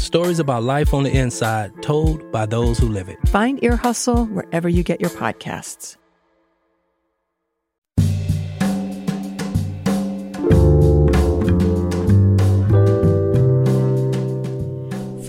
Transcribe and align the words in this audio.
stories 0.00 0.38
about 0.38 0.62
life 0.62 0.92
on 0.94 1.04
the 1.04 1.16
inside 1.16 1.82
told 1.82 2.32
by 2.32 2.46
those 2.46 2.78
who 2.78 2.88
live 2.88 3.08
it. 3.08 3.18
Find 3.28 3.62
Ear 3.62 3.76
Hustle 3.76 4.26
wherever 4.26 4.68
you 4.68 4.82
get 4.82 5.00
your 5.00 5.10
podcasts. 5.10 5.96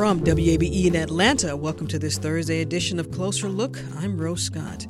From 0.01 0.21
WABE 0.21 0.87
in 0.87 0.95
Atlanta, 0.95 1.55
welcome 1.55 1.85
to 1.87 1.99
this 1.99 2.17
Thursday 2.17 2.61
edition 2.61 2.99
of 2.99 3.11
Closer 3.11 3.47
Look. 3.47 3.77
I'm 3.97 4.19
Rose 4.19 4.41
Scott. 4.41 4.87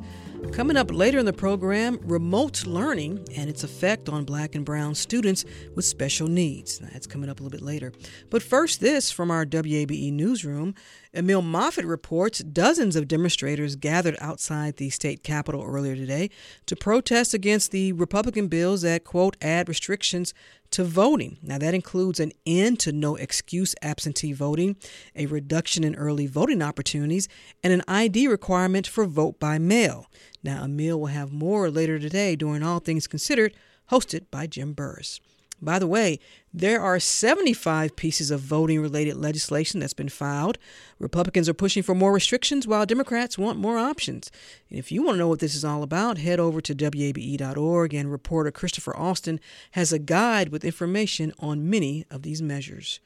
Coming 0.52 0.76
up 0.76 0.92
later 0.92 1.18
in 1.18 1.24
the 1.24 1.32
program, 1.32 1.98
remote 2.02 2.66
learning 2.66 3.26
and 3.34 3.48
its 3.48 3.64
effect 3.64 4.10
on 4.10 4.24
black 4.24 4.54
and 4.54 4.66
brown 4.66 4.94
students 4.94 5.46
with 5.74 5.86
special 5.86 6.28
needs. 6.28 6.78
That's 6.78 7.06
coming 7.06 7.30
up 7.30 7.40
a 7.40 7.42
little 7.42 7.58
bit 7.58 7.64
later. 7.64 7.90
But 8.28 8.42
first, 8.42 8.78
this 8.78 9.10
from 9.10 9.30
our 9.30 9.46
WABE 9.46 10.12
newsroom. 10.12 10.74
Emil 11.14 11.42
Moffatt 11.42 11.86
reports 11.86 12.38
dozens 12.38 12.96
of 12.96 13.06
demonstrators 13.06 13.76
gathered 13.76 14.16
outside 14.18 14.78
the 14.78 14.88
state 14.88 15.22
capitol 15.22 15.62
earlier 15.62 15.94
today 15.94 16.30
to 16.64 16.74
protest 16.74 17.34
against 17.34 17.70
the 17.70 17.92
Republican 17.92 18.48
bills 18.48 18.80
that, 18.80 19.04
quote, 19.04 19.36
add 19.42 19.68
restrictions 19.68 20.32
to 20.70 20.84
voting. 20.84 21.36
Now, 21.42 21.58
that 21.58 21.74
includes 21.74 22.18
an 22.18 22.32
end 22.46 22.80
to 22.80 22.92
no 22.92 23.16
excuse 23.16 23.74
absentee 23.82 24.32
voting, 24.32 24.76
a 25.14 25.26
reduction 25.26 25.84
in 25.84 25.94
early 25.96 26.26
voting 26.26 26.62
opportunities, 26.62 27.28
and 27.62 27.74
an 27.74 27.82
ID 27.86 28.26
requirement 28.28 28.86
for 28.86 29.04
vote 29.04 29.38
by 29.38 29.58
mail. 29.58 30.06
Now, 30.42 30.64
Emil 30.64 30.98
will 30.98 31.08
have 31.08 31.30
more 31.30 31.70
later 31.70 31.98
today 31.98 32.36
during 32.36 32.62
All 32.62 32.78
Things 32.78 33.06
Considered, 33.06 33.54
hosted 33.90 34.30
by 34.30 34.46
Jim 34.46 34.72
Burress. 34.72 35.20
By 35.62 35.78
the 35.78 35.86
way, 35.86 36.18
there 36.52 36.82
are 36.82 36.98
75 36.98 37.94
pieces 37.94 38.32
of 38.32 38.40
voting 38.40 38.80
related 38.80 39.16
legislation 39.16 39.78
that's 39.78 39.94
been 39.94 40.08
filed. 40.08 40.58
Republicans 40.98 41.48
are 41.48 41.54
pushing 41.54 41.84
for 41.84 41.94
more 41.94 42.12
restrictions 42.12 42.66
while 42.66 42.84
Democrats 42.84 43.38
want 43.38 43.60
more 43.60 43.78
options. 43.78 44.28
And 44.68 44.78
if 44.80 44.90
you 44.90 45.04
want 45.04 45.14
to 45.14 45.18
know 45.20 45.28
what 45.28 45.38
this 45.38 45.54
is 45.54 45.64
all 45.64 45.84
about, 45.84 46.18
head 46.18 46.40
over 46.40 46.60
to 46.60 46.74
WABE.org 46.74 47.94
and 47.94 48.10
reporter 48.10 48.50
Christopher 48.50 48.96
Austin 48.96 49.38
has 49.70 49.92
a 49.92 50.00
guide 50.00 50.48
with 50.48 50.64
information 50.64 51.32
on 51.38 51.70
many 51.70 52.04
of 52.10 52.22
these 52.22 52.42
measures. 52.42 52.98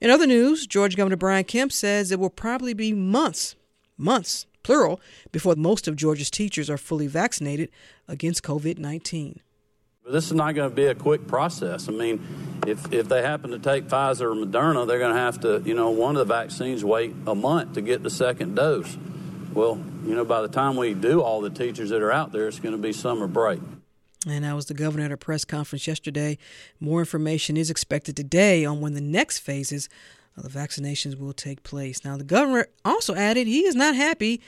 In 0.00 0.10
other 0.10 0.26
news, 0.26 0.66
Georgia 0.66 0.96
Governor 0.96 1.16
Brian 1.16 1.44
Kemp 1.44 1.70
says 1.70 2.10
it 2.10 2.18
will 2.18 2.28
probably 2.28 2.74
be 2.74 2.92
months, 2.92 3.54
months, 3.96 4.46
plural, 4.64 5.00
before 5.30 5.54
most 5.54 5.86
of 5.86 5.94
Georgia's 5.94 6.30
teachers 6.30 6.68
are 6.68 6.76
fully 6.76 7.06
vaccinated 7.06 7.70
against 8.08 8.42
COVID 8.42 8.78
19. 8.78 9.40
This 10.10 10.26
is 10.26 10.32
not 10.32 10.54
going 10.54 10.70
to 10.70 10.74
be 10.74 10.86
a 10.86 10.94
quick 10.94 11.26
process. 11.26 11.88
I 11.88 11.92
mean, 11.92 12.20
if, 12.66 12.92
if 12.92 13.08
they 13.08 13.22
happen 13.22 13.50
to 13.50 13.58
take 13.58 13.86
Pfizer 13.86 14.22
or 14.22 14.34
Moderna, 14.34 14.86
they're 14.86 14.98
going 14.98 15.14
to 15.14 15.20
have 15.20 15.40
to, 15.40 15.62
you 15.64 15.74
know, 15.74 15.90
one 15.90 16.16
of 16.16 16.26
the 16.26 16.32
vaccines 16.32 16.84
wait 16.84 17.14
a 17.26 17.34
month 17.34 17.74
to 17.74 17.80
get 17.80 18.02
the 18.02 18.10
second 18.10 18.54
dose. 18.54 18.96
Well, 19.54 19.82
you 20.04 20.14
know, 20.14 20.24
by 20.24 20.42
the 20.42 20.48
time 20.48 20.76
we 20.76 20.94
do 20.94 21.22
all 21.22 21.40
the 21.40 21.50
teachers 21.50 21.90
that 21.90 22.02
are 22.02 22.12
out 22.12 22.32
there, 22.32 22.48
it's 22.48 22.60
going 22.60 22.76
to 22.76 22.80
be 22.80 22.92
summer 22.92 23.26
break. 23.26 23.60
And 24.26 24.44
that 24.44 24.54
was 24.54 24.66
the 24.66 24.74
governor 24.74 25.06
at 25.06 25.12
a 25.12 25.16
press 25.16 25.44
conference 25.44 25.86
yesterday. 25.86 26.36
More 26.78 27.00
information 27.00 27.56
is 27.56 27.70
expected 27.70 28.16
today 28.16 28.64
on 28.64 28.80
when 28.80 28.92
the 28.92 29.00
next 29.00 29.38
phases 29.38 29.88
of 30.36 30.42
the 30.42 30.50
vaccinations 30.50 31.18
will 31.18 31.32
take 31.32 31.62
place. 31.62 32.04
Now, 32.04 32.16
the 32.16 32.24
governor 32.24 32.66
also 32.84 33.14
added 33.14 33.46
he 33.46 33.64
is 33.64 33.74
not 33.74 33.94
happy 33.94 34.40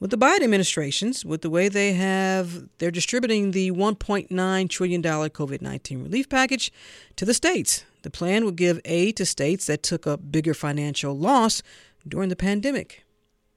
with 0.00 0.10
the 0.10 0.16
Biden 0.16 0.42
administrations, 0.42 1.24
with 1.24 1.42
the 1.42 1.50
way 1.50 1.68
they 1.68 1.92
have, 1.92 2.66
they're 2.78 2.90
distributing 2.90 3.50
the 3.50 3.70
$1.9 3.70 4.70
trillion 4.70 5.02
COVID 5.02 5.60
19 5.60 6.02
relief 6.02 6.28
package 6.28 6.72
to 7.16 7.26
the 7.26 7.34
states. 7.34 7.84
The 8.02 8.10
plan 8.10 8.46
would 8.46 8.56
give 8.56 8.80
aid 8.86 9.18
to 9.18 9.26
states 9.26 9.66
that 9.66 9.82
took 9.82 10.06
a 10.06 10.16
bigger 10.16 10.54
financial 10.54 11.16
loss 11.16 11.62
during 12.08 12.30
the 12.30 12.36
pandemic. 12.36 13.04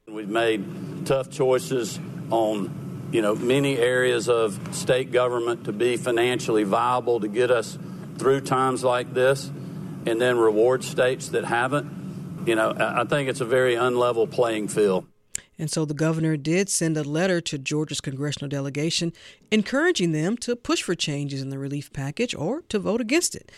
We've 0.06 0.28
made 0.28 1.06
tough 1.06 1.30
choices 1.30 1.98
on, 2.30 3.10
you 3.14 3.22
know, 3.22 3.36
many 3.36 3.78
areas 3.78 4.28
of 4.28 4.60
state 4.76 5.14
government 5.14 5.64
to 5.64 5.72
be 5.72 5.96
financially 5.96 6.66
viable 6.66 7.22
to 7.22 7.30
get 7.30 7.52
us 7.52 7.78
through 8.18 8.42
times 8.42 8.84
like 8.84 9.14
this 9.14 9.50
and 10.06 10.20
then 10.20 10.38
reward 10.38 10.84
states 10.84 11.30
that 11.30 11.46
haven't. 11.46 12.44
You 12.46 12.56
know, 12.56 12.76
I 12.78 13.06
think 13.06 13.30
it's 13.30 13.40
a 13.40 13.46
very 13.46 13.76
unlevel 13.76 14.30
playing 14.30 14.68
field. 14.68 15.06
And 15.60 15.70
so 15.70 15.86
the 15.86 15.94
governor 15.94 16.38
did 16.38 16.70
send 16.70 16.98
a 16.98 17.04
letter 17.04 17.42
to 17.42 17.58
Georgia's 17.58 18.02
congressional 18.02 18.50
delegation 18.50 19.14
encouraging 19.52 20.12
them 20.12 20.38
to 20.38 20.56
push 20.56 20.82
for 20.82 20.96
changes 20.96 21.42
in 21.42 21.50
the 21.50 21.60
relief 21.60 21.94
package 21.94 22.34
or 22.34 22.62
to 22.70 22.80
vote 22.80 23.02
against 23.02 23.36
it. 23.36 23.52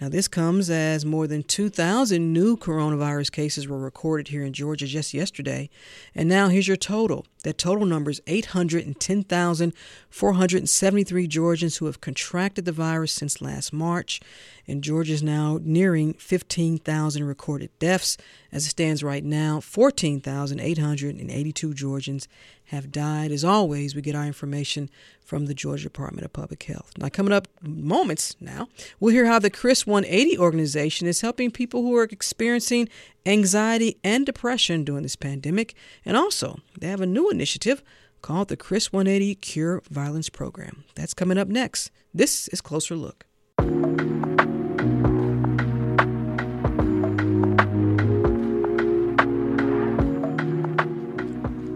Now, 0.00 0.08
this 0.08 0.28
comes 0.28 0.70
as 0.70 1.04
more 1.04 1.26
than 1.26 1.42
2,000 1.42 2.32
new 2.32 2.56
coronavirus 2.56 3.32
cases 3.32 3.68
were 3.68 3.78
recorded 3.78 4.28
here 4.28 4.42
in 4.42 4.54
Georgia 4.54 4.86
just 4.86 5.12
yesterday. 5.12 5.68
And 6.14 6.26
now 6.26 6.48
here's 6.48 6.66
your 6.66 6.78
total. 6.78 7.26
That 7.44 7.58
total 7.58 7.84
number 7.84 8.10
is 8.10 8.22
810,473 8.26 11.26
Georgians 11.26 11.76
who 11.76 11.84
have 11.84 12.00
contracted 12.00 12.64
the 12.64 12.72
virus 12.72 13.12
since 13.12 13.42
last 13.42 13.74
March. 13.74 14.22
And 14.66 14.82
Georgia 14.82 15.12
is 15.12 15.22
now 15.22 15.58
nearing 15.60 16.14
15,000 16.14 17.22
recorded 17.22 17.68
deaths. 17.78 18.16
As 18.52 18.66
it 18.66 18.70
stands 18.70 19.02
right 19.02 19.24
now, 19.24 19.60
14,882 19.60 21.74
Georgians 21.74 22.28
have 22.66 22.90
died. 22.90 23.30
As 23.30 23.44
always, 23.44 23.94
we 23.94 24.02
get 24.02 24.14
our 24.14 24.24
information 24.24 24.90
from 25.24 25.46
the 25.46 25.54
Georgia 25.54 25.84
Department 25.84 26.24
of 26.24 26.32
Public 26.32 26.62
Health. 26.64 26.92
Now, 26.98 27.08
coming 27.08 27.32
up 27.32 27.48
moments 27.62 28.36
now, 28.40 28.68
we'll 28.98 29.14
hear 29.14 29.26
how 29.26 29.38
the 29.38 29.50
Chris 29.50 29.86
180 29.86 30.38
organization 30.38 31.06
is 31.06 31.20
helping 31.20 31.50
people 31.50 31.82
who 31.82 31.96
are 31.96 32.04
experiencing 32.04 32.88
anxiety 33.24 33.98
and 34.02 34.26
depression 34.26 34.84
during 34.84 35.02
this 35.02 35.16
pandemic. 35.16 35.74
And 36.04 36.16
also, 36.16 36.60
they 36.78 36.88
have 36.88 37.00
a 37.00 37.06
new 37.06 37.30
initiative 37.30 37.82
called 38.22 38.48
the 38.48 38.56
Chris 38.56 38.92
180 38.92 39.34
Cure 39.36 39.82
Violence 39.90 40.28
Program. 40.28 40.84
That's 40.94 41.14
coming 41.14 41.38
up 41.38 41.48
next. 41.48 41.90
This 42.12 42.48
is 42.48 42.60
Closer 42.60 42.96
Look. 42.96 43.26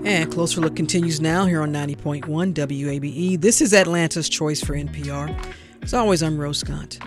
And 0.04 0.30
Closer 0.30 0.60
Look 0.60 0.76
continues 0.76 1.18
now 1.18 1.46
here 1.46 1.62
on 1.62 1.72
90.1 1.72 2.26
WABE. 2.52 3.40
This 3.40 3.62
is 3.62 3.72
Atlanta's 3.72 4.28
Choice 4.28 4.62
for 4.62 4.74
NPR. 4.74 5.34
As 5.80 5.94
always, 5.94 6.22
I'm 6.22 6.36
Rose 6.36 6.58
Scott. 6.58 6.98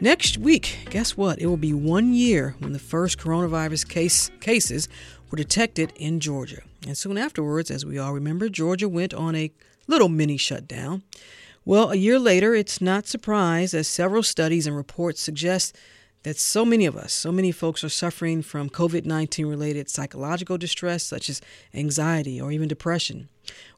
Next 0.00 0.38
week, 0.38 0.86
guess 0.88 1.16
what? 1.16 1.40
It 1.40 1.46
will 1.46 1.56
be 1.56 1.72
one 1.72 2.14
year 2.14 2.54
when 2.60 2.72
the 2.72 2.78
first 2.78 3.18
coronavirus 3.18 3.88
case 3.88 4.30
cases 4.38 4.88
were 5.28 5.36
detected 5.36 5.92
in 5.96 6.20
Georgia. 6.20 6.62
And 6.86 6.96
soon 6.96 7.18
afterwards, 7.18 7.68
as 7.68 7.84
we 7.84 7.98
all 7.98 8.12
remember, 8.12 8.48
Georgia 8.48 8.88
went 8.88 9.12
on 9.12 9.34
a 9.34 9.50
little 9.88 10.08
mini 10.08 10.36
shutdown. 10.36 11.02
Well, 11.64 11.90
a 11.90 11.96
year 11.96 12.20
later, 12.20 12.54
it's 12.54 12.80
not 12.80 13.08
surprise 13.08 13.74
as 13.74 13.88
several 13.88 14.22
studies 14.22 14.68
and 14.68 14.76
reports 14.76 15.20
suggest 15.20 15.76
that 16.26 16.40
so 16.40 16.64
many 16.64 16.86
of 16.86 16.96
us, 16.96 17.12
so 17.12 17.30
many 17.30 17.52
folks 17.52 17.84
are 17.84 17.88
suffering 17.88 18.42
from 18.42 18.68
COVID 18.68 19.04
19 19.06 19.46
related 19.46 19.88
psychological 19.88 20.58
distress, 20.58 21.04
such 21.04 21.30
as 21.30 21.40
anxiety 21.72 22.40
or 22.40 22.50
even 22.50 22.66
depression. 22.66 23.28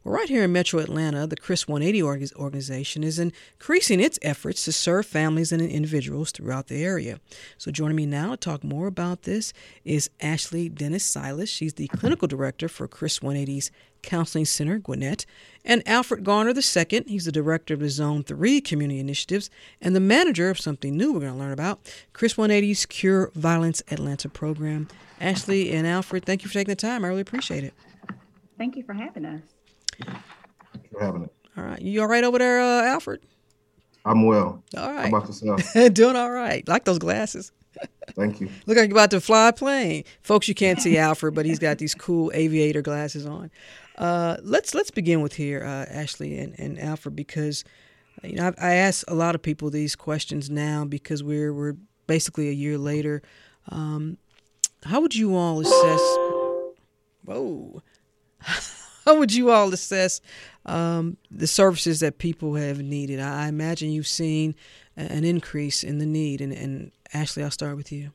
Well, 0.04 0.14
right 0.14 0.28
here 0.28 0.44
in 0.44 0.52
Metro 0.52 0.80
Atlanta, 0.80 1.26
the 1.26 1.36
Chris 1.36 1.66
180 1.68 2.32
organization 2.34 3.04
is 3.04 3.18
increasing 3.18 4.00
its 4.00 4.18
efforts 4.22 4.64
to 4.64 4.72
serve 4.72 5.06
families 5.06 5.52
and 5.52 5.60
individuals 5.60 6.30
throughout 6.30 6.68
the 6.68 6.82
area. 6.82 7.20
So, 7.56 7.70
joining 7.70 7.96
me 7.96 8.06
now 8.06 8.30
to 8.30 8.36
talk 8.36 8.64
more 8.64 8.86
about 8.86 9.22
this 9.22 9.52
is 9.84 10.10
Ashley 10.20 10.68
Dennis 10.68 11.04
Silas. 11.04 11.48
She's 11.48 11.74
the 11.74 11.88
clinical 11.88 12.28
director 12.28 12.68
for 12.68 12.88
Chris 12.88 13.18
180's 13.18 13.70
Counseling 14.02 14.44
Center, 14.44 14.78
Gwinnett, 14.78 15.26
and 15.64 15.86
Alfred 15.86 16.24
Garner 16.24 16.50
II. 16.50 17.04
He's 17.06 17.24
the 17.24 17.32
director 17.32 17.74
of 17.74 17.80
the 17.80 17.90
Zone 17.90 18.22
3 18.22 18.60
Community 18.60 19.00
Initiatives 19.00 19.50
and 19.80 19.94
the 19.94 20.00
manager 20.00 20.50
of 20.50 20.58
something 20.58 20.96
new 20.96 21.12
we're 21.12 21.20
going 21.20 21.32
to 21.32 21.38
learn 21.38 21.52
about 21.52 21.80
Chris 22.12 22.34
180's 22.34 22.86
Cure 22.86 23.30
Violence 23.34 23.82
Atlanta 23.90 24.28
program. 24.28 24.88
Ashley 25.20 25.72
and 25.72 25.86
Alfred, 25.86 26.24
thank 26.24 26.42
you 26.42 26.48
for 26.48 26.54
taking 26.54 26.72
the 26.72 26.76
time. 26.76 27.04
I 27.04 27.08
really 27.08 27.22
appreciate 27.22 27.64
it. 27.64 27.74
Thank 28.56 28.76
you 28.76 28.82
for 28.82 28.94
having 28.94 29.24
us. 29.24 29.57
For 30.04 31.00
having 31.00 31.24
it. 31.24 31.32
All 31.56 31.64
right. 31.64 31.80
You 31.80 32.02
all 32.02 32.08
right 32.08 32.24
over 32.24 32.38
there, 32.38 32.60
uh, 32.60 32.84
Alfred? 32.84 33.20
I'm 34.04 34.24
well. 34.26 34.62
All 34.76 34.92
right. 34.92 35.10
How 35.10 35.16
about 35.16 35.28
yourself? 35.28 35.62
Doing 35.94 36.16
all 36.16 36.30
right. 36.30 36.66
Like 36.66 36.84
those 36.84 36.98
glasses. 36.98 37.52
Thank 38.12 38.40
you. 38.40 38.48
Look 38.66 38.76
like 38.76 38.88
you're 38.88 38.96
about 38.96 39.10
to 39.10 39.20
fly 39.20 39.48
a 39.48 39.52
plane. 39.52 40.04
Folks, 40.22 40.48
you 40.48 40.54
can't 40.54 40.80
see 40.80 40.96
Alfred, 40.96 41.34
but 41.34 41.46
he's 41.46 41.58
got 41.58 41.78
these 41.78 41.94
cool 41.94 42.30
aviator 42.34 42.82
glasses 42.82 43.26
on. 43.26 43.50
Uh, 43.96 44.36
let's 44.42 44.74
let's 44.74 44.90
begin 44.90 45.20
with 45.20 45.34
here, 45.34 45.62
uh, 45.62 45.92
Ashley 45.92 46.38
and, 46.38 46.58
and 46.58 46.80
Alfred, 46.80 47.16
because 47.16 47.64
you 48.22 48.36
know 48.36 48.52
I, 48.58 48.70
I 48.70 48.74
ask 48.74 49.08
a 49.10 49.14
lot 49.14 49.34
of 49.34 49.42
people 49.42 49.70
these 49.70 49.96
questions 49.96 50.48
now 50.48 50.84
because 50.84 51.22
we're 51.22 51.52
we're 51.52 51.74
basically 52.06 52.48
a 52.48 52.52
year 52.52 52.78
later. 52.78 53.22
Um, 53.68 54.18
how 54.84 55.00
would 55.00 55.14
you 55.14 55.34
all 55.36 55.60
assess? 55.60 56.00
Whoa. 57.24 57.82
How 59.08 59.16
would 59.16 59.32
you 59.32 59.50
all 59.50 59.72
assess 59.72 60.20
um, 60.66 61.16
the 61.30 61.46
services 61.46 62.00
that 62.00 62.18
people 62.18 62.56
have 62.56 62.82
needed? 62.82 63.20
I 63.20 63.48
imagine 63.48 63.90
you've 63.90 64.06
seen 64.06 64.54
an 64.98 65.24
increase 65.24 65.82
in 65.82 65.96
the 65.96 66.04
need, 66.04 66.42
and, 66.42 66.52
and 66.52 66.92
Ashley, 67.14 67.42
I'll 67.42 67.50
start 67.50 67.78
with 67.78 67.90
you. 67.90 68.12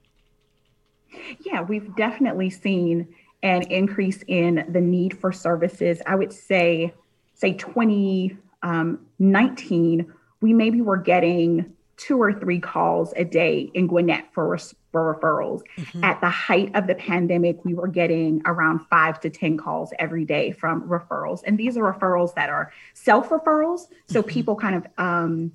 Yeah, 1.40 1.64
we've 1.64 1.96
definitely 1.96 2.52
seen 2.52 3.08
an 3.42 3.64
increase 3.72 4.24
in 4.28 4.66
the 4.70 4.82
need 4.82 5.18
for 5.18 5.32
services. 5.32 6.00
I 6.06 6.14
would 6.14 6.32
say, 6.32 6.94
say 7.34 7.54
2019, 7.54 10.00
um, 10.00 10.14
we 10.42 10.54
maybe 10.54 10.82
were 10.82 10.98
getting 10.98 11.73
two 11.98 12.22
or 12.22 12.34
three 12.34 12.60
calls 12.60 13.14
a 13.16 13.24
day 13.24 13.70
in 13.74 13.88
Gwinnett 13.88 14.26
for, 14.34 14.58
for 14.92 15.16
referrals. 15.16 15.62
Mm-hmm. 15.78 16.04
At 16.04 16.22
the 16.22 16.30
height 16.30 16.72
of 16.76 16.88
the 16.88 16.96
pandemic, 16.96 17.64
we 17.64 17.74
were 17.74 17.88
getting 17.88 18.42
around 18.46 18.80
five 18.90 19.20
to 19.22 19.30
10 19.30 19.58
calls 19.58 19.94
every 20.00 20.26
day 20.26 20.52
from 20.52 20.88
referrals. 20.88 21.42
And 21.46 21.58
these 21.58 21.78
are 21.78 21.94
referrals 21.94 22.34
that 22.36 22.50
are 22.50 22.72
self 22.94 23.30
referrals. 23.30 23.88
So 24.08 24.22
mm-hmm. 24.22 24.30
people 24.30 24.56
kind 24.56 24.76
of 24.76 24.88
um, 24.98 25.52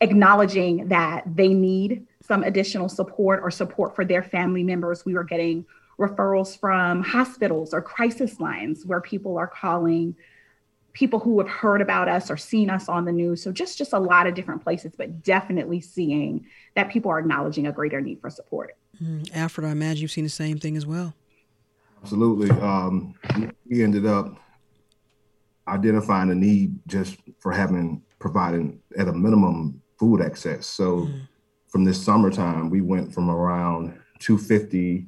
acknowledging 0.00 0.88
that 0.88 1.24
they 1.26 1.48
need 1.48 2.06
some 2.22 2.42
additional 2.42 2.88
support 2.88 3.40
or 3.42 3.50
support 3.50 3.96
for 3.96 4.04
their 4.04 4.22
family 4.22 4.62
members. 4.62 5.04
We 5.04 5.14
were 5.14 5.24
getting 5.24 5.64
referrals 5.98 6.58
from 6.58 7.02
hospitals 7.02 7.74
or 7.74 7.82
crisis 7.82 8.38
lines 8.38 8.86
where 8.86 9.00
people 9.00 9.36
are 9.36 9.48
calling 9.48 10.14
people 10.98 11.20
who 11.20 11.38
have 11.38 11.48
heard 11.48 11.80
about 11.80 12.08
us 12.08 12.28
or 12.28 12.36
seen 12.36 12.68
us 12.68 12.88
on 12.88 13.04
the 13.04 13.12
news. 13.12 13.40
So 13.40 13.52
just 13.52 13.78
just 13.78 13.92
a 13.92 13.98
lot 14.00 14.26
of 14.26 14.34
different 14.34 14.64
places, 14.64 14.92
but 14.98 15.22
definitely 15.22 15.80
seeing 15.80 16.44
that 16.74 16.90
people 16.90 17.08
are 17.12 17.20
acknowledging 17.20 17.68
a 17.68 17.72
greater 17.72 18.00
need 18.00 18.20
for 18.20 18.30
support. 18.30 18.76
Mm, 19.00 19.30
Alfred, 19.32 19.64
I 19.64 19.70
imagine 19.70 20.02
you've 20.02 20.10
seen 20.10 20.24
the 20.24 20.30
same 20.30 20.58
thing 20.58 20.76
as 20.76 20.86
well. 20.86 21.14
Absolutely. 22.02 22.50
Um, 22.50 23.14
we 23.70 23.84
ended 23.84 24.06
up 24.06 24.40
identifying 25.68 26.32
a 26.32 26.34
need 26.34 26.76
just 26.88 27.16
for 27.38 27.52
having 27.52 28.02
providing 28.18 28.80
at 28.98 29.06
a 29.06 29.12
minimum 29.12 29.80
food 30.00 30.20
access. 30.20 30.66
So 30.66 31.02
mm. 31.02 31.28
from 31.68 31.84
this 31.84 32.04
summertime, 32.04 32.70
we 32.70 32.80
went 32.80 33.14
from 33.14 33.30
around 33.30 33.96
250 34.18 35.06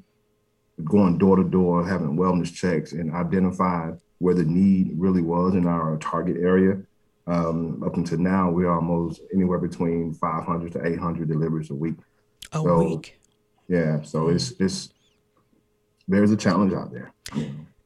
going 0.84 1.18
door 1.18 1.34
to 1.34 1.42
door, 1.42 1.84
having 1.84 2.16
wellness 2.16 2.54
checks 2.54 2.92
and 2.92 3.12
identified 3.12 3.98
where 4.20 4.34
the 4.34 4.44
need 4.44 4.92
really 4.94 5.22
was 5.22 5.54
in 5.54 5.66
our 5.66 5.96
target 5.98 6.36
area. 6.40 6.80
Um, 7.26 7.82
up 7.82 7.96
until 7.96 8.18
now, 8.18 8.50
we're 8.50 8.70
almost 8.70 9.20
anywhere 9.34 9.58
between 9.58 10.14
500 10.14 10.72
to 10.72 10.86
800 10.86 11.28
deliveries 11.28 11.70
a 11.70 11.74
week. 11.74 11.96
A 12.52 12.58
so, 12.58 12.78
week. 12.78 13.20
Yeah, 13.68 14.02
so 14.02 14.24
mm. 14.24 14.34
it's 14.34 14.52
it's 14.58 14.90
there's 16.08 16.32
a 16.32 16.36
challenge 16.36 16.72
out 16.72 16.92
there. 16.92 17.12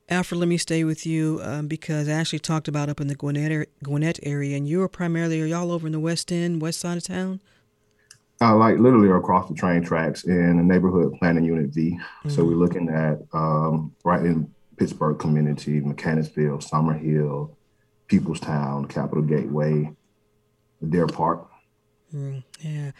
Alfred, 0.08 0.38
let 0.38 0.48
me 0.48 0.56
stay 0.58 0.84
with 0.84 1.06
you 1.06 1.40
um, 1.42 1.68
because 1.68 2.08
I 2.08 2.12
actually 2.12 2.38
talked 2.40 2.68
about 2.68 2.88
up 2.88 3.00
in 3.00 3.06
the 3.06 3.14
Gwinnett, 3.14 3.68
Gwinnett 3.82 4.18
area, 4.22 4.56
and 4.56 4.68
you 4.68 4.82
are 4.82 4.88
primarily 4.88 5.40
are 5.40 5.46
y'all 5.46 5.72
over 5.72 5.86
in 5.86 5.92
the 5.92 6.00
West 6.00 6.32
End, 6.32 6.60
West 6.60 6.80
Side 6.80 6.96
of 6.96 7.04
town? 7.04 7.40
Uh, 8.40 8.56
like 8.56 8.78
literally 8.78 9.08
across 9.10 9.48
the 9.48 9.54
train 9.54 9.82
tracks 9.82 10.24
in 10.24 10.56
the 10.56 10.62
neighborhood 10.62 11.14
planning 11.18 11.44
unit 11.44 11.70
V. 11.70 11.92
Mm-hmm. 11.92 12.28
So 12.30 12.44
we're 12.44 12.56
looking 12.56 12.88
at 12.88 13.18
um, 13.32 13.94
right 14.04 14.20
in 14.20 14.53
Pittsburgh 14.76 15.18
community, 15.18 15.80
Mechanicsville, 15.80 16.58
Summerhill, 16.58 17.54
Peoplestown, 18.08 18.88
Capitol 18.88 19.22
Gateway, 19.22 19.90
Deer 20.88 21.06
Park. 21.06 21.48
Mm, 22.14 22.44
yeah. 22.60 22.90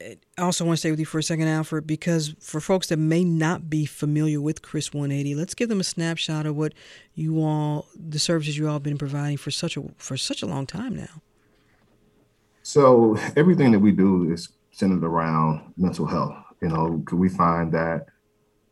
I 0.00 0.42
also 0.42 0.64
want 0.64 0.76
to 0.76 0.80
stay 0.80 0.90
with 0.90 1.00
you 1.00 1.06
for 1.06 1.18
a 1.18 1.22
second, 1.22 1.48
Alfred, 1.48 1.86
because 1.86 2.34
for 2.38 2.60
folks 2.60 2.88
that 2.88 2.98
may 2.98 3.24
not 3.24 3.68
be 3.68 3.84
familiar 3.86 4.40
with 4.40 4.62
Chris 4.62 4.92
180, 4.92 5.34
let's 5.34 5.54
give 5.54 5.68
them 5.68 5.80
a 5.80 5.84
snapshot 5.84 6.46
of 6.46 6.56
what 6.56 6.74
you 7.14 7.42
all, 7.42 7.86
the 7.96 8.18
services 8.18 8.56
you 8.56 8.66
all 8.66 8.74
have 8.74 8.82
been 8.82 8.98
providing 8.98 9.38
for 9.38 9.50
such 9.50 9.76
a 9.76 9.82
for 9.96 10.16
such 10.16 10.42
a 10.42 10.46
long 10.46 10.66
time 10.66 10.94
now. 10.94 11.22
So 12.62 13.16
everything 13.36 13.72
that 13.72 13.78
we 13.78 13.90
do 13.90 14.30
is 14.30 14.50
centered 14.70 15.02
around 15.02 15.72
mental 15.76 16.06
health. 16.06 16.36
You 16.60 16.68
know, 16.68 17.04
we 17.12 17.28
find 17.28 17.72
that 17.72 18.06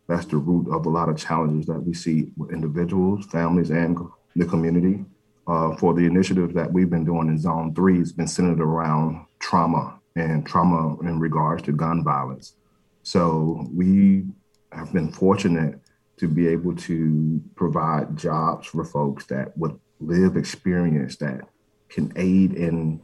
that's 0.07 0.27
the 0.27 0.37
root 0.37 0.71
of 0.71 0.87
a 0.87 0.91
lot 0.91 1.09
of 1.09 1.17
challenges 1.17 1.67
that 1.67 1.81
we 1.81 1.95
see 1.95 2.29
with 2.37 2.53
individuals, 2.53 3.27
families, 3.27 3.71
and 3.71 3.99
the 4.37 4.45
community. 4.45 5.05
Uh, 5.47 5.77
for 5.77 5.93
the 5.93 6.05
initiative 6.05 6.55
that 6.55 6.73
we've 6.73 6.91
been 6.91 7.05
doing 7.05 7.29
in 7.29 7.39
Zone 7.39 7.75
3, 7.75 8.01
it's 8.01 8.13
been 8.13 8.27
centered 8.27 8.61
around 8.61 9.27
trauma 9.41 10.01
and 10.17 10.47
trauma 10.47 10.99
in 11.01 11.19
regards 11.19 11.63
to 11.65 11.73
gun 11.73 12.03
violence. 12.03 12.55
So 13.03 13.67
we 13.73 14.25
have 14.73 14.93
been 14.93 15.13
fortunate 15.13 15.81
to 16.17 16.29
be 16.29 16.49
able 16.49 16.75
to 16.77 17.43
provide 17.55 18.17
jobs 18.17 18.69
for 18.69 18.85
folks 18.85 19.27
that 19.27 19.57
would 19.59 19.79
live 20.01 20.37
experience 20.37 21.17
that 21.17 21.43
can 21.89 22.13
aid 22.17 22.55
in 22.55 23.01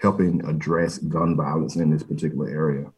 helping 0.00 0.44
address 0.46 0.98
gun 0.98 1.36
violence 1.36 1.76
in 1.76 1.90
this 1.90 2.02
particular 2.02 2.48
area. 2.48 2.90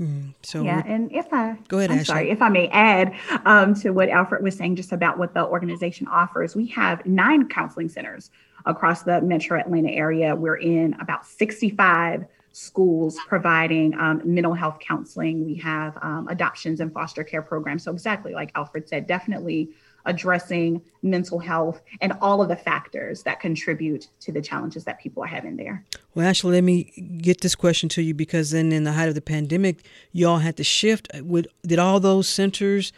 Mm, 0.00 0.34
so 0.42 0.62
yeah, 0.62 0.82
and 0.86 1.10
if 1.10 1.32
I 1.32 1.56
go 1.68 1.78
ahead, 1.78 1.90
I'm 1.90 1.98
Ashley. 2.00 2.04
sorry, 2.04 2.30
if 2.30 2.42
I 2.42 2.48
may 2.48 2.68
add 2.68 3.14
um, 3.46 3.74
to 3.76 3.90
what 3.90 4.08
Alfred 4.10 4.42
was 4.42 4.56
saying, 4.56 4.76
just 4.76 4.92
about 4.92 5.18
what 5.18 5.32
the 5.32 5.44
organization 5.44 6.06
offers, 6.08 6.54
we 6.54 6.66
have 6.66 7.04
nine 7.06 7.48
counseling 7.48 7.88
centers 7.88 8.30
across 8.66 9.02
the 9.02 9.20
Metro 9.22 9.58
Atlanta 9.58 9.90
area. 9.90 10.34
We're 10.34 10.56
in 10.56 10.94
about 11.00 11.24
65 11.26 12.26
schools 12.52 13.18
providing 13.26 13.92
um, 13.98 14.22
mental 14.24 14.54
health 14.54 14.78
counseling. 14.80 15.44
We 15.44 15.54
have 15.56 15.98
um, 16.00 16.26
adoptions 16.28 16.80
and 16.80 16.92
foster 16.92 17.22
care 17.22 17.42
programs. 17.42 17.84
So 17.84 17.92
exactly 17.92 18.32
like 18.32 18.50
Alfred 18.54 18.88
said, 18.88 19.06
definitely 19.06 19.70
addressing 20.06 20.80
mental 21.02 21.38
health 21.38 21.82
and 22.00 22.12
all 22.20 22.40
of 22.40 22.48
the 22.48 22.56
factors 22.56 23.22
that 23.24 23.40
contribute 23.40 24.08
to 24.20 24.32
the 24.32 24.40
challenges 24.40 24.84
that 24.84 24.98
people 24.98 25.22
are 25.22 25.26
having 25.26 25.56
there. 25.56 25.84
Well, 26.14 26.26
actually, 26.26 26.54
let 26.54 26.64
me 26.64 26.84
get 27.20 27.42
this 27.42 27.54
question 27.54 27.88
to 27.90 28.02
you 28.02 28.14
because 28.14 28.52
then 28.52 28.72
in 28.72 28.84
the 28.84 28.92
height 28.92 29.08
of 29.08 29.14
the 29.14 29.20
pandemic, 29.20 29.84
you 30.12 30.26
all 30.26 30.38
had 30.38 30.56
to 30.56 30.64
shift. 30.64 31.08
Would, 31.14 31.48
did 31.66 31.78
all 31.78 32.00
those 32.00 32.28
centers, 32.28 32.92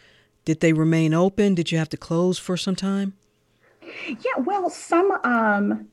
did 0.45 0.61
they 0.61 0.73
remain 0.73 1.13
open? 1.13 1.55
Did 1.55 1.71
you 1.71 1.77
have 1.77 1.89
to 1.89 1.97
close 1.97 2.39
for 2.39 2.55
some 2.55 2.75
time? 2.75 3.13
Yeah, 4.07 4.37
well, 4.39 4.69
some 4.69 5.11
um, 5.23 5.87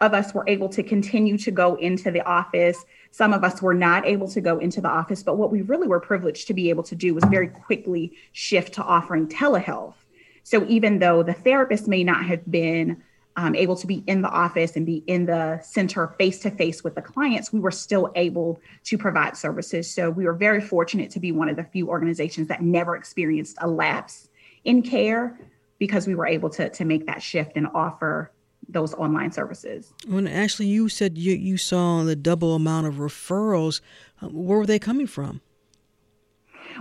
of 0.00 0.14
us 0.14 0.34
were 0.34 0.44
able 0.46 0.68
to 0.70 0.82
continue 0.82 1.38
to 1.38 1.50
go 1.50 1.74
into 1.76 2.10
the 2.10 2.22
office. 2.22 2.84
Some 3.10 3.32
of 3.32 3.42
us 3.44 3.62
were 3.62 3.74
not 3.74 4.06
able 4.06 4.28
to 4.28 4.40
go 4.40 4.58
into 4.58 4.80
the 4.80 4.88
office, 4.88 5.22
but 5.22 5.36
what 5.36 5.50
we 5.50 5.62
really 5.62 5.88
were 5.88 6.00
privileged 6.00 6.46
to 6.48 6.54
be 6.54 6.68
able 6.70 6.82
to 6.84 6.94
do 6.94 7.14
was 7.14 7.24
very 7.24 7.48
quickly 7.48 8.12
shift 8.32 8.74
to 8.74 8.82
offering 8.82 9.26
telehealth. 9.26 9.94
So 10.46 10.64
even 10.68 11.00
though 11.00 11.24
the 11.24 11.32
therapist 11.32 11.88
may 11.88 12.04
not 12.04 12.24
have 12.24 12.48
been 12.48 13.02
um, 13.34 13.56
able 13.56 13.74
to 13.74 13.84
be 13.84 14.04
in 14.06 14.22
the 14.22 14.28
office 14.28 14.76
and 14.76 14.86
be 14.86 15.02
in 15.08 15.26
the 15.26 15.58
center 15.60 16.14
face 16.18 16.38
to 16.38 16.52
face 16.52 16.84
with 16.84 16.94
the 16.94 17.02
clients, 17.02 17.52
we 17.52 17.58
were 17.58 17.72
still 17.72 18.12
able 18.14 18.60
to 18.84 18.96
provide 18.96 19.36
services. 19.36 19.92
So 19.92 20.08
we 20.08 20.24
were 20.24 20.34
very 20.34 20.60
fortunate 20.60 21.10
to 21.10 21.18
be 21.18 21.32
one 21.32 21.48
of 21.48 21.56
the 21.56 21.64
few 21.64 21.88
organizations 21.88 22.46
that 22.46 22.62
never 22.62 22.94
experienced 22.94 23.56
a 23.60 23.66
lapse 23.66 24.28
in 24.62 24.82
care 24.82 25.36
because 25.80 26.06
we 26.06 26.14
were 26.14 26.28
able 26.28 26.48
to, 26.50 26.70
to 26.70 26.84
make 26.84 27.06
that 27.06 27.20
shift 27.20 27.50
and 27.56 27.66
offer 27.74 28.30
those 28.68 28.94
online 28.94 29.32
services. 29.32 29.92
When 30.06 30.28
actually 30.28 30.68
you 30.68 30.88
said 30.88 31.18
you, 31.18 31.34
you 31.34 31.56
saw 31.56 32.04
the 32.04 32.14
double 32.14 32.54
amount 32.54 32.86
of 32.86 32.94
referrals, 32.94 33.80
uh, 34.22 34.28
where 34.28 34.58
were 34.58 34.66
they 34.66 34.78
coming 34.78 35.08
from? 35.08 35.40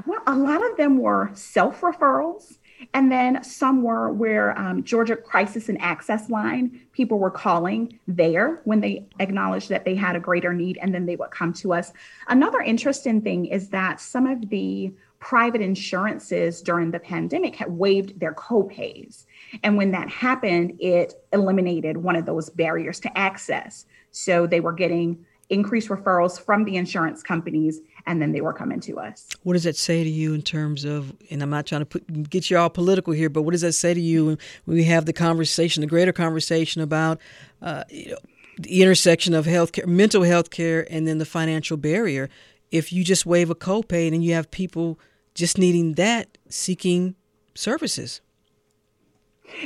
Well, 0.06 0.22
a 0.28 0.36
lot 0.36 0.64
of 0.70 0.78
them 0.78 1.00
were 1.00 1.32
self 1.34 1.82
referrals. 1.82 2.60
And 2.94 3.12
then 3.12 3.44
some 3.44 3.84
were 3.84 4.12
where 4.12 4.58
um, 4.58 4.84
Georgia 4.84 5.16
Crisis 5.16 5.70
and 5.70 5.82
Access 5.82 6.30
Line, 6.30 6.82
people 6.92 7.20
were 7.20 7.32
calling 7.32 8.00
there 8.08 8.62
when 8.66 8.82
they 8.82 9.08
acknowledged 9.20 9.70
that 9.70 9.86
they 9.86 9.96
had 9.96 10.16
a 10.16 10.20
greater 10.20 10.54
need, 10.54 10.78
and 10.82 10.94
then 10.94 11.06
they 11.06 11.16
would 11.16 11.32
come 11.32 11.54
to 11.54 11.74
us. 11.74 11.94
Another 12.28 12.60
interesting 12.60 13.22
thing 13.22 13.46
is 13.46 13.70
that 13.70 14.00
some 14.02 14.28
of 14.28 14.50
the 14.50 14.94
private 15.20 15.62
insurances 15.62 16.62
during 16.62 16.92
the 16.92 17.00
pandemic 17.00 17.56
had 17.56 17.72
waived 17.72 18.20
their 18.20 18.34
copays. 18.34 19.26
And 19.64 19.78
when 19.78 19.92
that 19.92 20.10
happened, 20.10 20.78
it 20.80 21.14
eliminated 21.34 21.98
one 21.98 22.16
of 22.16 22.26
those 22.26 22.50
barriers 22.50 23.00
to 23.00 23.18
access. 23.18 23.86
So 24.12 24.46
they 24.46 24.60
were 24.60 24.74
getting 24.74 25.26
increased 25.50 25.90
referrals 25.90 26.40
from 26.40 26.64
the 26.66 26.76
insurance 26.76 27.24
companies, 27.24 27.80
and 28.08 28.22
then 28.22 28.32
they 28.32 28.42
were 28.42 28.54
coming 28.54 28.80
to 28.82 29.00
us. 29.00 29.28
What 29.44 29.54
does 29.54 29.64
that 29.64 29.76
say 29.76 30.04
to 30.04 30.10
you 30.10 30.34
in 30.34 30.42
terms 30.42 30.86
of, 30.86 31.14
and 31.30 31.42
I'm 31.42 31.50
not 31.50 31.66
trying 31.66 31.82
to 31.82 31.86
put, 31.86 32.30
get 32.30 32.50
you 32.50 32.58
all 32.58 32.70
political 32.70 33.14
here, 33.14 33.30
but 33.30 33.42
what 33.44 33.52
does 33.52 33.62
that 33.62 33.74
say 33.74 33.94
to 33.94 34.02
you 34.02 34.38
when 34.66 34.78
we 34.78 34.84
have 34.86 35.06
the 35.06 35.14
conversation, 35.14 35.82
the 35.82 35.88
greater 35.88 36.14
conversation 36.14 36.82
about 36.82 37.20
uh, 37.62 37.84
you 37.90 38.12
know, 38.12 38.18
the 38.58 38.82
intersection 38.82 39.34
of 39.34 39.46
healthcare, 39.46 39.86
mental 39.86 40.24
health 40.24 40.50
care, 40.50 40.88
and 40.92 41.08
then 41.08 41.18
the 41.18 41.26
financial 41.26 41.78
barrier? 41.78 42.30
If 42.72 42.92
you 42.94 43.04
just 43.04 43.26
waive 43.26 43.50
a 43.50 43.56
copay 43.56 44.12
and 44.12 44.24
you 44.24 44.34
have 44.34 44.52
people 44.52 45.00
just 45.34 45.58
needing 45.58 45.94
that, 45.94 46.38
seeking 46.50 47.16
services. 47.54 48.22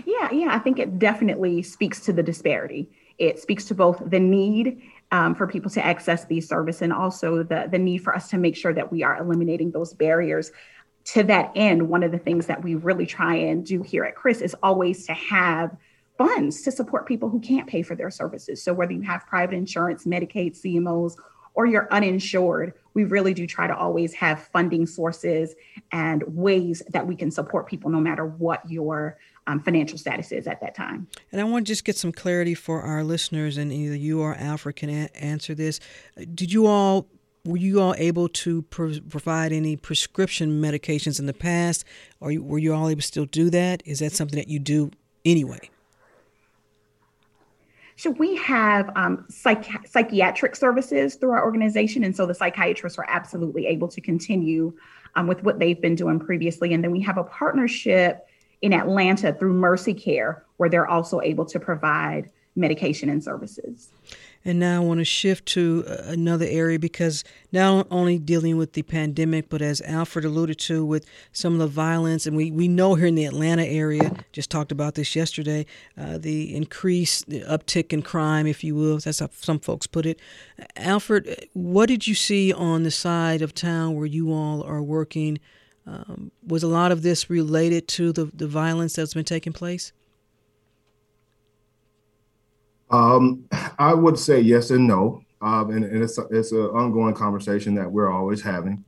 Yeah, 0.06 0.32
yeah, 0.32 0.50
I 0.54 0.60
think 0.60 0.80
it 0.80 1.00
definitely 1.00 1.62
speaks 1.62 2.00
to 2.02 2.14
the 2.14 2.24
disparity. 2.24 2.90
It 3.18 3.40
speaks 3.40 3.66
to 3.66 3.76
both 3.76 4.02
the 4.06 4.20
need 4.20 4.82
um, 5.12 5.36
for 5.36 5.48
people 5.48 5.72
to 5.72 5.86
access 5.86 6.26
these 6.26 6.48
services 6.48 6.82
and 6.82 6.94
also 6.94 7.44
the, 7.44 7.68
the 7.72 7.80
need 7.80 8.00
for 8.00 8.16
us 8.16 8.30
to 8.30 8.38
make 8.38 8.56
sure 8.56 8.74
that 8.74 8.92
we 8.92 9.04
are 9.04 9.18
eliminating 9.18 9.72
those 9.72 9.94
barriers. 9.94 10.52
To 11.06 11.24
that 11.24 11.52
end, 11.56 11.90
one 11.90 12.04
of 12.04 12.12
the 12.12 12.20
things 12.20 12.46
that 12.48 12.64
we 12.64 12.76
really 12.76 13.06
try 13.06 13.36
and 13.36 13.66
do 13.66 13.82
here 13.82 14.04
at 14.04 14.16
CHRIS 14.16 14.42
is 14.42 14.56
always 14.62 15.06
to 15.08 15.14
have 15.14 15.76
funds 16.18 16.62
to 16.64 16.72
support 16.72 17.08
people 17.08 17.30
who 17.30 17.40
can't 17.40 17.68
pay 17.68 17.82
for 17.82 17.96
their 17.96 18.12
services. 18.12 18.62
So 18.62 18.74
whether 18.74 18.92
you 18.92 19.02
have 19.02 19.26
private 19.26 19.56
insurance, 19.56 20.06
Medicaid, 20.06 20.60
CMOs, 20.60 21.16
or 21.54 21.66
you're 21.66 21.92
uninsured, 21.92 22.74
we 22.94 23.06
really 23.06 23.34
do 23.34 23.48
try 23.48 23.68
to 23.68 23.76
always 23.76 24.14
have 24.14 24.44
funding 24.54 24.86
sources 24.86 25.56
and 25.92 26.24
ways 26.28 26.84
that 26.90 27.08
we 27.08 27.16
can 27.16 27.32
support 27.32 27.68
people 27.68 27.90
no 27.90 28.00
matter 28.00 28.26
what 28.26 28.70
your 28.70 29.18
um, 29.50 29.60
financial 29.60 29.98
status 29.98 30.32
is 30.32 30.46
at 30.46 30.62
that 30.62 30.76
time. 30.76 31.08
And 31.32 31.42
I 31.42 31.44
want 31.44 31.66
to 31.66 31.72
just 31.72 31.84
get 31.84 31.98
some 31.98 32.12
clarity 32.12 32.54
for 32.54 32.82
our 32.82 33.04
listeners, 33.04 33.58
and 33.58 33.74
either 33.74 33.96
you 33.96 34.22
or 34.22 34.36
Alfred 34.36 34.76
can 34.76 34.90
a- 34.90 35.10
answer 35.16 35.56
this. 35.56 35.80
Did 36.36 36.54
you 36.54 36.68
all 36.68 37.08
were 37.46 37.58
you 37.58 37.82
all 37.82 37.96
able 37.98 38.28
to 38.28 38.62
provide 38.64 39.52
any 39.54 39.76
prescription 39.76 40.62
medications 40.62 41.20
in 41.20 41.26
the 41.26 41.34
past, 41.34 41.84
or 42.20 42.32
were 42.34 42.60
you 42.60 42.74
all 42.74 42.90
able 42.90 43.02
to 43.02 43.08
still 43.08 43.26
do 43.26 43.50
that? 43.50 43.82
Is 43.86 44.00
that 44.00 44.12
something 44.12 44.38
that 44.38 44.50
you 44.50 44.60
do 44.60 44.92
anyway? 45.26 45.70
So 47.96 48.12
we 48.12 48.36
have 48.36 48.92
um, 48.96 49.26
psych- 49.30 49.88
psychiatric 49.88 50.56
services 50.56 51.16
through 51.16 51.32
our 51.32 51.44
organization, 51.44 52.04
and 52.04 52.16
so 52.16 52.26
the 52.26 52.36
psychiatrists 52.36 53.00
are 53.00 53.06
absolutely 53.08 53.66
able 53.66 53.88
to 53.88 54.00
continue 54.00 54.74
um, 55.16 55.26
with 55.26 55.42
what 55.44 55.60
they've 55.60 55.82
been 55.82 55.96
doing 55.96 56.20
previously. 56.20 56.74
And 56.74 56.84
then 56.84 56.92
we 56.92 57.02
have 57.02 57.18
a 57.18 57.24
partnership 57.24 58.28
in 58.62 58.74
Atlanta 58.74 59.34
through 59.34 59.54
Mercy 59.54 59.94
Care, 59.94 60.44
where 60.58 60.70
they're 60.70 60.88
also 60.88 61.22
able 61.22 61.46
to 61.46 61.60
provide 61.60 62.30
medication 62.56 63.10
and 63.10 63.24
services. 63.24 63.90
And 64.46 64.58
now 64.58 64.82
I 64.82 64.86
want 64.86 65.00
to 65.00 65.06
shift 65.06 65.46
to 65.48 65.84
uh, 65.86 66.04
another 66.08 66.46
area 66.46 66.80
because 66.80 67.26
not 67.52 67.88
only 67.92 68.18
dealing 68.18 68.56
with 68.56 68.72
the 68.72 68.84
pandemic, 68.84 69.50
but 69.50 69.62
as 69.62 69.82
Alfred 69.82 70.24
alluded 70.24 70.58
to, 70.60 70.86
with 70.86 71.06
some 71.34 71.54
of 71.54 71.60
the 71.60 71.68
violence, 71.68 72.26
and 72.26 72.38
we, 72.38 72.50
we 72.50 72.70
know 72.70 72.96
here 72.96 73.08
in 73.08 73.16
the 73.16 73.26
Atlanta 73.26 73.66
area, 73.66 74.14
just 74.32 74.50
talked 74.50 74.72
about 74.72 74.96
this 74.96 75.14
yesterday, 75.14 75.66
uh, 75.98 76.18
the 76.18 76.56
increase, 76.56 77.22
the 77.24 77.42
uptick 77.42 77.92
in 77.92 78.02
crime, 78.02 78.48
if 78.48 78.64
you 78.64 78.76
will. 78.76 78.98
That's 78.98 79.20
how 79.20 79.30
some 79.34 79.60
folks 79.60 79.88
put 79.88 80.06
it. 80.06 80.20
Alfred, 80.78 81.50
what 81.54 81.88
did 81.88 82.08
you 82.08 82.16
see 82.16 82.54
on 82.54 82.84
the 82.84 82.92
side 82.92 83.42
of 83.42 83.54
town 83.54 83.96
where 83.96 84.06
you 84.06 84.32
all 84.32 84.64
are 84.64 84.82
working? 84.82 85.40
Um, 85.90 86.32
was 86.46 86.62
a 86.62 86.68
lot 86.68 86.92
of 86.92 87.02
this 87.02 87.32
related 87.32 87.88
to 87.90 88.12
the, 88.12 88.26
the 88.26 88.48
violence 88.48 88.94
that's 88.94 89.16
been 89.16 89.26
taking 89.26 89.54
place? 89.54 89.92
Um, 92.92 93.46
I 93.80 93.96
would 93.96 94.20
say 94.20 94.40
yes 94.40 94.70
and 94.70 94.88
no. 94.88 95.24
Um, 95.42 95.72
and, 95.72 95.86
and, 95.86 96.04
it's 96.04 96.18
a, 96.18 96.28
it's 96.30 96.52
an 96.52 96.60
ongoing 96.60 97.16
conversation 97.16 97.74
that 97.76 97.92
we're 97.92 98.12
always 98.12 98.42
having. 98.42 98.84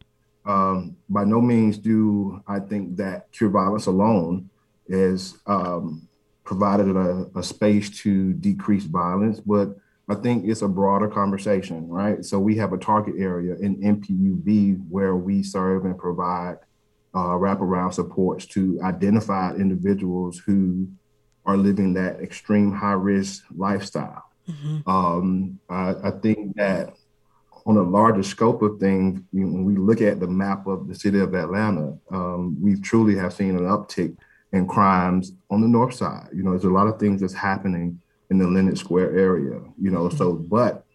Um, 0.45 0.95
by 1.09 1.23
no 1.23 1.41
means 1.41 1.77
do 1.77 2.43
I 2.47 2.59
think 2.59 2.97
that 2.97 3.31
cure 3.31 3.49
violence 3.49 3.85
alone 3.87 4.49
is 4.87 5.37
um, 5.47 6.07
provided 6.43 6.95
a, 6.95 7.27
a, 7.35 7.43
space 7.43 7.89
to 8.01 8.33
decrease 8.33 8.83
violence, 8.85 9.39
but 9.39 9.77
I 10.09 10.15
think 10.15 10.45
it's 10.45 10.63
a 10.63 10.67
broader 10.67 11.07
conversation, 11.07 11.87
right? 11.87 12.25
So 12.25 12.39
we 12.39 12.55
have 12.57 12.73
a 12.73 12.77
target 12.77 13.15
area 13.17 13.55
in 13.55 13.77
NPUV 13.77 14.83
where 14.89 15.15
we 15.15 15.43
serve 15.43 15.85
and 15.85 15.97
provide 15.97 16.57
uh, 17.13 17.35
wraparound 17.35 17.93
supports 17.93 18.45
to 18.45 18.79
identify 18.83 19.53
individuals 19.55 20.39
who 20.39 20.87
are 21.45 21.57
living 21.57 21.93
that 21.93 22.21
extreme 22.21 22.71
high 22.71 22.93
risk 22.93 23.43
lifestyle. 23.55 24.23
Mm-hmm. 24.47 24.89
Um, 24.89 25.59
I, 25.69 25.95
I, 26.03 26.11
think 26.11 26.55
that 26.55 26.93
on 27.65 27.77
a 27.77 27.81
larger 27.81 28.23
scope 28.23 28.61
of 28.61 28.79
things, 28.79 29.21
you 29.31 29.45
know, 29.45 29.53
when 29.53 29.65
we 29.65 29.75
look 29.75 30.01
at 30.01 30.19
the 30.19 30.27
map 30.27 30.67
of 30.67 30.87
the 30.87 30.95
city 30.95 31.19
of 31.19 31.33
Atlanta, 31.35 31.97
um, 32.11 32.57
we 32.61 32.79
truly 32.79 33.15
have 33.15 33.33
seen 33.33 33.55
an 33.55 33.63
uptick 33.63 34.15
in 34.51 34.67
crimes 34.67 35.33
on 35.49 35.61
the 35.61 35.67
north 35.67 35.93
side. 35.93 36.29
You 36.33 36.43
know, 36.43 36.51
there's 36.51 36.63
a 36.65 36.69
lot 36.69 36.87
of 36.87 36.99
things 36.99 37.21
that's 37.21 37.33
happening 37.33 38.01
in 38.29 38.39
the 38.39 38.47
Lenox 38.47 38.79
Square 38.79 39.17
area. 39.17 39.61
You 39.79 39.91
know, 39.91 40.07
mm-hmm. 40.07 40.17
so 40.17 40.33
but 40.33 40.85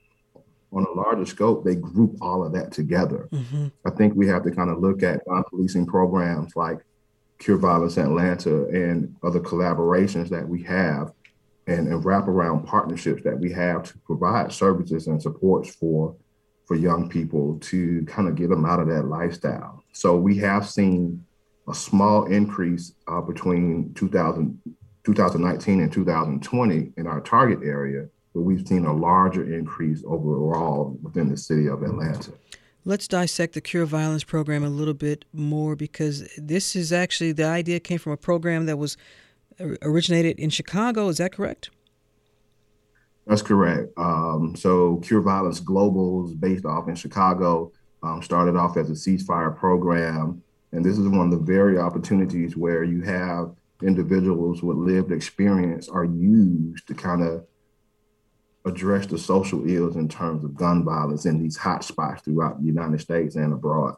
on 0.77 0.85
a 0.85 0.93
larger 0.93 1.25
scope, 1.25 1.65
they 1.65 1.75
group 1.75 2.17
all 2.21 2.45
of 2.45 2.53
that 2.53 2.71
together. 2.71 3.29
Mm-hmm. 3.33 3.69
I 3.85 3.91
think 3.91 4.15
we 4.15 4.27
have 4.29 4.45
to 4.45 4.51
kind 4.51 4.71
of 4.71 4.79
look 4.79 5.03
at 5.03 5.23
non-policing 5.27 5.87
programs 5.87 6.55
like 6.55 6.79
Cure 7.39 7.59
Violence 7.59 7.97
Atlanta 7.99 8.67
and 8.67 9.15
other 9.23 9.41
collaborations 9.41 10.29
that 10.29 10.47
we 10.47 10.63
have 10.65 11.13
and, 11.67 11.89
and 11.89 12.05
wraparound 12.05 12.67
partnerships 12.67 13.23
that 13.25 13.39
we 13.39 13.51
have 13.53 13.83
to 13.85 13.99
provide 14.01 14.53
services 14.53 15.07
and 15.07 15.21
supports 15.21 15.75
for 15.75 16.15
for 16.67 16.75
young 16.75 17.09
people 17.09 17.59
to 17.61 18.05
kind 18.07 18.27
of 18.27 18.35
get 18.35 18.51
them 18.51 18.65
out 18.65 18.81
of 18.81 18.89
that 18.89 19.05
lifestyle. 19.05 19.85
So 19.93 20.17
we 20.17 20.37
have 20.39 20.69
seen 20.69 21.25
a 21.69 21.75
small 21.75 22.25
increase 22.25 22.93
uh, 23.07 23.21
between 23.21 23.95
2000, 23.95 24.61
2019 25.05 25.81
and 25.81 25.93
2020 25.93 26.93
in 26.97 27.07
our 27.07 27.21
target 27.21 27.61
area, 27.63 28.09
but 28.37 28.43
we've 28.43 28.69
seen 28.69 28.85
a 28.85 28.93
larger 28.93 29.51
increase 29.51 30.03
overall 30.07 30.99
within 31.03 31.31
the 31.31 31.37
city 31.39 31.69
of 31.69 31.83
Atlanta. 31.83 32.33
Let's 32.85 33.09
dissect 33.09 33.55
the 33.55 33.63
Cure 33.63 33.87
Violence 33.87 34.25
program 34.25 34.63
a 34.63 34.69
little 34.69 34.93
bit 34.93 35.25
more 35.33 35.75
because 35.75 36.29
this 36.37 36.77
is 36.77 36.93
actually 36.93 37.33
the 37.33 37.47
idea 37.47 37.81
came 37.81 37.99
from 37.99 38.13
a 38.13 38.17
program 38.19 38.67
that 38.67 38.77
was 38.77 38.99
originated 39.81 40.39
in 40.39 40.51
Chicago. 40.51 41.09
Is 41.09 41.17
that 41.17 41.33
correct? 41.33 41.71
That's 43.27 43.41
correct. 43.41 43.91
Um, 43.97 44.55
so 44.55 44.97
Cure 44.97 45.23
Violence 45.23 45.59
Global 45.59 46.27
is 46.27 46.35
based 46.35 46.67
off 46.67 46.89
in 46.89 46.95
Chicago. 46.95 47.73
Um, 48.03 48.23
started 48.23 48.55
off 48.55 48.77
as 48.77 48.91
a 48.91 48.93
ceasefire 48.93 49.57
program, 49.57 50.43
and 50.73 50.85
this 50.85 50.99
is 50.99 51.09
one 51.09 51.21
of 51.21 51.31
the 51.31 51.45
very 51.45 51.79
opportunities 51.79 52.55
where 52.55 52.85
you 52.85 53.01
have 53.01 53.55
individuals 53.83 54.63
with 54.63 54.77
lived 54.77 55.11
experience 55.11 55.89
are 55.89 56.05
used 56.05 56.87
to 56.87 56.95
kind 56.95 57.23
of 57.23 57.47
address 58.67 59.07
the 59.07 59.19
social 59.19 59.69
ills 59.69 59.97
in 59.97 60.09
terms 60.09 60.45
of 60.45 60.55
gun 60.55 60.85
violence 60.85 61.25
in 61.25 61.41
these 61.41 61.57
hot 61.57 61.85
spots 61.85 62.23
throughout 62.23 62.61
the 62.61 62.67
United 62.67 63.01
States 63.01 63.37
and 63.37 63.53
abroad. 63.53 63.97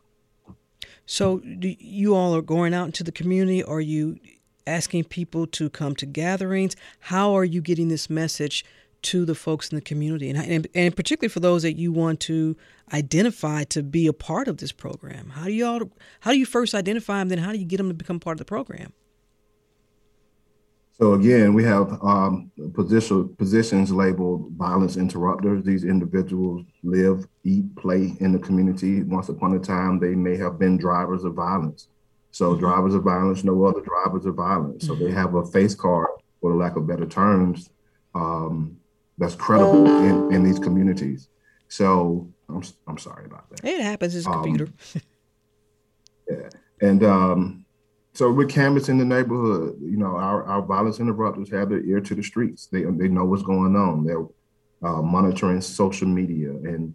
So, 1.06 1.40
you 1.42 2.14
all 2.14 2.37
are 2.37 2.42
going 2.42 2.75
out 2.75 2.84
into 2.84 3.02
the 3.02 3.12
community? 3.12 3.64
Are 3.64 3.80
you 3.80 4.18
asking 4.66 5.04
people 5.04 5.46
to 5.46 5.70
come 5.70 5.96
to 5.96 6.06
gatherings? 6.06 6.76
How 7.00 7.34
are 7.34 7.44
you 7.44 7.62
getting 7.62 7.88
this 7.88 8.10
message 8.10 8.62
to 9.00 9.25
the 9.25 9.34
folks 9.34 9.70
in 9.70 9.76
the 9.76 9.80
community, 9.80 10.28
and, 10.28 10.38
and, 10.38 10.66
and 10.75 10.94
particularly 10.94 11.30
for 11.30 11.40
those 11.40 11.62
that 11.62 11.75
you 11.75 11.92
want 11.92 12.20
to 12.20 12.56
identify 12.92 13.62
to 13.64 13.82
be 13.82 14.06
a 14.06 14.12
part 14.12 14.48
of 14.48 14.58
this 14.58 14.72
program? 14.72 15.30
How 15.30 15.44
do 15.44 15.52
you 15.52 15.66
all? 15.66 15.80
How 16.20 16.32
do 16.32 16.38
you 16.38 16.46
first 16.46 16.75
identify 16.75 17.20
them? 17.20 17.28
Then 17.28 17.38
how 17.38 17.52
do 17.52 17.58
you 17.58 17.64
get 17.64 17.78
them 17.78 17.88
to 17.88 17.94
become 17.94 18.20
part 18.20 18.34
of 18.34 18.38
the 18.38 18.44
program? 18.44 18.92
So 21.00 21.12
again, 21.12 21.55
we 21.55 21.62
have 21.62 21.93
um, 22.02 22.50
position, 22.75 23.28
positions 23.37 23.93
labeled 23.93 24.52
violence 24.57 24.97
interrupters. 24.97 25.64
These 25.64 25.85
individuals 25.85 26.67
live, 26.83 27.28
eat, 27.45 27.75
play 27.76 28.14
in 28.19 28.33
the 28.33 28.38
community. 28.40 29.05
Once 29.05 29.28
upon 29.28 29.55
a 29.55 29.61
time, 29.61 30.00
they 30.00 30.17
may 30.17 30.37
have 30.37 30.59
been 30.59 30.76
drivers 30.76 31.23
of 31.23 31.35
violence. 31.35 31.87
So 32.33 32.50
mm-hmm. 32.50 32.61
drivers 32.61 32.95
of 32.95 33.05
violence 33.05 33.45
know 33.45 33.64
other 33.64 33.81
drivers 33.81 34.26
of 34.26 34.35
violence. 34.35 34.87
So 34.87 34.95
mm-hmm. 34.95 35.05
they 35.05 35.11
have 35.12 35.35
a 35.37 35.47
face 35.47 35.75
card, 35.75 36.09
for 36.40 36.57
lack 36.57 36.75
of 36.75 36.88
better 36.88 37.07
terms, 37.07 37.71
um, 38.17 38.76
that's 39.19 39.37
credible 39.37 39.87
in, 39.87 40.35
in 40.35 40.43
these 40.43 40.59
communities. 40.59 41.28
So 41.69 42.28
I'm, 42.49 42.62
I'm 42.88 42.99
sorry 42.99 43.26
about 43.26 43.49
that. 43.50 43.64
It 43.64 43.81
happens. 43.81 44.17
It's 44.17 44.26
a 44.26 44.31
um, 44.31 44.43
computer. 44.43 44.73
yeah. 46.31 46.49
And 46.81 47.05
um, 47.05 47.64
so 48.18 48.32
we're 48.32 48.46
canvassing 48.46 48.98
the 48.98 49.04
neighborhood. 49.04 49.76
You 49.80 49.96
know, 49.96 50.16
our, 50.16 50.42
our 50.42 50.60
violence 50.60 50.98
interrupters 50.98 51.52
have 51.52 51.68
their 51.68 51.84
ear 51.84 52.00
to 52.00 52.16
the 52.16 52.22
streets. 52.25 52.66
They 52.66 52.82
they 52.82 53.06
know 53.06 53.25
what's 53.25 53.44
going 53.44 53.76
on. 53.76 54.02
They're 54.02 54.26
uh, 54.82 55.02
monitoring 55.02 55.60
social 55.60 56.08
media 56.08 56.50
and 56.50 56.94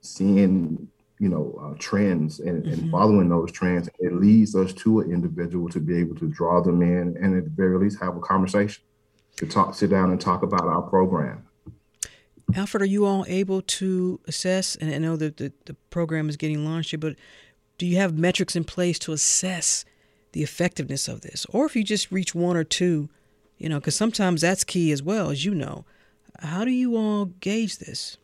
seeing 0.00 0.88
you 1.18 1.28
know 1.28 1.60
uh, 1.62 1.76
trends 1.78 2.40
and, 2.40 2.64
mm-hmm. 2.64 2.72
and, 2.72 2.90
following 2.90 3.28
those 3.28 3.52
trends. 3.52 3.90
It 3.98 4.14
leads 4.14 4.56
us 4.56 4.72
to 4.72 5.00
an 5.00 5.12
individual 5.12 5.68
to 5.68 5.78
be 5.78 5.98
able 5.98 6.16
to 6.16 6.26
draw 6.28 6.62
them 6.62 6.80
in 6.80 7.18
and 7.20 7.36
at 7.36 7.44
the 7.44 7.50
very 7.50 7.76
least 7.76 8.00
have 8.00 8.16
a 8.16 8.20
conversation 8.20 8.82
to 9.36 9.46
talk, 9.46 9.74
sit 9.74 9.90
down 9.90 10.10
and 10.10 10.18
talk 10.18 10.42
about 10.42 10.64
our 10.64 10.80
program. 10.80 11.46
Alfred, 12.54 12.80
are 12.80 12.86
you 12.86 13.04
all 13.04 13.26
able 13.28 13.60
to 13.60 14.20
assess? 14.26 14.74
And 14.76 14.94
I 14.94 14.96
know 14.96 15.16
that 15.16 15.36
the, 15.36 15.52
the 15.66 15.74
program 15.90 16.30
is 16.30 16.38
getting 16.38 16.64
launched 16.64 16.92
here, 16.92 16.98
but 16.98 17.16
do 17.76 17.84
you 17.84 17.98
have 17.98 18.16
metrics 18.16 18.56
in 18.56 18.64
place 18.64 18.98
to 19.00 19.12
assess 19.12 19.84
the 20.32 20.42
effectiveness 20.42 21.08
of 21.08 21.20
this? 21.20 21.46
Or 21.50 21.66
if 21.66 21.76
you 21.76 21.84
just 21.84 22.10
reach 22.10 22.34
one 22.34 22.56
or 22.56 22.64
two, 22.64 23.08
you 23.58 23.68
know, 23.68 23.78
because 23.78 23.94
sometimes 23.94 24.40
that's 24.40 24.64
key 24.64 24.92
as 24.92 25.02
well, 25.02 25.30
as 25.30 25.44
you 25.44 25.54
know. 25.54 25.84
How 26.40 26.64
do 26.64 26.70
you 26.70 26.96
all 26.96 27.26
gauge 27.26 27.78
this? 27.78 28.16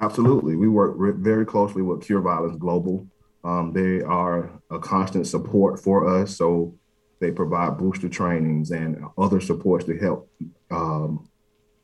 Absolutely. 0.00 0.54
We 0.54 0.68
work 0.68 0.96
very 1.18 1.44
closely 1.44 1.82
with 1.82 2.02
Cure 2.04 2.20
Violence 2.20 2.56
Global. 2.56 3.06
Um, 3.42 3.72
they 3.72 4.02
are 4.02 4.50
a 4.70 4.78
constant 4.78 5.26
support 5.26 5.80
for 5.80 6.06
us. 6.06 6.36
So 6.36 6.74
they 7.20 7.30
provide 7.30 7.78
booster 7.78 8.08
trainings 8.08 8.70
and 8.70 9.02
other 9.16 9.40
supports 9.40 9.84
to 9.86 9.98
help 9.98 10.30
um, 10.70 11.28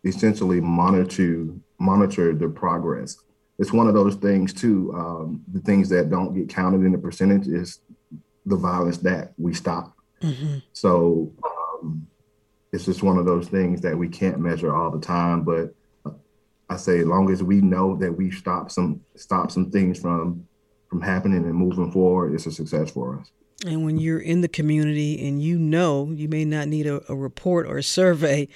essentially 0.04 0.60
monitor 0.60 1.48
monitor 1.78 2.34
the 2.34 2.48
progress. 2.48 3.16
It's 3.58 3.72
one 3.72 3.88
of 3.88 3.94
those 3.94 4.16
things 4.16 4.52
too. 4.52 4.92
Um, 4.94 5.42
the 5.52 5.60
things 5.60 5.88
that 5.88 6.10
don't 6.10 6.34
get 6.34 6.48
counted 6.48 6.84
in 6.84 6.92
the 6.92 6.98
percentage 6.98 7.46
is 7.46 7.80
the 8.46 8.56
violence 8.56 8.98
that 8.98 9.32
we 9.38 9.54
stop. 9.54 9.96
Mm-hmm. 10.22 10.58
So 10.72 11.32
um, 11.44 12.06
it's 12.72 12.84
just 12.84 13.02
one 13.02 13.18
of 13.18 13.26
those 13.26 13.48
things 13.48 13.80
that 13.82 13.96
we 13.96 14.08
can't 14.08 14.38
measure 14.38 14.74
all 14.74 14.90
the 14.90 15.00
time. 15.00 15.42
But 15.42 15.74
uh, 16.04 16.10
I 16.68 16.76
say, 16.76 17.00
as 17.00 17.06
long 17.06 17.30
as 17.30 17.42
we 17.42 17.60
know 17.60 17.96
that 17.96 18.12
we 18.12 18.30
stop 18.30 18.70
some 18.70 19.00
stop 19.16 19.50
some 19.50 19.70
things 19.70 20.00
from 20.00 20.46
from 20.88 21.00
happening 21.00 21.44
and 21.44 21.54
moving 21.54 21.90
forward, 21.90 22.34
it's 22.34 22.46
a 22.46 22.52
success 22.52 22.90
for 22.90 23.20
us. 23.20 23.30
And 23.66 23.84
when 23.84 23.98
you're 23.98 24.20
in 24.20 24.40
the 24.40 24.48
community 24.48 25.26
and 25.26 25.40
you 25.42 25.58
know 25.58 26.10
you 26.10 26.28
may 26.28 26.44
not 26.44 26.68
need 26.68 26.86
a, 26.86 27.00
a 27.10 27.14
report 27.14 27.66
or 27.66 27.78
a 27.78 27.82
survey 27.82 28.48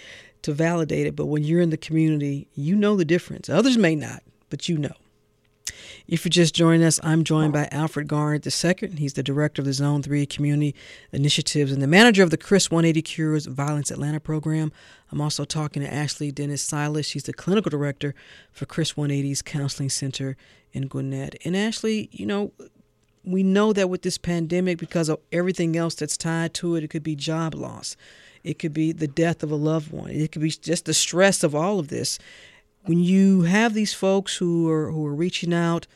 to 0.43 0.53
validate 0.53 1.07
it, 1.07 1.17
but 1.17 1.27
when 1.27 1.45
you're 1.45 1.61
in 1.61 1.71
the 1.71 1.77
community, 1.77 2.49
you 2.55 2.77
know 2.77 2.97
the 2.97 3.05
difference. 3.05 3.49
Others 3.49 3.79
may 3.79 3.95
not, 3.95 4.23
but 4.51 4.69
you 4.69 4.79
know. 4.79 4.95
If 6.09 6.25
you're 6.25 6.31
just 6.31 6.55
joining 6.55 6.85
us, 6.85 6.99
I'm 7.03 7.23
joined 7.23 7.53
by 7.53 7.69
Alfred 7.71 8.09
Garnett 8.09 8.47
II. 8.47 8.93
He's 8.97 9.13
the 9.13 9.23
director 9.23 9.61
of 9.61 9.67
the 9.67 9.75
Zone 9.75 10.03
3 10.03 10.25
Community 10.25 10.75
Initiatives 11.13 11.71
and 11.71 11.83
the 11.83 11.87
manager 11.87 12.23
of 12.23 12.31
the 12.31 12.39
Chris 12.39 12.71
180 12.71 13.03
Cures 13.03 13.45
Violence 13.45 13.91
Atlanta 13.91 14.19
program. 14.19 14.73
I'm 15.13 15.21
also 15.21 15.45
talking 15.45 15.83
to 15.83 15.93
Ashley 15.93 16.33
Dennis 16.33 16.63
Silas. 16.63 17.05
She's 17.05 17.25
the 17.25 17.35
clinical 17.35 17.69
director 17.69 18.15
for 18.53 18.65
Chris 18.65 18.95
180's 18.95 19.43
Counseling 19.43 19.91
Center 19.91 20.39
in 20.73 20.87
Gwinnett. 20.87 21.35
And 21.45 21.55
Ashley, 21.55 22.09
you 22.11 22.25
know, 22.25 22.53
we 23.23 23.43
know 23.43 23.75
that 23.75 23.91
with 23.91 24.01
this 24.01 24.17
pandemic, 24.17 24.79
because 24.79 25.11
of 25.11 25.21
everything 25.31 25.77
else 25.77 25.95
that's 25.95 26.17
tied 26.17 26.55
to 26.55 26.75
it, 26.77 26.85
it 26.85 26.89
could 26.89 27.03
be 27.03 27.17
job 27.17 27.55
loss. 27.55 27.97
It 28.43 28.59
could 28.59 28.73
be 28.73 28.93
the 28.93 29.09
death 29.09 29.43
of 29.43 29.51
a 29.51 29.57
loved 29.57 29.93
one. 29.93 30.09
It 30.09 30.33
could 30.33 30.41
be 30.41 30.49
just 30.49 30.87
the 30.87 30.95
stress 30.95 31.45
of 31.45 31.55
all 31.55 31.79
of 31.79 31.89
this 31.89 32.19
when 32.85 32.99
you 33.01 33.43
have 33.43 33.75
these 33.75 33.95
folks 33.95 34.37
who 34.37 34.69
are 34.71 34.91
who 34.91 35.07
are 35.07 35.15
reaching 35.15 35.53
out, 35.53 35.87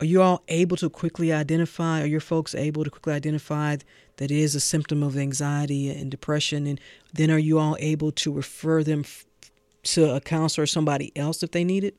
are 0.00 0.06
you 0.06 0.20
all 0.22 0.42
able 0.48 0.76
to 0.78 0.90
quickly 0.90 1.32
identify? 1.32 2.02
Are 2.02 2.06
your 2.06 2.20
folks 2.20 2.54
able 2.54 2.84
to 2.84 2.90
quickly 2.90 3.12
identify 3.12 3.76
that 4.16 4.30
it 4.30 4.36
is 4.36 4.54
a 4.54 4.60
symptom 4.60 5.02
of 5.02 5.16
anxiety 5.16 5.90
and 5.90 6.10
depression? 6.10 6.66
And 6.66 6.80
then 7.12 7.30
are 7.30 7.38
you 7.38 7.58
all 7.58 7.76
able 7.78 8.12
to 8.12 8.32
refer 8.32 8.82
them 8.82 9.04
to 9.84 10.14
a 10.14 10.20
counselor 10.20 10.64
or 10.64 10.66
somebody 10.66 11.16
else 11.16 11.42
if 11.42 11.52
they 11.52 11.64
need 11.64 11.84
it? 11.84 11.96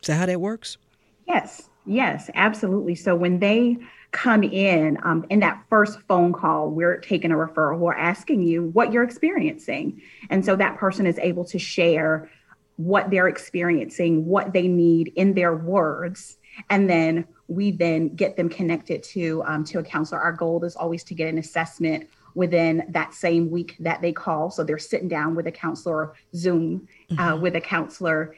Is 0.00 0.08
that 0.08 0.14
how 0.14 0.26
that 0.26 0.40
works? 0.40 0.78
Yes, 1.26 1.68
yes, 1.86 2.30
absolutely. 2.34 2.94
So 2.94 3.14
when 3.14 3.38
they 3.38 3.78
come 4.14 4.44
in 4.44 4.96
um, 5.02 5.26
in 5.28 5.40
that 5.40 5.60
first 5.68 5.98
phone 6.02 6.32
call 6.32 6.70
we're 6.70 6.98
taking 6.98 7.32
a 7.32 7.34
referral 7.34 7.78
we're 7.78 7.92
asking 7.92 8.44
you 8.44 8.70
what 8.70 8.92
you're 8.92 9.02
experiencing 9.02 10.00
and 10.30 10.44
so 10.44 10.54
that 10.54 10.78
person 10.78 11.04
is 11.04 11.18
able 11.18 11.44
to 11.44 11.58
share 11.58 12.30
what 12.76 13.10
they're 13.10 13.28
experiencing, 13.28 14.26
what 14.26 14.52
they 14.52 14.66
need 14.68 15.12
in 15.16 15.34
their 15.34 15.54
words, 15.54 16.36
and 16.70 16.88
then 16.88 17.26
we 17.48 17.70
then 17.70 18.14
get 18.14 18.36
them 18.36 18.48
connected 18.48 19.02
to 19.02 19.42
um, 19.46 19.64
to 19.64 19.78
a 19.78 19.82
counselor. 19.82 20.20
Our 20.20 20.32
goal 20.32 20.64
is 20.64 20.76
always 20.76 21.04
to 21.04 21.14
get 21.14 21.28
an 21.28 21.38
assessment 21.38 22.08
within 22.34 22.84
that 22.88 23.14
same 23.14 23.50
week 23.50 23.76
that 23.80 24.02
they 24.02 24.12
call. 24.12 24.50
So 24.50 24.64
they're 24.64 24.78
sitting 24.78 25.08
down 25.08 25.34
with 25.34 25.46
a 25.46 25.52
counselor, 25.52 26.14
Zoom 26.34 26.88
uh, 27.10 27.14
mm-hmm. 27.14 27.22
uh, 27.22 27.36
with 27.36 27.56
a 27.56 27.60
counselor 27.60 28.34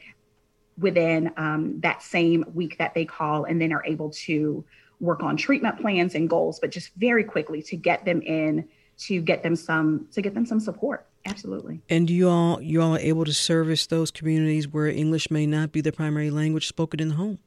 within 0.77 1.31
um, 1.37 1.79
that 1.79 2.03
same 2.03 2.45
week 2.53 2.77
that 2.77 2.93
they 2.93 3.05
call, 3.05 3.45
and 3.45 3.59
then 3.59 3.73
are 3.73 3.83
able 3.85 4.11
to 4.11 4.63
work 4.99 5.23
on 5.23 5.37
treatment 5.37 5.79
plans 5.79 6.15
and 6.15 6.29
goals, 6.29 6.59
but 6.59 6.71
just 6.71 6.91
very 6.95 7.23
quickly 7.23 7.61
to 7.61 7.75
get 7.75 8.05
them 8.05 8.21
in 8.21 8.67
to 8.97 9.21
get 9.21 9.43
them 9.43 9.55
some 9.55 10.07
to 10.11 10.21
get 10.21 10.33
them 10.33 10.45
some 10.45 10.59
support. 10.59 11.07
Absolutely. 11.27 11.81
And 11.89 12.09
you 12.09 12.29
all 12.29 12.61
you 12.61 12.81
all 12.81 12.95
are 12.95 12.99
able 12.99 13.25
to 13.25 13.33
service 13.33 13.85
those 13.87 14.11
communities 14.11 14.67
where 14.67 14.87
English 14.87 15.29
may 15.29 15.45
not 15.45 15.71
be 15.71 15.81
the 15.81 15.91
primary 15.91 16.29
language 16.31 16.67
spoken 16.67 16.99
in 16.99 17.09
the 17.09 17.15
home. 17.15 17.39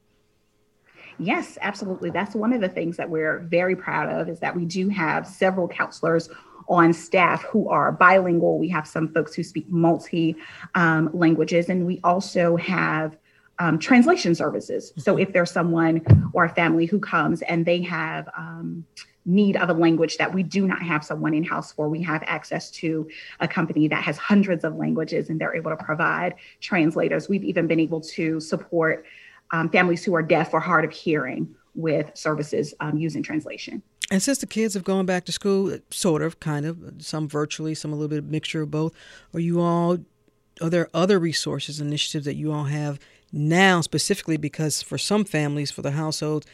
Yes, 1.17 1.57
absolutely. 1.61 2.09
That's 2.09 2.35
one 2.35 2.53
of 2.53 2.61
the 2.61 2.69
things 2.69 2.97
that 2.97 3.09
we're 3.09 3.39
very 3.39 3.75
proud 3.75 4.09
of 4.09 4.29
is 4.29 4.39
that 4.39 4.55
we 4.55 4.65
do 4.65 4.89
have 4.89 5.27
several 5.27 5.67
counselors 5.67 6.29
on 6.67 6.93
staff 6.93 7.43
who 7.43 7.69
are 7.69 7.91
bilingual. 7.91 8.57
We 8.57 8.69
have 8.69 8.87
some 8.87 9.11
folks 9.13 9.35
who 9.35 9.43
speak 9.43 9.69
multi 9.69 10.35
um, 10.75 11.09
languages, 11.13 11.69
and 11.69 11.85
we 11.85 11.99
also 12.03 12.55
have 12.57 13.17
um, 13.61 13.77
translation 13.77 14.33
services. 14.33 14.91
So 14.97 15.17
if 15.17 15.33
there's 15.33 15.51
someone 15.51 16.01
or 16.33 16.45
a 16.45 16.49
family 16.49 16.87
who 16.87 16.99
comes 16.99 17.43
and 17.43 17.63
they 17.63 17.81
have 17.83 18.27
um, 18.35 18.85
need 19.23 19.55
of 19.57 19.69
a 19.69 19.73
language 19.73 20.17
that 20.17 20.33
we 20.33 20.41
do 20.41 20.67
not 20.67 20.81
have 20.81 21.03
someone 21.03 21.35
in 21.35 21.43
house 21.43 21.71
for. 21.71 21.87
We 21.87 22.01
have 22.01 22.23
access 22.25 22.71
to 22.71 23.07
a 23.39 23.47
company 23.47 23.87
that 23.87 24.03
has 24.03 24.17
hundreds 24.17 24.63
of 24.63 24.75
languages 24.77 25.29
and 25.29 25.39
they're 25.39 25.55
able 25.55 25.69
to 25.69 25.77
provide 25.77 26.33
translators. 26.59 27.29
We've 27.29 27.43
even 27.43 27.67
been 27.67 27.79
able 27.79 28.01
to 28.01 28.39
support 28.39 29.05
um, 29.51 29.69
families 29.69 30.03
who 30.03 30.15
are 30.15 30.23
deaf 30.23 30.55
or 30.55 30.59
hard 30.59 30.83
of 30.83 30.91
hearing 30.91 31.53
with 31.75 32.09
services 32.15 32.73
um, 32.79 32.97
using 32.97 33.21
translation. 33.21 33.83
And 34.09 34.23
since 34.23 34.39
the 34.39 34.47
kids 34.47 34.73
have 34.73 34.83
gone 34.83 35.05
back 35.05 35.25
to 35.25 35.31
school, 35.31 35.77
sort 35.91 36.23
of, 36.23 36.39
kind 36.39 36.65
of, 36.65 36.77
some 36.97 37.29
virtually, 37.29 37.75
some 37.75 37.93
a 37.93 37.95
little 37.95 38.09
bit 38.09 38.19
of 38.19 38.25
mixture 38.25 38.63
of 38.63 38.71
both, 38.71 38.93
are 39.35 39.39
you 39.39 39.61
all, 39.61 39.99
are 40.61 40.69
there 40.69 40.89
other 40.93 41.19
resources, 41.19 41.79
initiatives 41.79 42.25
that 42.25 42.35
you 42.35 42.51
all 42.51 42.65
have 42.65 42.99
now 43.31 43.81
specifically 43.81 44.37
because 44.37 44.81
for 44.81 44.97
some 44.97 45.25
families, 45.25 45.71
for 45.71 45.81
the 45.81 45.91
households, 45.91 46.45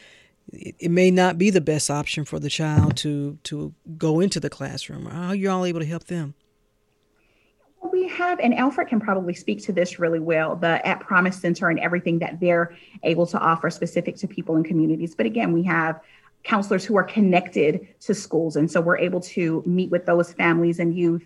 it, 0.52 0.90
may 0.90 1.10
not 1.10 1.38
be 1.38 1.50
the 1.50 1.60
best 1.60 1.90
option 1.90 2.24
for 2.24 2.38
the 2.38 2.48
child 2.48 2.96
to 2.98 3.38
to 3.44 3.74
go 3.96 4.20
into 4.20 4.40
the 4.40 4.48
classroom. 4.48 5.06
How 5.06 5.28
are 5.28 5.34
you 5.34 5.50
all 5.50 5.64
able 5.64 5.80
to 5.80 5.86
help 5.86 6.04
them? 6.04 6.34
We 7.92 8.08
have, 8.08 8.40
and 8.40 8.54
Alfred 8.54 8.88
can 8.88 9.00
probably 9.00 9.34
speak 9.34 9.62
to 9.64 9.72
this 9.72 9.98
really 9.98 10.18
well, 10.18 10.56
the 10.56 10.84
At 10.86 11.00
Promise 11.00 11.40
Center 11.40 11.68
and 11.68 11.78
everything 11.78 12.18
that 12.18 12.40
they're 12.40 12.76
able 13.04 13.26
to 13.26 13.38
offer 13.38 13.70
specific 13.70 14.16
to 14.16 14.26
people 14.26 14.56
in 14.56 14.64
communities. 14.64 15.14
But 15.14 15.26
again, 15.26 15.52
we 15.52 15.62
have 15.64 16.00
counselors 16.42 16.84
who 16.84 16.96
are 16.96 17.04
connected 17.04 17.86
to 18.00 18.14
schools. 18.14 18.56
And 18.56 18.70
so 18.70 18.80
we're 18.80 18.98
able 18.98 19.20
to 19.20 19.62
meet 19.64 19.90
with 19.90 20.06
those 20.06 20.32
families 20.32 20.80
and 20.80 20.96
youth 20.96 21.24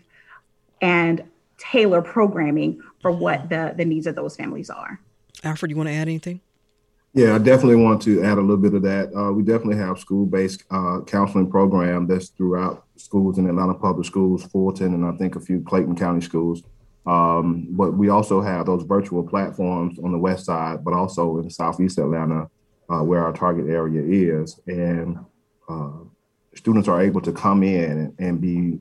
and 0.80 1.22
tailor 1.58 2.02
programming 2.02 2.82
for 3.00 3.10
what 3.10 3.48
mm-hmm. 3.48 3.68
the, 3.68 3.74
the 3.76 3.84
needs 3.84 4.06
of 4.06 4.14
those 4.14 4.36
families 4.36 4.68
are. 4.68 5.00
Alfred, 5.44 5.70
you 5.70 5.76
want 5.76 5.88
to 5.88 5.94
add 5.94 6.08
anything? 6.08 6.40
Yeah, 7.14 7.34
I 7.34 7.38
definitely 7.38 7.76
want 7.76 8.00
to 8.02 8.22
add 8.22 8.38
a 8.38 8.40
little 8.40 8.56
bit 8.56 8.72
of 8.72 8.82
that. 8.82 9.14
Uh, 9.14 9.32
we 9.32 9.42
definitely 9.42 9.76
have 9.76 9.98
school-based 9.98 10.64
uh, 10.70 11.00
counseling 11.06 11.50
program 11.50 12.06
that's 12.06 12.30
throughout 12.30 12.86
schools 12.96 13.36
in 13.36 13.46
Atlanta 13.46 13.74
Public 13.74 14.06
Schools, 14.06 14.44
Fulton, 14.44 14.94
and 14.94 15.04
I 15.04 15.12
think 15.18 15.36
a 15.36 15.40
few 15.40 15.60
Clayton 15.60 15.94
County 15.94 16.22
schools. 16.22 16.62
Um, 17.04 17.66
but 17.70 17.92
we 17.92 18.08
also 18.08 18.40
have 18.40 18.64
those 18.64 18.84
virtual 18.84 19.22
platforms 19.22 19.98
on 19.98 20.12
the 20.12 20.18
west 20.18 20.46
side, 20.46 20.84
but 20.84 20.94
also 20.94 21.38
in 21.38 21.50
Southeast 21.50 21.98
Atlanta, 21.98 22.48
uh, 22.88 23.02
where 23.02 23.22
our 23.22 23.32
target 23.32 23.68
area 23.68 24.02
is, 24.02 24.58
and 24.66 25.18
uh, 25.68 25.90
students 26.54 26.88
are 26.88 27.02
able 27.02 27.20
to 27.20 27.32
come 27.32 27.62
in 27.62 28.14
and 28.18 28.40
be 28.40 28.80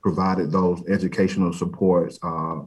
provided 0.00 0.52
those 0.52 0.86
educational 0.88 1.52
supports 1.52 2.18
uh, 2.22 2.60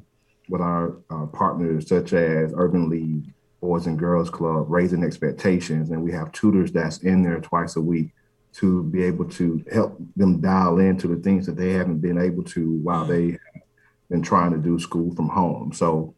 with 0.51 0.61
our 0.61 0.97
uh, 1.09 1.25
partners 1.27 1.87
such 1.87 2.11
as 2.11 2.53
Urban 2.55 2.89
League 2.89 3.33
Boys 3.61 3.87
and 3.87 3.97
Girls 3.97 4.29
Club, 4.29 4.65
raising 4.69 5.03
expectations, 5.03 5.91
and 5.91 6.03
we 6.03 6.11
have 6.11 6.31
tutors 6.33 6.71
that's 6.71 6.97
in 6.99 7.23
there 7.23 7.39
twice 7.39 7.77
a 7.77 7.81
week 7.81 8.09
to 8.53 8.83
be 8.83 9.01
able 9.03 9.25
to 9.25 9.63
help 9.71 9.97
them 10.17 10.41
dial 10.41 10.79
into 10.79 11.07
the 11.07 11.15
things 11.15 11.45
that 11.45 11.55
they 11.55 11.71
haven't 11.71 11.99
been 11.99 12.17
able 12.17 12.43
to 12.43 12.77
while 12.79 13.05
they 13.05 13.31
have 13.31 13.63
been 14.09 14.21
trying 14.21 14.51
to 14.51 14.57
do 14.57 14.77
school 14.77 15.15
from 15.15 15.29
home. 15.29 15.71
So, 15.71 16.13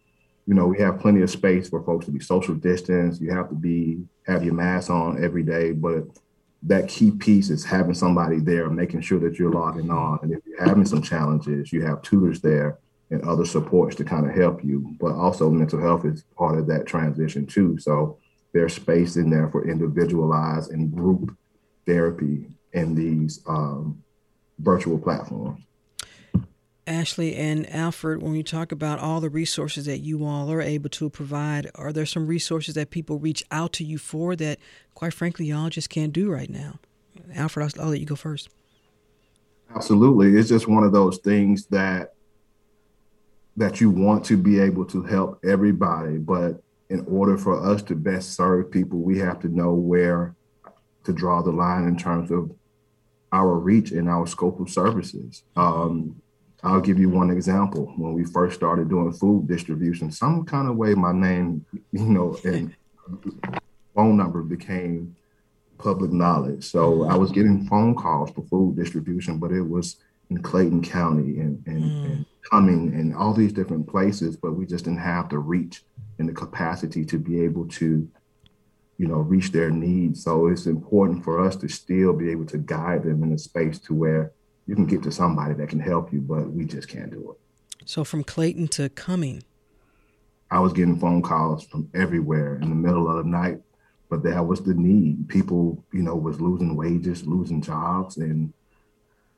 you 0.47 0.55
know, 0.55 0.65
we 0.65 0.79
have 0.79 0.99
plenty 0.99 1.21
of 1.21 1.29
space 1.29 1.69
for 1.69 1.83
folks 1.83 2.05
to 2.05 2.11
be 2.11 2.19
social 2.19 2.55
distance. 2.55 3.21
You 3.21 3.31
have 3.31 3.49
to 3.49 3.55
be 3.55 4.03
have 4.25 4.43
your 4.43 4.55
mask 4.55 4.89
on 4.89 5.23
every 5.23 5.43
day, 5.43 5.73
but 5.73 6.05
that 6.63 6.87
key 6.87 7.11
piece 7.11 7.51
is 7.51 7.63
having 7.63 7.93
somebody 7.93 8.39
there, 8.39 8.67
making 8.69 9.01
sure 9.01 9.19
that 9.19 9.37
you're 9.37 9.51
logging 9.51 9.91
on. 9.91 10.19
And 10.23 10.31
if 10.31 10.39
you're 10.45 10.65
having 10.65 10.85
some 10.85 11.03
challenges, 11.03 11.71
you 11.71 11.85
have 11.85 12.01
tutors 12.01 12.41
there 12.41 12.79
and 13.09 13.21
other 13.23 13.45
supports 13.45 13.95
to 13.97 14.03
kind 14.03 14.27
of 14.27 14.35
help 14.35 14.63
you. 14.63 14.95
But 14.99 15.13
also, 15.13 15.49
mental 15.49 15.79
health 15.79 16.05
is 16.05 16.23
part 16.37 16.57
of 16.57 16.67
that 16.67 16.85
transition 16.85 17.45
too. 17.45 17.77
So 17.79 18.17
there's 18.53 18.75
space 18.75 19.15
in 19.15 19.29
there 19.29 19.49
for 19.49 19.67
individualized 19.67 20.71
and 20.71 20.93
group 20.93 21.35
therapy 21.85 22.47
in 22.71 22.95
these 22.95 23.41
um, 23.47 24.03
virtual 24.59 24.97
platforms. 24.97 25.61
Ashley 26.85 27.35
and 27.35 27.69
Alfred, 27.73 28.21
when 28.21 28.35
you 28.35 28.43
talk 28.43 28.73
about 28.73 28.99
all 28.99 29.21
the 29.21 29.29
resources 29.29 29.85
that 29.85 29.99
you 29.99 30.25
all 30.25 30.51
are 30.51 30.61
able 30.61 30.89
to 30.89 31.09
provide, 31.09 31.71
are 31.75 31.93
there 31.93 32.05
some 32.05 32.27
resources 32.27 32.75
that 32.75 32.89
people 32.89 33.19
reach 33.19 33.43
out 33.51 33.71
to 33.73 33.85
you 33.85 33.97
for 33.97 34.35
that, 34.35 34.59
quite 34.93 35.13
frankly, 35.13 35.45
y'all 35.45 35.69
just 35.69 35.89
can't 35.89 36.11
do 36.11 36.29
right 36.29 36.49
now? 36.49 36.79
Alfred, 37.35 37.71
I'll, 37.77 37.85
I'll 37.85 37.91
let 37.91 38.01
you 38.01 38.05
go 38.05 38.15
first. 38.15 38.49
Absolutely, 39.73 40.37
it's 40.37 40.49
just 40.49 40.67
one 40.67 40.83
of 40.83 40.91
those 40.91 41.19
things 41.19 41.67
that 41.67 42.15
that 43.57 43.79
you 43.79 43.89
want 43.89 44.25
to 44.25 44.37
be 44.37 44.59
able 44.59 44.85
to 44.85 45.03
help 45.03 45.39
everybody, 45.45 46.17
but 46.17 46.61
in 46.89 47.05
order 47.07 47.37
for 47.37 47.63
us 47.63 47.81
to 47.83 47.95
best 47.95 48.35
serve 48.35 48.71
people, 48.71 48.99
we 48.99 49.19
have 49.19 49.39
to 49.41 49.47
know 49.47 49.73
where 49.73 50.35
to 51.03 51.13
draw 51.13 51.41
the 51.41 51.51
line 51.51 51.87
in 51.87 51.97
terms 51.97 52.31
of 52.31 52.51
our 53.31 53.55
reach 53.57 53.91
and 53.91 54.09
our 54.09 54.27
scope 54.27 54.59
of 54.59 54.69
services. 54.69 55.43
Um, 55.55 56.21
I'll 56.63 56.81
give 56.81 56.97
you 56.97 57.09
one 57.09 57.29
example. 57.29 57.93
When 57.97 58.13
we 58.13 58.23
first 58.25 58.55
started 58.55 58.89
doing 58.89 59.11
food 59.11 59.47
distribution, 59.47 60.11
some 60.11 60.45
kind 60.45 60.69
of 60.69 60.77
way 60.77 60.93
my 60.93 61.11
name, 61.11 61.65
you 61.91 62.05
know, 62.05 62.37
and 62.45 62.73
phone 63.93 64.17
number 64.17 64.41
became 64.41 65.15
public 65.77 66.11
knowledge. 66.11 66.63
So 66.63 67.03
I 67.03 67.15
was 67.15 67.31
getting 67.31 67.65
phone 67.65 67.95
calls 67.95 68.31
for 68.31 68.43
food 68.43 68.77
distribution, 68.77 69.39
but 69.39 69.51
it 69.51 69.61
was 69.61 69.97
in 70.29 70.41
Clayton 70.41 70.81
County 70.83 71.39
and, 71.39 71.61
and, 71.67 71.83
mm. 71.83 72.05
and 72.05 72.25
Cumming 72.49 72.93
and 72.93 73.15
all 73.15 73.33
these 73.33 73.53
different 73.53 73.87
places, 73.87 74.35
but 74.35 74.53
we 74.53 74.65
just 74.65 74.85
didn't 74.85 74.99
have 74.99 75.29
the 75.29 75.37
reach 75.37 75.83
and 76.19 76.27
the 76.27 76.33
capacity 76.33 77.05
to 77.05 77.17
be 77.17 77.41
able 77.41 77.67
to, 77.67 78.07
you 78.97 79.07
know, 79.07 79.17
reach 79.17 79.51
their 79.51 79.71
needs. 79.71 80.23
So 80.23 80.47
it's 80.47 80.65
important 80.65 81.23
for 81.23 81.39
us 81.39 81.55
to 81.57 81.67
still 81.67 82.13
be 82.13 82.29
able 82.31 82.45
to 82.47 82.57
guide 82.57 83.03
them 83.03 83.23
in 83.23 83.31
a 83.31 83.37
space 83.37 83.79
to 83.79 83.93
where 83.93 84.33
you 84.67 84.75
can 84.75 84.85
get 84.85 85.03
to 85.03 85.11
somebody 85.11 85.53
that 85.55 85.69
can 85.69 85.79
help 85.79 86.13
you, 86.13 86.21
but 86.21 86.51
we 86.51 86.65
just 86.65 86.87
can't 86.87 87.11
do 87.11 87.31
it. 87.31 87.87
So 87.87 88.03
from 88.03 88.23
Clayton 88.23 88.67
to 88.69 88.89
Cumming. 88.89 89.43
I 90.51 90.59
was 90.59 90.73
getting 90.73 90.99
phone 90.99 91.21
calls 91.21 91.65
from 91.65 91.89
everywhere 91.95 92.55
in 92.61 92.69
the 92.69 92.75
middle 92.75 93.09
of 93.09 93.23
the 93.23 93.29
night, 93.29 93.59
but 94.09 94.21
that 94.23 94.45
was 94.45 94.61
the 94.61 94.75
need. 94.75 95.27
People, 95.27 95.83
you 95.91 96.03
know, 96.03 96.15
was 96.15 96.39
losing 96.39 96.75
wages, 96.75 97.25
losing 97.25 97.61
jobs, 97.61 98.17
and 98.17 98.53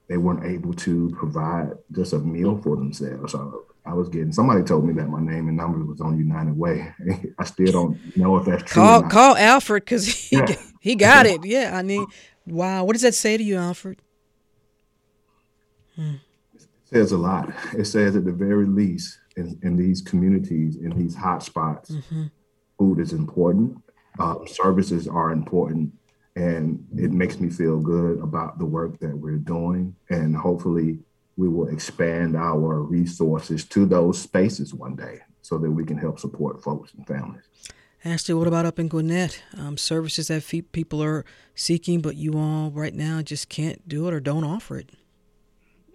they 0.07 0.17
weren't 0.17 0.45
able 0.45 0.73
to 0.73 1.09
provide 1.17 1.71
just 1.91 2.13
a 2.13 2.19
meal 2.19 2.59
for 2.61 2.75
themselves. 2.75 3.31
So 3.31 3.65
I 3.85 3.93
was 3.93 4.09
getting 4.09 4.31
somebody 4.31 4.63
told 4.63 4.85
me 4.85 4.93
that 4.93 5.09
my 5.09 5.19
name 5.19 5.47
and 5.47 5.57
number 5.57 5.83
was 5.83 6.01
on 6.01 6.17
United 6.17 6.57
Way. 6.57 6.93
I 7.39 7.43
still 7.43 7.71
don't 7.71 8.17
know 8.17 8.37
if 8.37 8.45
that's 8.45 8.63
true. 8.63 8.81
Call 8.81 9.03
call 9.03 9.37
Alfred 9.37 9.83
because 9.83 10.05
he 10.07 10.37
yeah. 10.37 10.55
he 10.79 10.95
got 10.95 11.25
it. 11.25 11.45
Yeah, 11.45 11.71
I 11.75 11.83
mean, 11.83 12.05
wow. 12.45 12.83
What 12.83 12.93
does 12.93 13.03
that 13.03 13.15
say 13.15 13.37
to 13.37 13.43
you, 13.43 13.57
Alfred? 13.57 14.01
Hmm. 15.95 16.15
It 16.53 16.67
says 16.85 17.11
a 17.11 17.17
lot. 17.17 17.51
It 17.77 17.85
says 17.85 18.15
at 18.15 18.25
the 18.25 18.31
very 18.31 18.65
least 18.65 19.19
in, 19.37 19.59
in 19.63 19.75
these 19.75 20.01
communities, 20.01 20.77
in 20.77 20.91
these 20.97 21.15
hot 21.15 21.43
spots, 21.43 21.91
mm-hmm. 21.91 22.25
food 22.77 22.99
is 22.99 23.13
important. 23.13 23.81
Um, 24.19 24.45
services 24.47 25.07
are 25.07 25.31
important 25.31 25.91
and 26.35 26.85
it 26.97 27.11
makes 27.11 27.39
me 27.39 27.49
feel 27.49 27.79
good 27.79 28.19
about 28.19 28.59
the 28.59 28.65
work 28.65 28.99
that 28.99 29.15
we're 29.15 29.37
doing 29.37 29.95
and 30.09 30.35
hopefully 30.35 30.99
we 31.37 31.47
will 31.47 31.67
expand 31.67 32.35
our 32.35 32.81
resources 32.81 33.63
to 33.65 33.85
those 33.85 34.19
spaces 34.19 34.73
one 34.73 34.95
day 34.95 35.19
so 35.41 35.57
that 35.57 35.69
we 35.69 35.85
can 35.85 35.97
help 35.97 36.19
support 36.19 36.61
folks 36.63 36.93
and 36.93 37.05
families 37.07 37.43
Ashley, 38.07 38.35
what 38.35 38.45
about 38.45 38.67
up 38.67 38.77
in 38.77 38.87
Gwinnett? 38.87 39.41
Um, 39.57 39.77
services 39.77 40.27
that 40.27 40.45
people 40.71 41.01
are 41.01 41.25
seeking, 41.55 42.01
but 42.01 42.15
you 42.15 42.37
all 42.37 42.69
right 42.69 42.93
now 42.93 43.23
just 43.23 43.49
can't 43.49 43.87
do 43.89 44.07
it 44.07 44.13
or 44.13 44.19
don't 44.19 44.43
offer 44.43 44.77
it. 44.77 44.91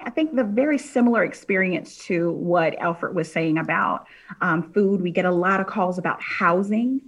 I 0.03 0.11
think 0.11 0.35
the 0.35 0.43
very 0.43 0.77
similar 0.77 1.23
experience 1.23 1.99
to 2.07 2.33
what 2.33 2.77
Alfred 2.81 3.15
was 3.15 3.31
saying 3.31 3.59
about 3.59 4.07
um, 4.41 4.73
food. 4.73 5.03
We 5.03 5.13
get 5.13 5.25
a 5.25 5.31
lot 5.31 5.61
of 5.61 5.69
calls 5.69 5.99
about 5.99 6.21
housing 6.21 7.01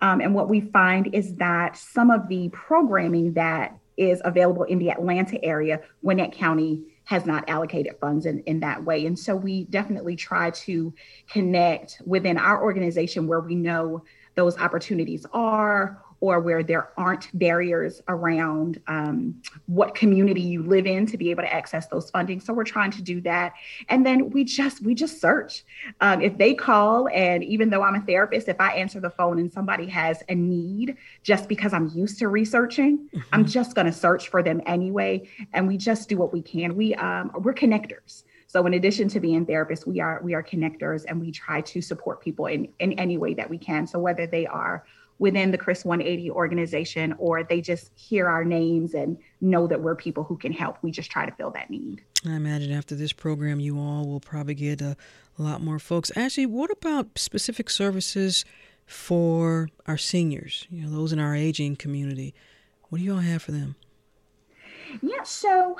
um, 0.00 0.20
and 0.20 0.34
what 0.34 0.48
we 0.48 0.60
find 0.60 1.14
is 1.14 1.34
that 1.36 1.76
some 1.76 2.10
of 2.10 2.28
the 2.28 2.48
programming 2.50 3.32
that 3.34 3.78
is 3.96 4.22
available 4.24 4.62
in 4.62 4.78
the 4.78 4.90
Atlanta 4.90 5.44
area, 5.44 5.80
Gwinnett 6.02 6.32
County 6.32 6.84
has 7.04 7.26
not 7.26 7.48
allocated 7.48 7.96
funds 8.00 8.26
in, 8.26 8.40
in 8.40 8.60
that 8.60 8.84
way. 8.84 9.06
And 9.06 9.18
so 9.18 9.34
we 9.34 9.64
definitely 9.64 10.14
try 10.14 10.50
to 10.50 10.92
connect 11.28 12.00
within 12.04 12.38
our 12.38 12.62
organization 12.62 13.26
where 13.26 13.40
we 13.40 13.54
know 13.54 14.04
those 14.34 14.56
opportunities 14.58 15.26
are 15.32 16.02
or 16.20 16.40
where 16.40 16.62
there 16.62 16.90
aren't 16.96 17.36
barriers 17.38 18.02
around 18.08 18.80
um, 18.86 19.40
what 19.66 19.94
community 19.94 20.40
you 20.40 20.62
live 20.62 20.86
in 20.86 21.06
to 21.06 21.16
be 21.16 21.30
able 21.30 21.42
to 21.42 21.52
access 21.52 21.86
those 21.86 22.10
funding. 22.10 22.40
So 22.40 22.52
we're 22.52 22.64
trying 22.64 22.90
to 22.92 23.02
do 23.02 23.20
that, 23.22 23.54
and 23.88 24.04
then 24.04 24.30
we 24.30 24.44
just 24.44 24.82
we 24.82 24.94
just 24.94 25.20
search. 25.20 25.64
Um, 26.00 26.20
if 26.20 26.36
they 26.38 26.54
call, 26.54 27.08
and 27.08 27.44
even 27.44 27.70
though 27.70 27.82
I'm 27.82 27.94
a 27.94 28.00
therapist, 28.00 28.48
if 28.48 28.60
I 28.60 28.72
answer 28.74 29.00
the 29.00 29.10
phone 29.10 29.38
and 29.38 29.52
somebody 29.52 29.86
has 29.86 30.22
a 30.28 30.34
need, 30.34 30.96
just 31.22 31.48
because 31.48 31.72
I'm 31.72 31.90
used 31.94 32.18
to 32.18 32.28
researching, 32.28 32.98
mm-hmm. 32.98 33.20
I'm 33.32 33.44
just 33.44 33.74
going 33.74 33.86
to 33.86 33.92
search 33.92 34.28
for 34.28 34.42
them 34.42 34.60
anyway, 34.66 35.28
and 35.52 35.68
we 35.68 35.76
just 35.76 36.08
do 36.08 36.16
what 36.16 36.32
we 36.32 36.42
can. 36.42 36.74
We 36.76 36.94
um, 36.94 37.30
we're 37.34 37.54
connectors. 37.54 38.24
So 38.48 38.64
in 38.64 38.72
addition 38.74 39.08
to 39.08 39.20
being 39.20 39.44
therapists, 39.44 39.86
we 39.86 40.00
are 40.00 40.20
we 40.24 40.32
are 40.32 40.42
connectors 40.42 41.04
and 41.06 41.20
we 41.20 41.30
try 41.30 41.60
to 41.60 41.82
support 41.82 42.22
people 42.22 42.46
in, 42.46 42.68
in 42.78 42.94
any 42.94 43.18
way 43.18 43.34
that 43.34 43.48
we 43.48 43.58
can. 43.58 43.86
So 43.86 43.98
whether 43.98 44.26
they 44.26 44.46
are 44.46 44.84
within 45.18 45.50
the 45.50 45.58
Chris 45.58 45.84
180 45.84 46.30
organization, 46.30 47.14
or 47.18 47.42
they 47.42 47.60
just 47.60 47.90
hear 47.96 48.28
our 48.28 48.44
names 48.44 48.94
and 48.94 49.18
know 49.40 49.66
that 49.66 49.80
we're 49.80 49.96
people 49.96 50.24
who 50.24 50.36
can 50.36 50.52
help. 50.52 50.78
We 50.82 50.90
just 50.90 51.10
try 51.10 51.26
to 51.26 51.32
fill 51.32 51.50
that 51.52 51.70
need. 51.70 52.02
I 52.26 52.34
imagine 52.34 52.72
after 52.72 52.94
this 52.94 53.12
program, 53.12 53.60
you 53.60 53.78
all 53.78 54.06
will 54.06 54.20
probably 54.20 54.54
get 54.54 54.80
a, 54.80 54.96
lot 55.40 55.62
more 55.62 55.78
folks. 55.78 56.10
Actually, 56.16 56.46
what 56.46 56.68
about 56.68 57.16
specific 57.16 57.70
services 57.70 58.44
for 58.86 59.68
our 59.86 59.96
seniors, 59.96 60.66
you 60.68 60.82
know, 60.82 60.90
those 60.90 61.12
in 61.12 61.20
our 61.20 61.32
aging 61.32 61.76
community? 61.76 62.34
What 62.88 62.98
do 62.98 63.04
you 63.04 63.12
all 63.12 63.20
have 63.20 63.42
for 63.42 63.52
them? 63.52 63.76
Yeah, 65.00 65.22
so 65.22 65.76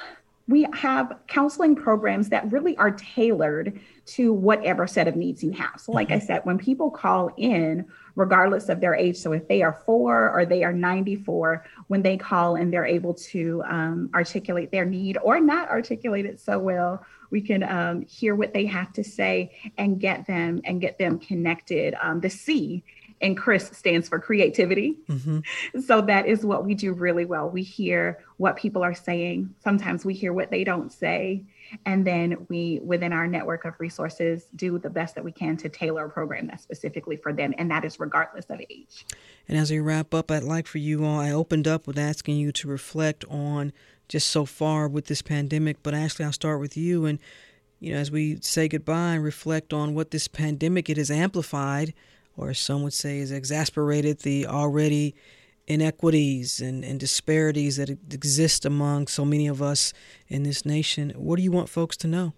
we 0.49 0.67
have 0.73 1.15
counseling 1.27 1.77
programs 1.77 2.31
that 2.31 2.51
really 2.51 2.77
are 2.79 2.91
tailored 2.93 3.79
to 4.07 4.33
whatever 4.33 4.87
set 4.87 5.07
of 5.07 5.15
needs 5.15 5.45
you 5.45 5.51
have. 5.53 5.79
So, 5.79 5.93
like 5.93 6.09
mm-hmm. 6.09 6.17
I 6.17 6.21
said, 6.21 6.41
when 6.45 6.57
people 6.57 6.91
call 6.91 7.31
in, 7.37 7.87
regardless 8.19 8.69
of 8.69 8.81
their 8.81 8.97
age, 8.97 9.17
so 9.17 9.33
if 9.33 9.47
they 9.47 9.63
are 9.63 9.81
four 9.87 10.31
or 10.31 10.45
they 10.45 10.65
are 10.65 10.73
94, 10.73 11.65
when 11.87 12.03
they 12.03 12.17
call 12.17 12.57
and 12.57 12.73
they're 12.73 12.85
able 12.85 13.15
to 13.15 13.63
um, 13.65 14.11
articulate 14.13 14.73
their 14.73 14.85
need 14.85 15.17
or 15.23 15.39
not 15.39 15.69
articulate 15.71 16.27
it 16.27 16.41
so 16.41 16.59
well, 16.59 17.01
we 17.31 17.41
can 17.41 17.63
um, 17.63 18.03
hear 18.03 18.35
what 18.35 18.53
they 18.53 18.67
have 18.67 18.93
to 18.95 19.05
say 19.05 19.53
and 19.79 20.01
get 20.01 20.27
them 20.27 20.61
and 20.65 20.81
get 20.81 20.99
them 20.99 21.21
connected. 21.21 21.95
Um, 22.03 22.19
the 22.19 22.29
C 22.29 22.83
and 23.21 23.37
Chris 23.37 23.71
stands 23.73 24.09
for 24.09 24.19
creativity. 24.19 24.97
Mm-hmm. 25.09 25.41
So 25.87 26.01
that 26.03 26.27
is 26.27 26.45
what 26.45 26.65
we 26.65 26.75
do 26.75 26.93
really 26.93 27.25
well. 27.25 27.49
We 27.49 27.63
hear 27.63 28.19
what 28.37 28.57
people 28.57 28.83
are 28.83 28.95
saying. 28.95 29.55
Sometimes 29.63 30.05
we 30.05 30.13
hear 30.13 30.33
what 30.33 30.51
they 30.51 30.65
don't 30.65 30.93
say. 30.93 31.45
And 31.87 32.07
then 32.07 32.47
we, 32.49 32.81
within 32.83 33.13
our 33.13 33.27
network 33.27 33.65
of 33.65 33.75
resources, 33.79 34.47
do 34.57 34.79
the 34.79 34.91
best 34.91 35.15
that 35.15 35.25
we 35.25 35.33
can 35.33 35.57
to 35.59 35.69
tailor 35.69 36.07
a 36.07 36.11
program 36.11 36.47
that's 36.47 36.63
specifically 36.63 37.17
for 37.17 37.33
them. 37.33 37.55
And 37.59 37.71
that 37.71 37.85
is 37.85 38.01
regardless 38.01 38.47
of 38.47 38.61
age. 38.71 39.07
And 39.49 39.57
as 39.59 39.71
we 39.71 39.79
wrap 39.79 40.15
up, 40.15 40.31
I'd 40.31 40.43
like 40.43 40.67
for 40.67 40.79
you 40.79 41.05
all, 41.05 41.21
I 41.21 41.31
opened 41.31 41.69
up 41.69 41.87
with 41.87 41.99
asking 41.99 42.37
you 42.37 42.53
to 42.53 42.69
reflect 42.69 43.25
on 43.27 43.73
just 44.09 44.29
so 44.29 44.45
far 44.45 44.89
with 44.89 45.07
this 45.07 45.23
pandemic. 45.23 45.83
But 45.83 45.95
Ashley, 45.95 46.25
I'll 46.25 46.33
start 46.33 46.61
with 46.61 46.77
you. 46.77 47.05
And, 47.07 47.19
you 47.81 47.93
know, 47.93 47.99
as 47.99 48.11
we 48.11 48.39
say 48.41 48.69
goodbye 48.69 49.15
and 49.15 49.25
reflect 49.25 49.73
on 49.73 49.95
what 49.95 50.11
this 50.11 50.29
pandemic, 50.29 50.89
it 50.89 50.97
has 50.97 51.11
amplified 51.11 51.95
or 52.39 52.55
some 52.55 52.83
would 52.83 52.93
say 52.93 53.19
has 53.19 53.33
exasperated 53.33 54.21
the 54.21 54.47
already 54.47 55.15
inequities 55.67 56.61
and, 56.61 56.85
and 56.85 56.99
disparities 56.99 57.77
that 57.77 57.91
exist 57.91 58.65
among 58.65 59.07
so 59.07 59.25
many 59.25 59.47
of 59.47 59.61
us 59.61 59.93
in 60.29 60.45
this 60.45 60.65
nation. 60.65 61.11
What 61.17 61.37
do 61.37 61.43
you 61.43 61.53
want 61.53 61.69
folks 61.69 61.97
to 61.99 62.07
know? 62.07 62.33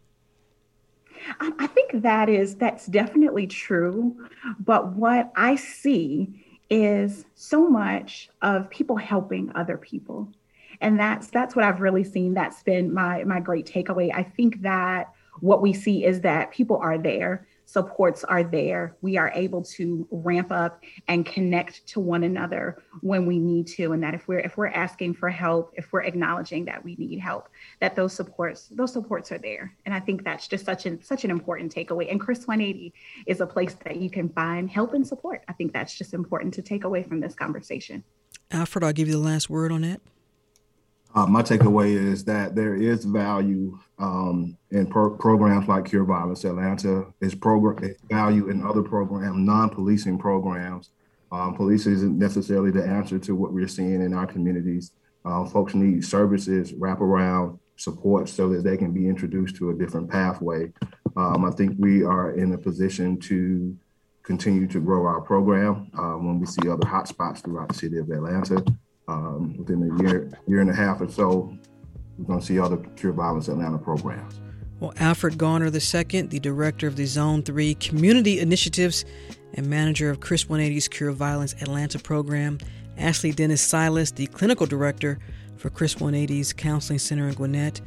Um, 1.39 1.55
I 1.59 1.67
think 1.69 2.03
that 2.03 2.29
is 2.29 2.57
that's 2.57 2.87
definitely 2.87 3.47
true. 3.47 4.17
But 4.59 4.95
what 4.95 5.31
I 5.37 5.57
see 5.57 6.45
is 6.71 7.25
so 7.35 7.69
much 7.69 8.31
of 8.43 8.71
people 8.71 8.97
helping 8.97 9.53
other 9.55 9.77
people. 9.77 10.33
And 10.81 10.99
that's 10.99 11.29
that's 11.29 11.55
what 11.55 11.65
I've 11.65 11.81
really 11.81 12.05
seen. 12.05 12.35
That's 12.35 12.63
been 12.63 12.93
my 12.93 13.23
my 13.25 13.39
great 13.39 13.67
takeaway. 13.67 14.11
I 14.13 14.23
think 14.23 14.63
that 14.63 15.13
what 15.41 15.61
we 15.63 15.73
see 15.73 16.05
is 16.05 16.23
that 16.23 16.51
people 16.51 16.79
are 16.79 16.99
there 16.99 17.47
supports 17.71 18.25
are 18.25 18.43
there. 18.43 18.97
We 19.01 19.17
are 19.17 19.31
able 19.33 19.63
to 19.63 20.07
ramp 20.11 20.51
up 20.51 20.83
and 21.07 21.25
connect 21.25 21.87
to 21.89 22.01
one 22.01 22.25
another 22.25 22.83
when 23.01 23.27
we 23.27 23.39
need 23.39 23.69
to. 23.69 23.93
And 23.93 24.03
that 24.03 24.13
if 24.13 24.27
we're 24.27 24.41
if 24.41 24.57
we're 24.57 24.67
asking 24.67 25.15
for 25.15 25.31
help, 25.31 25.73
if 25.75 25.93
we're 25.93 26.03
acknowledging 26.03 26.65
that 26.65 26.85
we 26.85 26.97
need 26.97 27.21
help, 27.21 27.49
that 27.81 27.95
those 27.95 28.13
supports, 28.13 28.67
those 28.73 28.93
supports 28.93 29.31
are 29.31 29.39
there. 29.39 29.73
And 29.87 29.95
I 29.95 30.01
think 30.01 30.25
that's 30.25 30.49
just 30.49 30.65
such 30.65 30.87
an 30.87 31.01
such 31.01 31.25
an 31.25 31.31
important 31.31 31.73
takeaway. 31.73 32.11
And 32.11 32.21
Chris 32.21 32.47
180 32.47 32.93
is 33.27 33.41
a 33.41 33.47
place 33.47 33.77
that 33.85 33.97
you 33.97 34.11
can 34.11 34.29
find 34.31 34.69
help 34.69 34.93
and 34.95 35.07
support. 35.07 35.45
I 35.47 35.53
think 35.53 35.73
that's 35.73 35.97
just 35.97 36.13
important 36.13 36.53
to 36.55 36.63
take 36.63 36.83
away 36.83 37.05
from 37.05 37.21
this 37.21 37.35
conversation. 37.35 38.03
Alfred, 38.51 38.83
I'll 38.83 38.93
give 38.93 39.07
you 39.07 39.15
the 39.15 39.21
last 39.21 39.49
word 39.49 39.71
on 39.71 39.83
that. 39.83 40.01
Uh, 41.15 41.27
my 41.27 41.43
takeaway 41.43 41.93
is 41.93 42.25
that 42.25 42.55
there 42.55 42.75
is 42.75 43.05
value 43.05 43.77
um, 43.99 44.57
in 44.71 44.87
pro- 44.87 45.17
programs 45.17 45.67
like 45.67 45.87
Cure 45.87 46.05
Violence 46.05 46.45
Atlanta. 46.45 47.07
Is 47.21 47.35
program 47.35 47.95
value 48.09 48.49
in 48.49 48.65
other 48.65 48.83
programs, 48.83 49.37
non-policing 49.37 50.19
programs. 50.19 50.91
Um, 51.33 51.55
police 51.55 51.87
isn't 51.87 52.19
necessarily 52.19 52.71
the 52.71 52.85
answer 52.85 53.19
to 53.19 53.35
what 53.35 53.53
we're 53.53 53.69
seeing 53.69 54.03
in 54.03 54.15
our 54.15 54.27
communities. 54.27 54.93
Uh, 55.25 55.45
folks 55.45 55.75
need 55.75 56.05
services, 56.05 56.73
wraparound 56.73 57.59
support, 57.77 58.29
so 58.29 58.49
that 58.51 58.63
they 58.63 58.77
can 58.77 58.93
be 58.93 59.09
introduced 59.09 59.57
to 59.57 59.71
a 59.71 59.75
different 59.75 60.11
pathway. 60.11 60.73
Um, 61.17 61.45
I 61.45 61.51
think 61.51 61.75
we 61.79 62.05
are 62.05 62.33
in 62.33 62.53
a 62.53 62.59
position 62.59 63.19
to 63.21 63.77
continue 64.23 64.67
to 64.69 64.81
grow 64.81 65.07
our 65.07 65.21
program 65.21 65.91
uh, 65.99 66.13
when 66.13 66.39
we 66.39 66.47
see 66.47 66.69
other 66.69 66.87
hotspots 66.87 67.43
throughout 67.43 67.69
the 67.69 67.75
city 67.75 67.99
of 67.99 68.09
Atlanta 68.11 68.65
um, 69.11 69.57
within 69.57 69.83
a 69.83 70.03
year, 70.03 70.31
year 70.47 70.61
and 70.61 70.71
a 70.71 70.75
half 70.75 71.01
or 71.01 71.09
so, 71.09 71.53
we're 72.19 72.25
going 72.25 72.41
to 72.41 72.47
see 72.47 72.59
other 72.59 72.77
Cure 72.97 73.13
Violence 73.13 73.49
Atlanta 73.49 73.79
programs. 73.79 74.41
Well, 74.79 74.95
Alfred 74.99 75.37
Garner 75.37 75.67
II, 75.67 76.23
the 76.23 76.41
director 76.41 76.87
of 76.87 76.97
the 76.97 77.05
Zone 77.05 77.43
3 77.43 77.75
Community 77.75 78.41
Initiatives 78.41 79.05
and 79.55 79.69
manager 79.69 80.11
of 80.11 80.21
CHRIS 80.21 80.47
180's 80.47 80.89
Cure 80.89 81.13
Violence 81.13 81.55
Atlanta 81.61 81.99
program, 81.99 82.59
Ashley 82.97 83.33
Dennis 83.33 83.61
Silas, 83.61 84.13
the 84.13 84.27
clinical 84.29 84.67
director 84.67 85.19
for 85.57 85.71
CHRIS 85.71 85.97
180's 85.97 86.53
Counseling 86.53 86.99
Center 86.99 87.29
in 87.29 87.35
Gwinnett. 87.35 87.81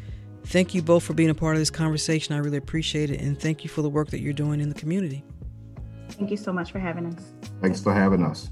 Thank 0.46 0.76
you 0.76 0.82
both 0.82 1.04
for 1.04 1.14
being 1.14 1.30
a 1.30 1.36
part 1.36 1.56
of 1.56 1.62
this 1.62 1.72
conversation. 1.72 2.36
I 2.36 2.40
really 2.40 2.58
appreciate 2.58 3.10
it, 3.10 3.22
and 3.22 3.40
thank 3.40 3.64
you 3.64 3.70
for 3.70 3.82
the 3.82 3.90
work 3.90 4.10
that 4.10 4.20
you're 4.20 4.34
doing 4.34 4.60
in 4.60 4.70
the 4.70 4.76
community. 4.76 5.24
Thank 6.10 6.30
you 6.30 6.38
so 6.38 6.52
much 6.52 6.72
for 6.72 6.80
having 6.80 7.08
us. 7.08 7.34
Thanks 7.62 7.82
for 7.82 7.94
having 7.94 8.24
us. 8.24 8.52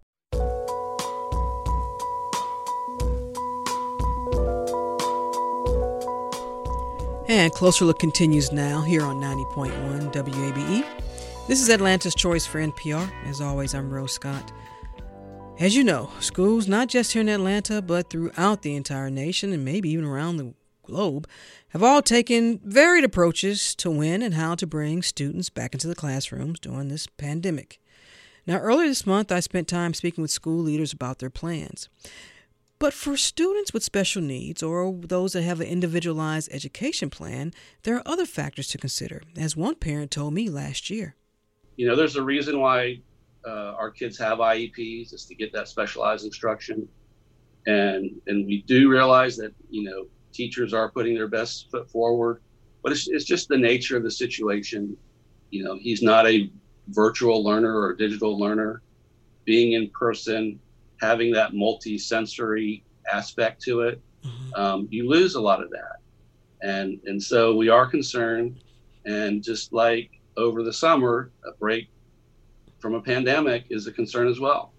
And 7.31 7.53
Closer 7.53 7.85
Look 7.85 7.97
continues 7.97 8.51
now 8.51 8.81
here 8.81 9.03
on 9.03 9.21
90.1 9.21 10.11
WABE. 10.11 10.85
This 11.47 11.61
is 11.61 11.69
Atlanta's 11.69 12.13
Choice 12.13 12.45
for 12.45 12.59
NPR. 12.59 13.09
As 13.25 13.39
always, 13.39 13.73
I'm 13.73 13.89
Rose 13.89 14.11
Scott. 14.11 14.51
As 15.57 15.73
you 15.73 15.85
know, 15.85 16.11
schools, 16.19 16.67
not 16.67 16.89
just 16.89 17.13
here 17.13 17.21
in 17.21 17.29
Atlanta, 17.29 17.81
but 17.81 18.09
throughout 18.09 18.63
the 18.63 18.75
entire 18.75 19.09
nation 19.09 19.53
and 19.53 19.63
maybe 19.63 19.89
even 19.91 20.03
around 20.03 20.35
the 20.35 20.53
globe, 20.83 21.25
have 21.69 21.81
all 21.81 22.01
taken 22.01 22.59
varied 22.65 23.05
approaches 23.05 23.75
to 23.75 23.89
when 23.89 24.21
and 24.21 24.33
how 24.33 24.53
to 24.55 24.67
bring 24.67 25.01
students 25.01 25.49
back 25.49 25.73
into 25.73 25.87
the 25.87 25.95
classrooms 25.95 26.59
during 26.59 26.89
this 26.89 27.07
pandemic. 27.07 27.79
Now, 28.45 28.57
earlier 28.57 28.89
this 28.89 29.05
month, 29.05 29.31
I 29.31 29.39
spent 29.39 29.69
time 29.69 29.93
speaking 29.93 30.21
with 30.21 30.31
school 30.31 30.61
leaders 30.61 30.91
about 30.91 31.19
their 31.19 31.29
plans. 31.29 31.87
But 32.81 32.95
for 32.95 33.15
students 33.15 33.75
with 33.75 33.83
special 33.83 34.23
needs 34.23 34.63
or 34.63 34.91
those 34.91 35.33
that 35.33 35.43
have 35.43 35.61
an 35.61 35.67
individualized 35.67 36.49
education 36.51 37.11
plan, 37.11 37.53
there 37.83 37.95
are 37.95 38.01
other 38.07 38.25
factors 38.25 38.69
to 38.69 38.79
consider, 38.79 39.21
as 39.37 39.55
one 39.55 39.75
parent 39.75 40.09
told 40.09 40.33
me 40.33 40.49
last 40.49 40.89
year. 40.89 41.13
You 41.75 41.87
know, 41.87 41.95
there's 41.95 42.15
a 42.15 42.23
reason 42.23 42.59
why 42.59 43.01
uh, 43.45 43.75
our 43.77 43.91
kids 43.91 44.17
have 44.17 44.39
IEPs 44.39 45.13
is 45.13 45.25
to 45.25 45.35
get 45.35 45.53
that 45.53 45.67
specialized 45.67 46.25
instruction, 46.25 46.89
and 47.67 48.19
and 48.25 48.47
we 48.47 48.63
do 48.63 48.89
realize 48.89 49.37
that 49.37 49.53
you 49.69 49.83
know 49.83 50.07
teachers 50.33 50.73
are 50.73 50.89
putting 50.89 51.13
their 51.13 51.27
best 51.27 51.69
foot 51.69 51.87
forward, 51.87 52.41
but 52.81 52.91
it's 52.91 53.07
it's 53.07 53.25
just 53.25 53.47
the 53.47 53.59
nature 53.59 53.95
of 53.95 54.01
the 54.01 54.09
situation. 54.09 54.97
You 55.51 55.65
know, 55.65 55.77
he's 55.79 56.01
not 56.01 56.25
a 56.25 56.51
virtual 56.87 57.43
learner 57.43 57.79
or 57.79 57.93
digital 57.93 58.39
learner. 58.39 58.81
Being 59.45 59.73
in 59.73 59.91
person 59.91 60.59
having 61.01 61.31
that 61.33 61.53
multi-sensory 61.53 62.83
aspect 63.11 63.61
to 63.63 63.81
it, 63.81 64.01
mm-hmm. 64.23 64.53
um, 64.53 64.87
you 64.91 65.09
lose 65.09 65.35
a 65.35 65.41
lot 65.41 65.61
of 65.61 65.69
that. 65.71 65.97
And 66.61 66.99
and 67.05 67.21
so 67.21 67.55
we 67.55 67.69
are 67.69 67.87
concerned, 67.87 68.63
and 69.05 69.43
just 69.43 69.73
like 69.73 70.11
over 70.37 70.63
the 70.63 70.71
summer, 70.71 71.31
a 71.45 71.57
break 71.57 71.89
from 72.79 72.93
a 72.93 73.01
pandemic 73.01 73.65
is 73.69 73.87
a 73.87 73.91
concern 73.91 74.27
as 74.27 74.39
well. 74.39 74.73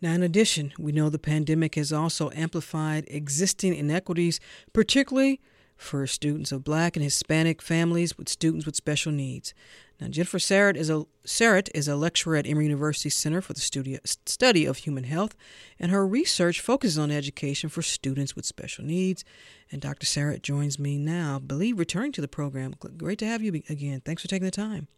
Now, 0.00 0.12
in 0.12 0.22
addition, 0.22 0.72
we 0.78 0.92
know 0.92 1.08
the 1.08 1.18
pandemic 1.18 1.74
has 1.74 1.92
also 1.92 2.30
amplified 2.34 3.04
existing 3.08 3.74
inequities, 3.74 4.40
particularly 4.72 5.40
for 5.76 6.06
students 6.06 6.52
of 6.52 6.64
Black 6.64 6.96
and 6.96 7.02
Hispanic 7.02 7.62
families 7.62 8.16
with 8.16 8.28
students 8.28 8.66
with 8.66 8.76
special 8.76 9.12
needs. 9.12 9.54
Now, 10.00 10.08
Jennifer 10.08 10.38
Sarrett 10.38 10.76
is 10.76 10.90
a 10.90 11.06
Sarrett 11.24 11.70
is 11.74 11.88
a 11.88 11.96
lecturer 11.96 12.36
at 12.36 12.46
Emory 12.46 12.64
University 12.64 13.08
Center 13.08 13.40
for 13.40 13.54
the 13.54 13.60
Studio, 13.60 13.98
Study 14.04 14.66
of 14.66 14.78
Human 14.78 15.04
Health, 15.04 15.34
and 15.78 15.90
her 15.90 16.06
research 16.06 16.60
focuses 16.60 16.98
on 16.98 17.10
education 17.10 17.70
for 17.70 17.80
students 17.80 18.36
with 18.36 18.44
special 18.44 18.84
needs. 18.84 19.24
And 19.72 19.80
Dr. 19.80 20.06
Sarrett 20.06 20.42
joins 20.42 20.78
me 20.78 20.98
now, 20.98 21.36
I 21.36 21.38
believe, 21.38 21.78
returning 21.78 22.12
to 22.12 22.20
the 22.20 22.28
program. 22.28 22.74
Great 22.96 23.18
to 23.20 23.26
have 23.26 23.42
you 23.42 23.62
again. 23.68 24.02
Thanks 24.04 24.22
for 24.22 24.28
taking 24.28 24.44
the 24.44 24.50
time. 24.50 24.88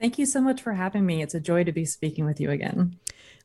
Thank 0.00 0.18
you 0.18 0.26
so 0.26 0.40
much 0.40 0.60
for 0.60 0.72
having 0.74 1.06
me. 1.06 1.22
It's 1.22 1.34
a 1.34 1.40
joy 1.40 1.64
to 1.64 1.72
be 1.72 1.84
speaking 1.84 2.24
with 2.24 2.40
you 2.40 2.50
again. 2.50 2.98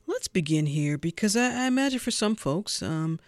Let's 0.08 0.28
begin 0.28 0.66
here 0.66 0.98
because 0.98 1.36
I, 1.38 1.64
I 1.64 1.68
imagine 1.68 2.00
for 2.00 2.12
some 2.12 2.36
folks, 2.36 2.82
um, 2.82 3.20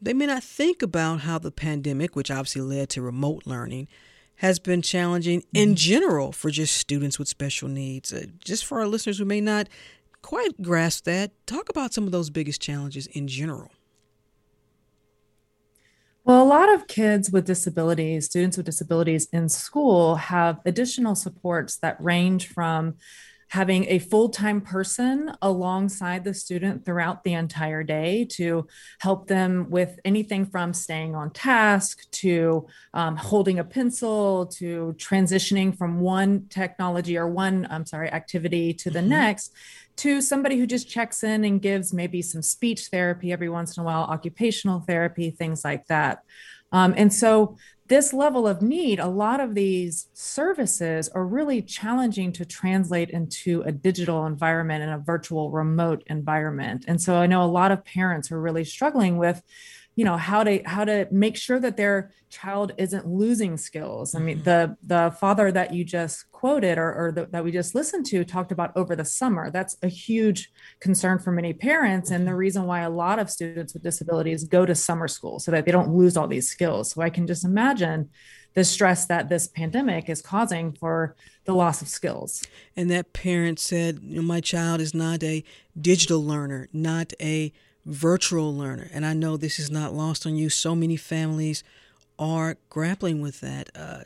they 0.00 0.14
may 0.14 0.26
not 0.26 0.42
think 0.42 0.82
about 0.82 1.20
how 1.20 1.38
the 1.38 1.50
pandemic, 1.50 2.16
which 2.16 2.30
obviously 2.30 2.62
led 2.62 2.88
to 2.90 3.02
remote 3.02 3.42
learning, 3.46 3.88
has 4.36 4.58
been 4.58 4.82
challenging 4.82 5.42
in 5.52 5.70
mm-hmm. 5.70 5.74
general 5.74 6.32
for 6.32 6.50
just 6.50 6.76
students 6.76 7.18
with 7.18 7.28
special 7.28 7.68
needs. 7.68 8.12
Uh, 8.12 8.26
just 8.44 8.64
for 8.64 8.80
our 8.80 8.86
listeners 8.86 9.18
who 9.18 9.24
may 9.24 9.40
not 9.40 9.68
quite 10.22 10.60
grasp 10.60 11.04
that, 11.04 11.30
talk 11.46 11.68
about 11.68 11.94
some 11.94 12.04
of 12.04 12.12
those 12.12 12.30
biggest 12.30 12.60
challenges 12.60 13.06
in 13.08 13.28
general. 13.28 13.70
Well, 16.24 16.42
a 16.42 16.44
lot 16.44 16.74
of 16.74 16.88
kids 16.88 17.30
with 17.30 17.46
disabilities, 17.46 18.26
students 18.26 18.56
with 18.56 18.66
disabilities 18.66 19.28
in 19.32 19.48
school, 19.48 20.16
have 20.16 20.58
additional 20.66 21.14
supports 21.14 21.76
that 21.76 22.02
range 22.02 22.48
from 22.48 22.96
having 23.48 23.84
a 23.88 23.98
full-time 23.98 24.60
person 24.60 25.32
alongside 25.40 26.24
the 26.24 26.34
student 26.34 26.84
throughout 26.84 27.22
the 27.24 27.32
entire 27.32 27.82
day 27.82 28.24
to 28.24 28.66
help 29.00 29.28
them 29.28 29.70
with 29.70 29.98
anything 30.04 30.44
from 30.44 30.72
staying 30.72 31.14
on 31.14 31.30
task 31.30 32.10
to 32.10 32.66
um, 32.94 33.16
holding 33.16 33.58
a 33.58 33.64
pencil 33.64 34.46
to 34.46 34.94
transitioning 34.98 35.76
from 35.76 36.00
one 36.00 36.46
technology 36.48 37.16
or 37.16 37.28
one 37.28 37.66
i'm 37.70 37.86
sorry 37.86 38.10
activity 38.10 38.72
to 38.72 38.90
the 38.90 38.98
mm-hmm. 38.98 39.10
next 39.10 39.52
to 39.96 40.20
somebody 40.20 40.58
who 40.58 40.66
just 40.66 40.88
checks 40.88 41.22
in 41.22 41.44
and 41.44 41.62
gives 41.62 41.92
maybe 41.92 42.20
some 42.20 42.42
speech 42.42 42.88
therapy 42.88 43.32
every 43.32 43.48
once 43.48 43.76
in 43.76 43.82
a 43.82 43.84
while 43.84 44.02
occupational 44.02 44.80
therapy 44.80 45.30
things 45.30 45.64
like 45.64 45.86
that 45.86 46.22
um, 46.72 46.94
and 46.96 47.12
so 47.12 47.56
this 47.88 48.12
level 48.12 48.48
of 48.48 48.62
need, 48.62 48.98
a 48.98 49.06
lot 49.06 49.40
of 49.40 49.54
these 49.54 50.08
services 50.12 51.08
are 51.10 51.24
really 51.24 51.62
challenging 51.62 52.32
to 52.32 52.44
translate 52.44 53.10
into 53.10 53.62
a 53.62 53.72
digital 53.72 54.26
environment 54.26 54.82
and 54.82 54.92
a 54.92 54.98
virtual 54.98 55.50
remote 55.50 56.02
environment. 56.06 56.84
And 56.88 57.00
so 57.00 57.16
I 57.16 57.26
know 57.26 57.42
a 57.42 57.44
lot 57.44 57.72
of 57.72 57.84
parents 57.84 58.32
are 58.32 58.40
really 58.40 58.64
struggling 58.64 59.18
with 59.18 59.42
you 59.96 60.04
know 60.04 60.16
how 60.18 60.44
to 60.44 60.62
how 60.64 60.84
to 60.84 61.08
make 61.10 61.36
sure 61.36 61.58
that 61.58 61.76
their 61.76 62.12
child 62.28 62.72
isn't 62.76 63.08
losing 63.08 63.56
skills. 63.56 64.14
I 64.14 64.18
mean 64.18 64.36
mm-hmm. 64.36 64.44
the 64.44 64.76
the 64.82 65.16
father 65.18 65.50
that 65.50 65.72
you 65.72 65.84
just 65.84 66.30
quoted 66.30 66.76
or, 66.76 66.94
or 66.94 67.12
the, 67.12 67.26
that 67.32 67.42
we 67.42 67.50
just 67.50 67.74
listened 67.74 68.04
to 68.06 68.22
talked 68.22 68.52
about 68.52 68.76
over 68.76 68.94
the 68.94 69.06
summer. 69.06 69.50
That's 69.50 69.76
a 69.82 69.88
huge 69.88 70.52
concern 70.80 71.18
for 71.18 71.32
many 71.32 71.54
parents 71.54 72.10
and 72.10 72.26
the 72.26 72.30
mm-hmm. 72.30 72.38
reason 72.38 72.66
why 72.66 72.80
a 72.80 72.90
lot 72.90 73.18
of 73.18 73.30
students 73.30 73.72
with 73.72 73.82
disabilities 73.82 74.44
go 74.44 74.66
to 74.66 74.74
summer 74.74 75.08
school 75.08 75.40
so 75.40 75.50
that 75.50 75.64
they 75.64 75.72
don't 75.72 75.94
lose 75.94 76.16
all 76.16 76.28
these 76.28 76.48
skills. 76.48 76.90
So 76.90 77.00
i 77.00 77.10
can 77.10 77.26
just 77.26 77.44
imagine 77.44 78.10
the 78.56 78.64
stress 78.64 79.06
that 79.06 79.28
this 79.28 79.46
pandemic 79.48 80.08
is 80.08 80.22
causing 80.22 80.72
for 80.72 81.14
the 81.44 81.54
loss 81.54 81.82
of 81.82 81.88
skills. 81.88 82.42
And 82.74 82.90
that 82.90 83.12
parent 83.12 83.58
said, 83.58 84.02
My 84.02 84.40
child 84.40 84.80
is 84.80 84.94
not 84.94 85.22
a 85.22 85.44
digital 85.78 86.24
learner, 86.24 86.68
not 86.72 87.12
a 87.20 87.52
virtual 87.86 88.54
learner. 88.54 88.90
And 88.92 89.06
I 89.06 89.14
know 89.14 89.36
this 89.36 89.58
is 89.58 89.70
not 89.70 89.94
lost 89.94 90.26
on 90.26 90.36
you. 90.36 90.50
So 90.50 90.74
many 90.74 90.96
families 90.96 91.62
are 92.18 92.56
grappling 92.68 93.22
with 93.22 93.40
that. 93.40 93.70
Uh, 93.74 94.00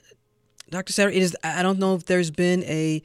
Dr. 0.68 0.92
Sarrett, 0.92 1.16
it 1.16 1.22
is, 1.22 1.36
I 1.42 1.62
don't 1.62 1.78
know 1.78 1.94
if 1.94 2.04
there's 2.04 2.30
been 2.30 2.62
a 2.64 3.02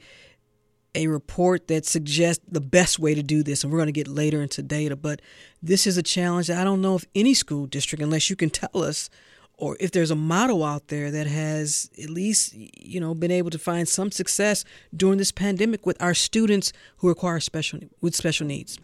a 0.94 1.08
report 1.08 1.68
that 1.68 1.84
suggests 1.84 2.42
the 2.48 2.60
best 2.60 2.98
way 2.98 3.14
to 3.14 3.22
do 3.22 3.42
this, 3.42 3.62
and 3.62 3.70
we're 3.70 3.78
going 3.78 3.86
to 3.86 3.92
get 3.92 4.08
later 4.08 4.40
into 4.40 4.62
data, 4.62 4.96
but 4.96 5.20
this 5.62 5.86
is 5.86 5.98
a 5.98 6.02
challenge 6.02 6.48
I 6.48 6.64
don't 6.64 6.80
know 6.80 6.96
if 6.96 7.04
any 7.14 7.34
school 7.34 7.66
district, 7.66 8.02
unless 8.02 8.30
you 8.30 8.36
can 8.36 8.48
tell 8.62 8.82
us, 8.82 9.10
or 9.58 9.76
if 9.78 9.90
there's 9.90 10.10
a 10.10 10.16
model 10.16 10.64
out 10.64 10.88
there 10.88 11.10
that 11.10 11.26
has 11.26 11.90
at 12.02 12.08
least 12.08 12.54
you 12.54 12.98
know 12.98 13.14
been 13.14 13.30
able 13.30 13.50
to 13.50 13.58
find 13.58 13.86
some 13.86 14.10
success 14.10 14.64
during 14.96 15.18
this 15.18 15.32
pandemic 15.32 15.84
with 15.84 16.00
our 16.00 16.14
students 16.14 16.72
who 16.98 17.08
require 17.08 17.40
special 17.40 17.80
with 18.00 18.14
special 18.14 18.46
needs 18.46 18.78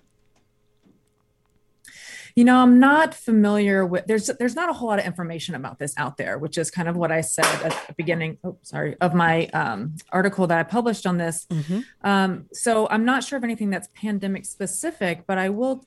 you 2.35 2.45
know 2.45 2.57
i'm 2.57 2.79
not 2.79 3.15
familiar 3.15 3.85
with 3.85 4.07
there's 4.07 4.31
there's 4.39 4.55
not 4.55 4.69
a 4.69 4.73
whole 4.73 4.89
lot 4.89 4.99
of 4.99 5.05
information 5.05 5.55
about 5.55 5.79
this 5.79 5.95
out 5.97 6.17
there 6.17 6.39
which 6.39 6.59
is 6.59 6.71
kind 6.71 6.89
of 6.89 6.97
what 6.97 7.13
i 7.13 7.21
said 7.21 7.45
at 7.65 7.87
the 7.87 7.95
beginning 7.95 8.39
oh 8.45 8.57
sorry 8.63 8.97
of 9.01 9.15
my 9.15 9.47
um, 9.49 9.95
article 10.11 10.47
that 10.47 10.59
i 10.59 10.63
published 10.63 11.07
on 11.07 11.19
this 11.19 11.47
mm-hmm. 11.51 11.81
um, 12.03 12.47
so 12.53 12.89
i'm 12.91 13.05
not 13.05 13.25
sure 13.25 13.37
of 13.37 13.45
anything 13.45 13.71
that's 13.71 13.89
pandemic 13.95 14.45
specific 14.45 15.25
but 15.27 15.39
i 15.39 15.49
will 15.49 15.85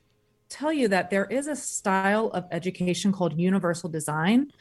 tell 0.50 0.72
you 0.72 0.88
that 0.88 1.10
there 1.10 1.26
is 1.26 1.48
a 1.48 1.56
style 1.56 2.28
of 2.28 2.46
education 2.52 3.12
called 3.12 3.38
universal 3.40 3.90
design 3.90 4.52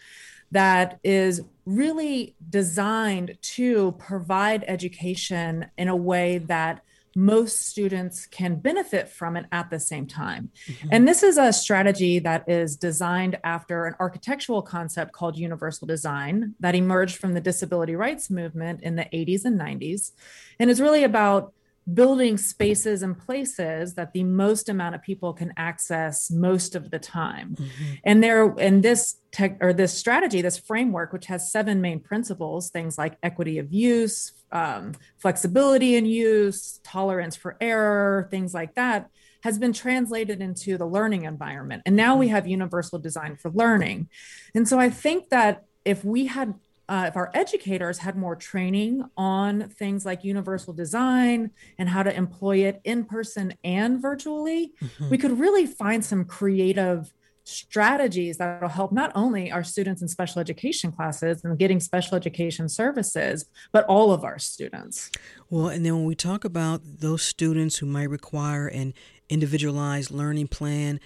that 0.51 0.99
is 1.03 1.42
really 1.66 2.37
designed 2.49 3.37
to 3.42 3.92
provide 3.99 4.64
education 4.68 5.66
in 5.77 5.88
a 5.88 5.97
way 5.97 6.38
that 6.38 6.83
most 7.16 7.62
students 7.62 8.27
can 8.27 8.57
benefit 8.57 9.09
from 9.09 9.37
it 9.37 9.46
at 9.53 9.70
the 9.70 9.81
same 9.81 10.07
time. 10.07 10.50
Mm-hmm. 10.66 10.88
And 10.92 11.09
this 11.09 11.22
is 11.22 11.38
a 11.38 11.53
strategy 11.53 12.18
that 12.20 12.48
is 12.48 12.77
designed 12.77 13.38
after 13.44 13.87
an 13.87 13.94
architectural 14.00 14.62
concept 14.62 15.12
called 15.12 15.38
universal 15.38 15.87
design 15.87 16.55
that 16.61 16.74
emerged 16.74 17.16
from 17.16 17.35
the 17.35 17.40
disability 17.40 17.96
rights 17.96 18.31
movement 18.31 18.83
in 18.83 18.96
the 18.96 19.05
80s 19.05 19.44
and 19.44 19.59
90s. 19.59 20.12
And 20.59 20.70
is 20.70 20.81
really 20.81 21.05
about 21.05 21.53
building 21.92 22.38
spaces 22.38 23.03
and 23.03 23.18
places 23.18 23.94
that 23.94 24.12
the 24.14 24.24
most 24.24 24.68
amount 24.68 24.94
of 24.94 25.03
people 25.03 25.35
can 25.35 25.53
access 25.57 26.31
most 26.31 26.74
of 26.74 26.90
the 26.90 26.98
time 26.98 27.55
mm-hmm. 27.57 27.92
and 28.05 28.24
there 28.24 28.46
and 28.59 28.83
this 28.83 29.16
tech 29.33 29.59
or 29.61 29.74
this 29.74 29.92
strategy 29.92 30.40
this 30.40 30.57
framework 30.57 31.12
which 31.12 31.27
has 31.27 31.53
seven 31.53 31.83
main 31.83 32.00
principles 32.00 32.70
things 32.70 32.96
like 32.96 33.18
equity 33.22 33.59
of 33.59 33.70
use 33.70 34.33
um, 34.55 34.93
flexibility 35.19 35.97
in 35.97 36.07
use 36.07 36.81
tolerance 36.83 37.37
for 37.37 37.57
error 37.61 38.29
things 38.31 38.55
like 38.55 38.75
that 38.75 39.11
has 39.43 39.59
been 39.59 39.75
translated 39.75 40.40
into 40.40 40.79
the 40.79 40.87
learning 40.87 41.25
environment 41.25 41.83
and 41.85 41.95
now 41.95 42.17
we 42.17 42.27
mm-hmm. 42.27 42.37
have 42.37 42.47
universal 42.47 42.99
design 42.99 43.37
for 43.37 43.51
learning 43.51 44.09
and 44.55 44.67
so 44.67 44.79
i 44.79 44.88
think 44.88 45.29
that 45.29 45.64
if 45.85 46.05
we 46.05 46.27
had 46.27 46.55
uh, 46.88 47.07
if 47.09 47.17
our 47.17 47.31
educators 47.35 47.99
had 47.99 48.17
more 48.17 48.37
training 48.37 49.03
on 49.17 49.69
things 49.71 50.05
like 50.05 50.23
universal 50.23 50.75
design 50.75 51.51
and 51.79 51.88
how 51.88 52.03
to 52.03 52.14
employ 52.14 52.59
it 52.59 52.81
in 52.85 53.05
person 53.05 53.55
and 53.64 54.03
virtually, 54.03 54.75
mm-hmm. 54.83 55.09
we 55.09 55.17
could 55.17 55.38
really 55.38 55.67
find 55.67 56.05
some 56.05 56.25
creative 56.25 57.12
strategies 57.44 58.38
that 58.38 58.61
will 58.61 58.68
help 58.68 58.90
not 58.90 59.12
only 59.14 59.52
our 59.52 59.62
students 59.62 60.00
in 60.02 60.09
special 60.09 60.40
education 60.40 60.90
classes 60.90 61.44
and 61.44 61.59
getting 61.59 61.78
special 61.78 62.16
education 62.16 62.68
services, 62.68 63.44
but 63.70 63.85
all 63.85 64.12
of 64.12 64.24
our 64.24 64.38
students. 64.38 65.11
Well, 65.50 65.68
and 65.68 65.85
then 65.85 65.94
when 65.94 66.07
we 66.07 66.14
talk 66.14 66.44
about 66.44 66.80
those 66.85 67.22
students 67.22 67.76
who 67.76 67.87
might 67.87 68.09
require 68.09 68.66
an 68.66 68.94
individualized 69.28 70.11
learning 70.11 70.48
plan 70.48 71.00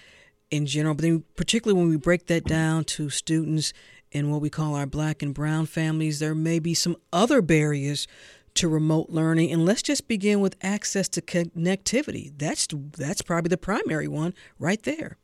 in 0.49 0.65
general, 0.65 0.95
but 0.95 1.03
then 1.03 1.23
particularly 1.35 1.79
when 1.79 1.89
we 1.89 1.97
break 1.97 2.27
that 2.27 2.45
down 2.45 2.85
to 2.85 3.09
students 3.09 3.73
in 4.11 4.31
what 4.31 4.41
we 4.41 4.49
call 4.49 4.75
our 4.75 4.87
black 4.87 5.21
and 5.21 5.33
brown 5.33 5.65
families, 5.65 6.19
there 6.19 6.33
may 6.33 6.57
be 6.57 6.73
some 6.73 6.95
other 7.11 7.41
barriers 7.41 8.07
to 8.55 8.67
remote 8.67 9.09
learning. 9.09 9.51
And 9.51 9.65
let's 9.65 9.81
just 9.81 10.07
begin 10.07 10.39
with 10.39 10.55
access 10.61 11.07
to 11.09 11.21
connectivity. 11.21 12.31
That's 12.35 12.67
that's 12.97 13.21
probably 13.21 13.49
the 13.49 13.57
primary 13.57 14.07
one 14.07 14.33
right 14.57 14.81
there. 14.83 15.17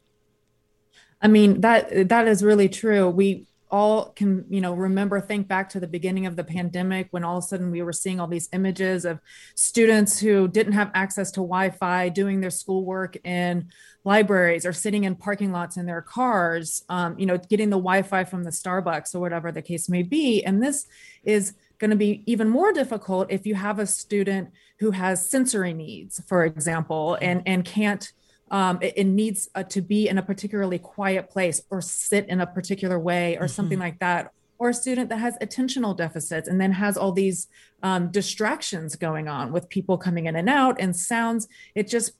I 1.25 1.27
mean 1.27 1.61
that 1.61 2.09
that 2.09 2.27
is 2.27 2.43
really 2.43 2.69
true. 2.69 3.09
We 3.09 3.47
all 3.71 4.11
can 4.11 4.45
you 4.47 4.61
know 4.61 4.75
remember 4.75 5.19
think 5.19 5.47
back 5.47 5.69
to 5.69 5.79
the 5.79 5.87
beginning 5.87 6.27
of 6.27 6.35
the 6.35 6.43
pandemic 6.43 7.07
when 7.09 7.23
all 7.23 7.39
of 7.39 7.43
a 7.43 7.47
sudden 7.47 7.71
we 7.71 7.81
were 7.81 7.91
seeing 7.91 8.19
all 8.19 8.27
these 8.27 8.47
images 8.53 9.05
of 9.05 9.19
students 9.55 10.19
who 10.19 10.47
didn't 10.47 10.73
have 10.73 10.91
access 10.93 11.31
to 11.31 11.37
wi-fi 11.37 12.09
doing 12.09 12.41
their 12.41 12.51
schoolwork 12.51 13.17
in 13.25 13.67
libraries 14.03 14.67
or 14.67 14.71
sitting 14.71 15.05
in 15.05 15.15
parking 15.15 15.51
lots 15.51 15.77
in 15.77 15.87
their 15.87 16.03
cars 16.03 16.83
um, 16.89 17.17
you 17.17 17.25
know 17.25 17.39
getting 17.39 17.71
the 17.71 17.75
wi-fi 17.75 18.23
from 18.23 18.43
the 18.43 18.51
starbucks 18.51 19.15
or 19.15 19.19
whatever 19.19 19.51
the 19.51 19.63
case 19.63 19.89
may 19.89 20.03
be 20.03 20.45
and 20.45 20.61
this 20.61 20.85
is 21.23 21.55
going 21.79 21.89
to 21.89 21.97
be 21.97 22.21
even 22.27 22.47
more 22.47 22.71
difficult 22.71 23.31
if 23.31 23.47
you 23.47 23.55
have 23.55 23.79
a 23.79 23.87
student 23.87 24.51
who 24.77 24.91
has 24.91 25.27
sensory 25.27 25.73
needs 25.73 26.21
for 26.27 26.45
example 26.45 27.17
and 27.19 27.41
and 27.47 27.65
can't 27.65 28.13
um, 28.51 28.79
it, 28.81 28.93
it, 28.97 29.03
needs 29.05 29.49
uh, 29.55 29.63
to 29.63 29.81
be 29.81 30.07
in 30.07 30.17
a 30.17 30.21
particularly 30.21 30.79
quiet 30.79 31.29
place 31.29 31.61
or 31.69 31.81
sit 31.81 32.27
in 32.29 32.41
a 32.41 32.47
particular 32.47 32.99
way 32.99 33.35
or 33.35 33.41
mm-hmm. 33.41 33.47
something 33.47 33.79
like 33.79 33.99
that 33.99 34.31
or 34.57 34.69
a 34.69 34.73
student 34.73 35.09
that 35.09 35.17
has 35.17 35.37
attentional 35.41 35.95
deficits 35.95 36.47
and 36.47 36.59
then 36.59 36.71
has 36.71 36.97
all 36.97 37.11
these 37.11 37.47
um, 37.83 38.09
distractions 38.09 38.95
going 38.95 39.27
on 39.27 39.51
with 39.51 39.69
people 39.69 39.97
coming 39.97 40.25
in 40.25 40.35
and 40.35 40.49
out 40.49 40.77
and 40.79 40.95
sounds 40.95 41.47
it 41.75 41.87
just 41.87 42.13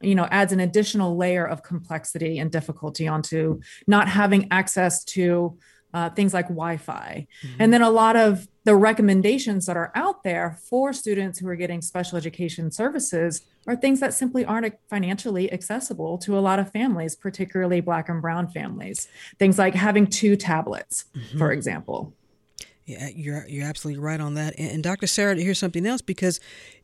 you 0.00 0.14
know 0.14 0.26
adds 0.30 0.52
an 0.52 0.60
additional 0.60 1.16
layer 1.16 1.46
of 1.46 1.62
complexity 1.62 2.38
and 2.38 2.50
difficulty 2.50 3.06
onto 3.06 3.60
not 3.86 4.08
having 4.08 4.48
access 4.50 5.04
to 5.04 5.56
uh, 5.94 6.10
things 6.10 6.34
like 6.34 6.48
Wi-Fi, 6.48 7.26
mm-hmm. 7.42 7.56
and 7.58 7.72
then 7.72 7.80
a 7.80 7.88
lot 7.88 8.16
of 8.16 8.46
the 8.64 8.74
recommendations 8.74 9.64
that 9.66 9.76
are 9.76 9.92
out 9.94 10.22
there 10.24 10.58
for 10.68 10.92
students 10.92 11.38
who 11.38 11.48
are 11.48 11.56
getting 11.56 11.80
special 11.80 12.18
education 12.18 12.70
services 12.70 13.42
are 13.66 13.76
things 13.76 14.00
that 14.00 14.12
simply 14.12 14.44
aren't 14.44 14.74
financially 14.90 15.52
accessible 15.52 16.18
to 16.18 16.36
a 16.36 16.40
lot 16.40 16.58
of 16.58 16.70
families, 16.72 17.14
particularly 17.14 17.80
Black 17.80 18.08
and 18.08 18.20
Brown 18.20 18.48
families. 18.48 19.08
Things 19.38 19.58
like 19.58 19.74
having 19.74 20.06
two 20.06 20.36
tablets, 20.36 21.04
mm-hmm. 21.14 21.38
for 21.38 21.52
example. 21.52 22.14
Yeah, 22.86 23.08
you're 23.14 23.46
you're 23.48 23.66
absolutely 23.66 24.02
right 24.02 24.20
on 24.20 24.34
that. 24.34 24.54
And, 24.58 24.70
and 24.72 24.82
Dr. 24.82 25.06
Sarrett, 25.06 25.36
to 25.36 25.42
hear 25.42 25.54
something 25.54 25.86
else 25.86 26.02
because 26.02 26.40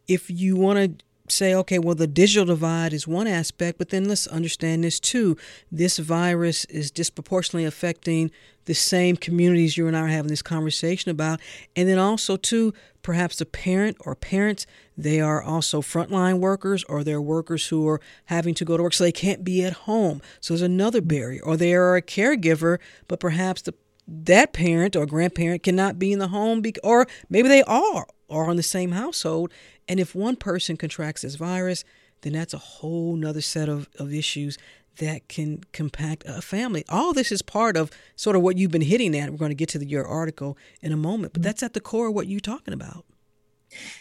if 0.08 0.30
you 0.30 0.56
want 0.56 0.78
to 0.78 1.04
say, 1.30 1.54
okay, 1.54 1.78
well, 1.78 1.94
the 1.94 2.06
digital 2.06 2.46
divide 2.46 2.92
is 2.92 3.06
one 3.06 3.26
aspect, 3.26 3.78
but 3.78 3.90
then 3.90 4.04
let's 4.04 4.26
understand 4.26 4.84
this 4.84 5.00
too. 5.00 5.36
This 5.70 5.98
virus 5.98 6.64
is 6.66 6.90
disproportionately 6.90 7.64
affecting 7.64 8.30
the 8.66 8.74
same 8.74 9.16
communities 9.16 9.76
you 9.76 9.86
and 9.86 9.96
I 9.96 10.00
are 10.02 10.08
having 10.08 10.28
this 10.28 10.42
conversation 10.42 11.10
about. 11.10 11.40
And 11.74 11.88
then 11.88 11.98
also, 11.98 12.36
too, 12.36 12.72
perhaps 13.02 13.40
a 13.40 13.46
parent 13.46 13.96
or 14.00 14.14
parents, 14.14 14.66
they 14.96 15.20
are 15.20 15.42
also 15.42 15.80
frontline 15.80 16.38
workers 16.38 16.84
or 16.84 17.02
they're 17.02 17.22
workers 17.22 17.68
who 17.68 17.88
are 17.88 18.00
having 18.26 18.54
to 18.54 18.64
go 18.64 18.76
to 18.76 18.82
work 18.82 18.92
so 18.92 19.04
they 19.04 19.12
can't 19.12 19.44
be 19.44 19.64
at 19.64 19.72
home. 19.72 20.20
So 20.40 20.54
there's 20.54 20.62
another 20.62 21.00
barrier. 21.00 21.42
Or 21.42 21.56
they 21.56 21.74
are 21.74 21.96
a 21.96 22.02
caregiver, 22.02 22.78
but 23.08 23.20
perhaps 23.20 23.62
the 23.62 23.74
that 24.10 24.52
parent 24.52 24.96
or 24.96 25.06
grandparent 25.06 25.62
cannot 25.62 25.98
be 25.98 26.12
in 26.12 26.18
the 26.18 26.28
home, 26.28 26.60
be, 26.60 26.74
or 26.82 27.06
maybe 27.28 27.48
they 27.48 27.62
are, 27.62 28.06
or 28.28 28.50
in 28.50 28.56
the 28.56 28.62
same 28.62 28.90
household, 28.90 29.52
and 29.90 29.98
if 29.98 30.14
one 30.14 30.36
person 30.36 30.76
contracts 30.76 31.22
this 31.22 31.34
virus, 31.34 31.82
then 32.20 32.34
that's 32.34 32.54
a 32.54 32.58
whole 32.58 33.16
nother 33.16 33.40
set 33.40 33.68
of, 33.68 33.88
of 33.98 34.14
issues 34.14 34.56
that 34.98 35.26
can 35.26 35.64
compact 35.72 36.22
a 36.28 36.40
family. 36.40 36.84
All 36.88 37.12
this 37.12 37.32
is 37.32 37.42
part 37.42 37.76
of 37.76 37.90
sort 38.14 38.36
of 38.36 38.42
what 38.42 38.56
you've 38.56 38.70
been 38.70 38.82
hitting 38.82 39.16
at. 39.16 39.32
We're 39.32 39.38
going 39.38 39.50
to 39.50 39.56
get 39.56 39.68
to 39.70 39.78
the, 39.78 39.88
your 39.88 40.06
article 40.06 40.56
in 40.80 40.92
a 40.92 40.96
moment, 40.96 41.32
but 41.32 41.42
that's 41.42 41.64
at 41.64 41.74
the 41.74 41.80
core 41.80 42.06
of 42.06 42.14
what 42.14 42.28
you're 42.28 42.38
talking 42.38 42.72
about. 42.72 43.04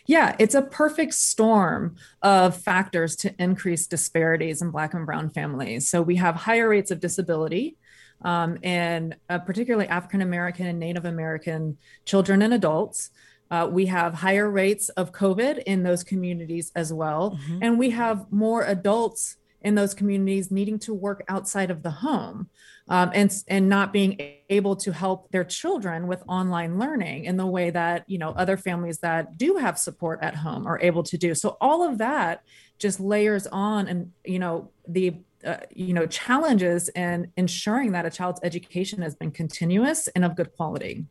Yeah, 0.06 0.36
it's 0.38 0.54
a 0.54 0.62
perfect 0.62 1.15
storm 1.15 1.95
of 2.21 2.56
factors 2.56 3.15
to 3.17 3.34
increase 3.41 3.88
disparities 3.88 4.62
in 4.62 4.69
Black 4.69 4.93
and 4.93 5.08
Brown 5.08 5.32
families. 5.32 5.89
So 5.89 6.04
we 6.04 6.17
have 6.17 6.36
higher 6.36 6.69
rates 6.69 6.91
of 6.91 6.99
disability, 6.99 7.78
um, 8.21 8.60
and 8.62 9.15
uh, 9.28 9.39
particularly 9.39 9.88
African 9.88 10.21
American 10.21 10.67
and 10.67 10.80
Native 10.80 11.06
American 11.06 11.78
children 12.06 12.43
and 12.43 12.54
adults. 12.54 13.10
Uh, 13.52 13.68
we 13.72 13.88
have 13.88 14.14
higher 14.14 14.50
rates 14.50 14.90
of 14.90 15.12
COVID 15.12 15.64
in 15.64 15.84
those 15.84 16.04
communities 16.04 16.72
as 16.76 16.94
well. 16.94 17.32
Mm-hmm. 17.32 17.60
And 17.62 17.80
we 17.80 17.90
have 17.92 18.32
more 18.32 18.64
adults 18.64 19.38
in 19.62 19.76
those 19.76 19.94
communities 19.94 20.52
needing 20.52 20.80
to 20.80 20.94
work 20.94 21.23
outside 21.28 21.71
of 21.71 21.84
the 21.84 21.92
home 21.92 22.50
um, 22.88 23.12
and 23.13 23.32
and 23.48 23.69
not 23.69 23.94
being 23.94 24.19
able 24.50 24.76
to 24.76 24.92
help 24.92 25.32
their 25.32 25.44
children 25.44 26.08
with 26.08 26.23
online 26.28 26.80
learning 26.80 27.26
in 27.26 27.38
the 27.38 27.46
way 27.46 27.69
that 27.69 28.04
you 28.08 28.17
know 28.17 28.30
other 28.32 28.58
families 28.58 29.00
that 29.00 29.38
do 29.38 29.58
have 29.58 29.78
support 29.78 30.19
at 30.21 30.36
home 30.36 30.65
are 30.65 30.80
able 30.82 31.04
to 31.04 31.17
do 31.17 31.36
so 31.36 31.58
all 31.62 31.88
of 31.88 32.00
that 32.00 32.42
just 32.80 33.00
layers 33.00 33.46
on 33.48 33.88
and 33.88 34.12
you 34.26 34.40
know 34.40 34.71
the 34.88 35.13
uh, 35.46 35.58
you 35.73 35.94
know 35.94 36.06
challenges 36.06 36.90
in 36.90 37.31
ensuring 37.37 37.92
that 37.94 38.06
a 38.06 38.10
child's 38.10 38.40
education 38.44 39.02
has 39.02 39.15
been 39.15 39.31
continuous 39.31 40.08
and 40.10 40.25
of 40.25 40.35
good 40.35 40.52
quality 40.56 41.06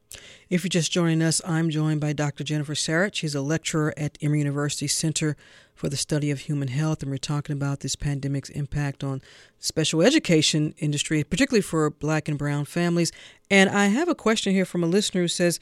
if 0.50 0.62
you're 0.62 0.68
just 0.68 0.92
joining 0.92 1.22
us 1.22 1.40
i'm 1.46 1.70
joined 1.70 2.00
by 2.00 2.12
dr 2.12 2.42
jennifer 2.44 2.74
Sarrett. 2.74 3.14
she's 3.14 3.34
a 3.34 3.40
lecturer 3.40 3.94
at 3.96 4.18
emory 4.20 4.40
university 4.40 4.86
center 4.86 5.36
for 5.74 5.88
the 5.88 5.96
study 5.96 6.30
of 6.30 6.40
human 6.40 6.68
health 6.68 7.02
and 7.02 7.10
we're 7.10 7.16
talking 7.16 7.54
about 7.54 7.80
this 7.80 7.96
pandemic's 7.96 8.50
impact 8.50 9.02
on 9.02 9.22
special 9.58 10.02
education 10.02 10.74
industry 10.78 11.24
particularly 11.24 11.62
for 11.62 11.88
black 11.88 12.28
and 12.28 12.36
brown 12.36 12.64
families 12.64 13.12
and 13.50 13.70
i 13.70 13.86
have 13.86 14.08
a 14.08 14.14
question 14.14 14.52
here 14.52 14.66
from 14.66 14.84
a 14.84 14.86
listener 14.88 15.22
who 15.22 15.28
says 15.28 15.58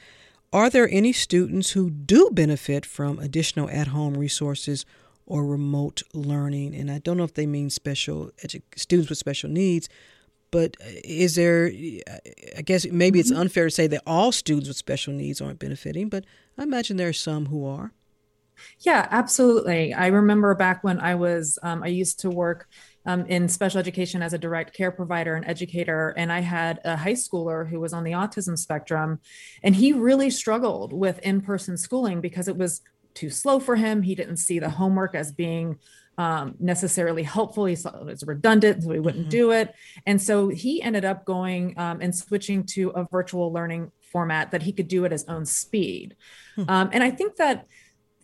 are 0.51 0.69
there 0.69 0.89
any 0.91 1.11
students 1.11 1.71
who 1.71 1.89
do 1.89 2.29
benefit 2.31 2.85
from 2.85 3.19
additional 3.19 3.69
at-home 3.69 4.15
resources 4.15 4.85
or 5.27 5.45
remote 5.45 6.01
learning. 6.13 6.73
And 6.73 6.89
I 6.89 6.99
don't 6.99 7.17
know 7.17 7.23
if 7.23 7.33
they 7.35 7.45
mean 7.45 7.69
special 7.69 8.31
edu- 8.43 8.63
students 8.75 9.09
with 9.09 9.19
special 9.19 9.49
needs, 9.49 9.87
but 10.49 10.77
is 11.03 11.35
there, 11.35 11.69
I 12.57 12.61
guess 12.61 12.87
maybe 12.87 13.19
it's 13.19 13.31
mm-hmm. 13.31 13.41
unfair 13.41 13.65
to 13.65 13.71
say 13.71 13.87
that 13.87 14.01
all 14.07 14.31
students 14.31 14.69
with 14.69 14.77
special 14.77 15.13
needs 15.13 15.41
aren't 15.41 15.59
benefiting, 15.59 16.09
but 16.09 16.25
I 16.57 16.63
imagine 16.63 16.97
there 16.97 17.09
are 17.09 17.13
some 17.13 17.47
who 17.47 17.65
are. 17.65 17.91
Yeah, 18.79 19.07
absolutely. 19.11 19.93
I 19.93 20.07
remember 20.07 20.55
back 20.55 20.83
when 20.83 20.99
I 20.99 21.15
was, 21.15 21.59
um, 21.61 21.83
I 21.83 21.87
used 21.87 22.19
to 22.21 22.29
work 22.29 22.67
um, 23.05 23.25
in 23.27 23.47
special 23.47 23.79
education 23.79 24.21
as 24.21 24.33
a 24.33 24.37
direct 24.37 24.75
care 24.75 24.91
provider 24.91 25.35
and 25.35 25.45
educator. 25.45 26.13
And 26.17 26.31
I 26.31 26.41
had 26.41 26.79
a 26.83 26.97
high 26.97 27.13
schooler 27.13 27.69
who 27.69 27.79
was 27.79 27.93
on 27.93 28.03
the 28.03 28.11
autism 28.11 28.57
spectrum, 28.57 29.19
and 29.63 29.75
he 29.75 29.93
really 29.93 30.29
struggled 30.29 30.91
with 30.91 31.19
in 31.19 31.41
person 31.41 31.77
schooling 31.77 32.19
because 32.19 32.47
it 32.47 32.57
was 32.57 32.81
too 33.17 33.29
slow 33.29 33.59
for 33.59 33.75
him. 33.75 34.03
He 34.03 34.15
didn't 34.15 34.37
see 34.37 34.59
the 34.59 34.69
homework 34.69 35.15
as 35.15 35.31
being 35.31 35.79
um, 36.17 36.55
necessarily 36.59 37.23
helpful. 37.23 37.65
He 37.65 37.75
saw 37.75 37.89
it 37.99 38.05
was 38.05 38.23
redundant, 38.23 38.83
so 38.83 38.91
he 38.91 38.99
wouldn't 38.99 39.29
mm-hmm. 39.29 39.41
do 39.41 39.51
it. 39.51 39.73
And 40.05 40.21
so 40.21 40.49
he 40.49 40.81
ended 40.81 41.05
up 41.05 41.25
going 41.25 41.77
um, 41.77 42.01
and 42.01 42.15
switching 42.15 42.63
to 42.75 42.89
a 42.89 43.07
virtual 43.11 43.51
learning 43.51 43.91
format 44.11 44.51
that 44.51 44.63
he 44.63 44.71
could 44.71 44.87
do 44.87 45.05
at 45.05 45.11
his 45.11 45.25
own 45.25 45.45
speed. 45.45 46.15
Mm-hmm. 46.57 46.69
Um, 46.69 46.89
and 46.93 47.03
I 47.03 47.11
think 47.11 47.35
that, 47.35 47.65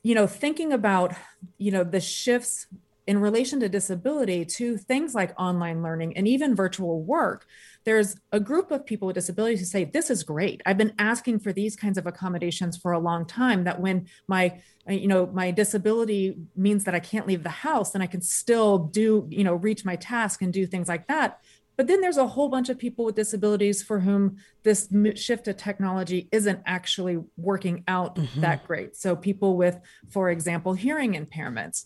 you 0.02 0.16
know, 0.16 0.28
thinking 0.28 0.74
about, 0.74 1.14
you 1.58 1.72
know, 1.72 1.84
the 1.84 2.02
shifts 2.02 2.68
in 3.06 3.20
relation 3.20 3.60
to 3.60 3.70
disability 3.70 4.46
to 4.46 4.78
things 4.78 5.14
like 5.14 5.40
online 5.40 5.84
learning 5.84 6.16
and 6.18 6.28
even 6.28 6.56
virtual 6.56 7.02
work 7.02 7.46
there's 7.86 8.16
a 8.32 8.40
group 8.40 8.72
of 8.72 8.86
people 8.86 9.06
with 9.06 9.16
disabilities 9.16 9.60
who 9.60 9.66
say 9.66 9.84
this 9.84 10.10
is 10.10 10.24
great 10.24 10.62
i've 10.66 10.78
been 10.78 10.94
asking 11.00 11.40
for 11.40 11.52
these 11.54 11.76
kinds 11.76 11.98
of 11.98 12.06
accommodations 12.06 12.78
for 12.78 12.92
a 12.92 13.00
long 13.00 13.26
time 13.26 13.64
that 13.64 13.80
when 13.80 14.08
my 14.28 14.60
you 14.88 15.08
know 15.08 15.28
my 15.28 15.52
disability 15.52 16.36
means 16.56 16.84
that 16.84 16.96
i 16.96 17.00
can't 17.00 17.28
leave 17.28 17.44
the 17.44 17.50
house 17.50 17.94
and 17.94 18.04
i 18.04 18.08
can 18.08 18.22
still 18.22 18.78
do 18.78 19.28
you 19.30 19.44
know 19.44 19.54
reach 19.56 19.86
my 19.86 19.96
task 19.96 20.42
and 20.42 20.54
do 20.54 20.66
things 20.66 20.88
like 20.88 21.08
that 21.08 21.40
but 21.76 21.88
then 21.88 22.02
there's 22.02 22.18
a 22.18 22.28
whole 22.28 22.50
bunch 22.50 22.70
of 22.70 22.78
people 22.78 23.06
with 23.06 23.16
disabilities 23.16 23.82
for 23.82 24.00
whom 24.00 24.38
this 24.64 24.90
shift 25.16 25.46
to 25.46 25.54
technology 25.54 26.30
isn't 26.32 26.62
actually 26.66 27.20
working 27.36 27.84
out 27.88 28.16
mm-hmm. 28.16 28.42
that 28.42 28.66
great. 28.68 28.96
So, 28.96 29.16
people 29.16 29.58
with, 29.58 29.80
for 30.10 30.30
example, 30.30 30.74
hearing 30.74 31.14
impairments. 31.14 31.86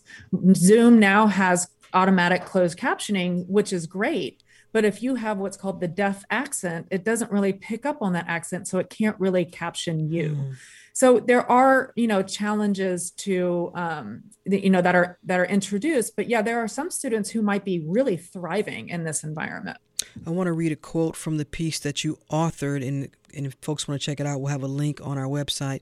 Zoom 0.54 0.98
now 0.98 1.26
has 1.26 1.68
automatic 1.94 2.44
closed 2.44 2.78
captioning, 2.78 3.46
which 3.46 3.72
is 3.72 3.86
great. 3.86 4.42
But 4.72 4.84
if 4.84 5.02
you 5.02 5.14
have 5.14 5.38
what's 5.38 5.56
called 5.56 5.80
the 5.80 5.88
deaf 5.88 6.24
accent, 6.30 6.88
it 6.90 7.04
doesn't 7.04 7.32
really 7.32 7.52
pick 7.52 7.86
up 7.86 8.02
on 8.02 8.12
that 8.12 8.26
accent. 8.28 8.68
So, 8.68 8.78
it 8.78 8.90
can't 8.90 9.18
really 9.18 9.44
caption 9.44 10.10
you. 10.10 10.30
Mm 10.30 10.56
so 10.98 11.20
there 11.20 11.48
are 11.48 11.92
you 11.94 12.08
know 12.08 12.22
challenges 12.24 13.12
to 13.12 13.70
um, 13.76 14.24
you 14.44 14.68
know 14.68 14.82
that 14.82 14.96
are 14.96 15.16
that 15.22 15.38
are 15.38 15.44
introduced 15.44 16.16
but 16.16 16.28
yeah 16.28 16.42
there 16.42 16.58
are 16.58 16.66
some 16.66 16.90
students 16.90 17.30
who 17.30 17.40
might 17.40 17.64
be 17.64 17.84
really 17.86 18.16
thriving 18.16 18.88
in 18.88 19.04
this 19.04 19.22
environment 19.22 19.78
i 20.26 20.30
want 20.30 20.48
to 20.48 20.52
read 20.52 20.72
a 20.72 20.76
quote 20.76 21.14
from 21.14 21.36
the 21.36 21.44
piece 21.44 21.78
that 21.78 22.02
you 22.02 22.18
authored 22.32 22.86
and 22.86 23.10
and 23.32 23.46
if 23.46 23.56
folks 23.62 23.86
want 23.86 24.00
to 24.00 24.04
check 24.04 24.18
it 24.18 24.26
out 24.26 24.40
we'll 24.40 24.50
have 24.50 24.64
a 24.64 24.66
link 24.68 25.00
on 25.00 25.16
our 25.16 25.26
website 25.26 25.80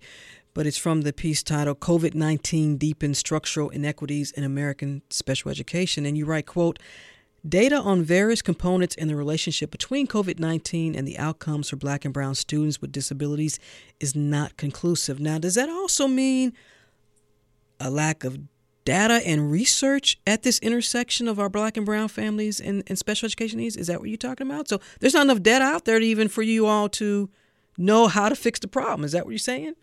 but 0.53 0.67
it's 0.67 0.77
from 0.77 1.01
the 1.01 1.15
piece 1.15 1.43
titled 1.43 1.81
covid-19 1.81 2.79
deepens 2.79 3.17
structural 3.17 3.71
inequities 3.71 4.33
in 4.33 4.45
american 4.45 5.01
special 5.09 5.51
education 5.51 6.05
and 6.05 6.19
you 6.19 6.27
write 6.27 6.45
quote 6.45 6.79
Data 7.49 7.77
on 7.77 8.03
various 8.03 8.43
components 8.43 8.95
in 8.95 9.09
the 9.09 9.17
relationship 9.17 9.71
between 9.71 10.07
COVID 10.07 10.39
19 10.39 10.95
and 10.95 11.07
the 11.07 11.19
outcomes 11.19 11.71
for 11.71 11.77
black 11.77 12.05
and 12.05 12.13
brown 12.13 12.35
students 12.35 12.81
with 12.81 12.93
disabilities 12.93 13.59
is 14.01 14.17
not 14.17 14.57
conclusive. 14.57 15.21
Now, 15.21 15.39
does 15.39 15.55
that 15.55 15.69
also 15.69 16.09
mean 16.09 16.53
a 17.79 17.91
lack 17.91 18.25
of 18.25 18.39
data 18.85 19.21
and 19.27 19.51
research 19.51 20.19
at 20.27 20.43
this 20.43 20.59
intersection 20.61 21.29
of 21.29 21.39
our 21.39 21.49
black 21.49 21.77
and 21.77 21.85
brown 21.85 22.09
families 22.09 22.61
and, 22.61 22.83
and 22.87 22.99
special 22.99 23.27
education 23.27 23.59
needs? 23.59 23.77
Is 23.77 23.89
that 23.89 24.01
what 24.01 24.09
you're 24.09 24.17
talking 24.17 24.47
about? 24.47 24.69
So 24.69 24.81
there's 25.01 25.15
not 25.15 25.27
enough 25.27 25.43
data 25.43 25.65
out 25.65 25.85
there 25.85 26.01
even 26.01 26.29
for 26.29 26.43
you 26.43 26.67
all 26.67 26.89
to 26.91 27.29
know 27.77 28.07
how 28.07 28.29
to 28.29 28.37
fix 28.37 28.61
the 28.61 28.69
problem. 28.69 29.05
Is 29.05 29.13
that 29.13 29.25
what 29.27 29.33
you're 29.33 29.39
saying? 29.39 29.75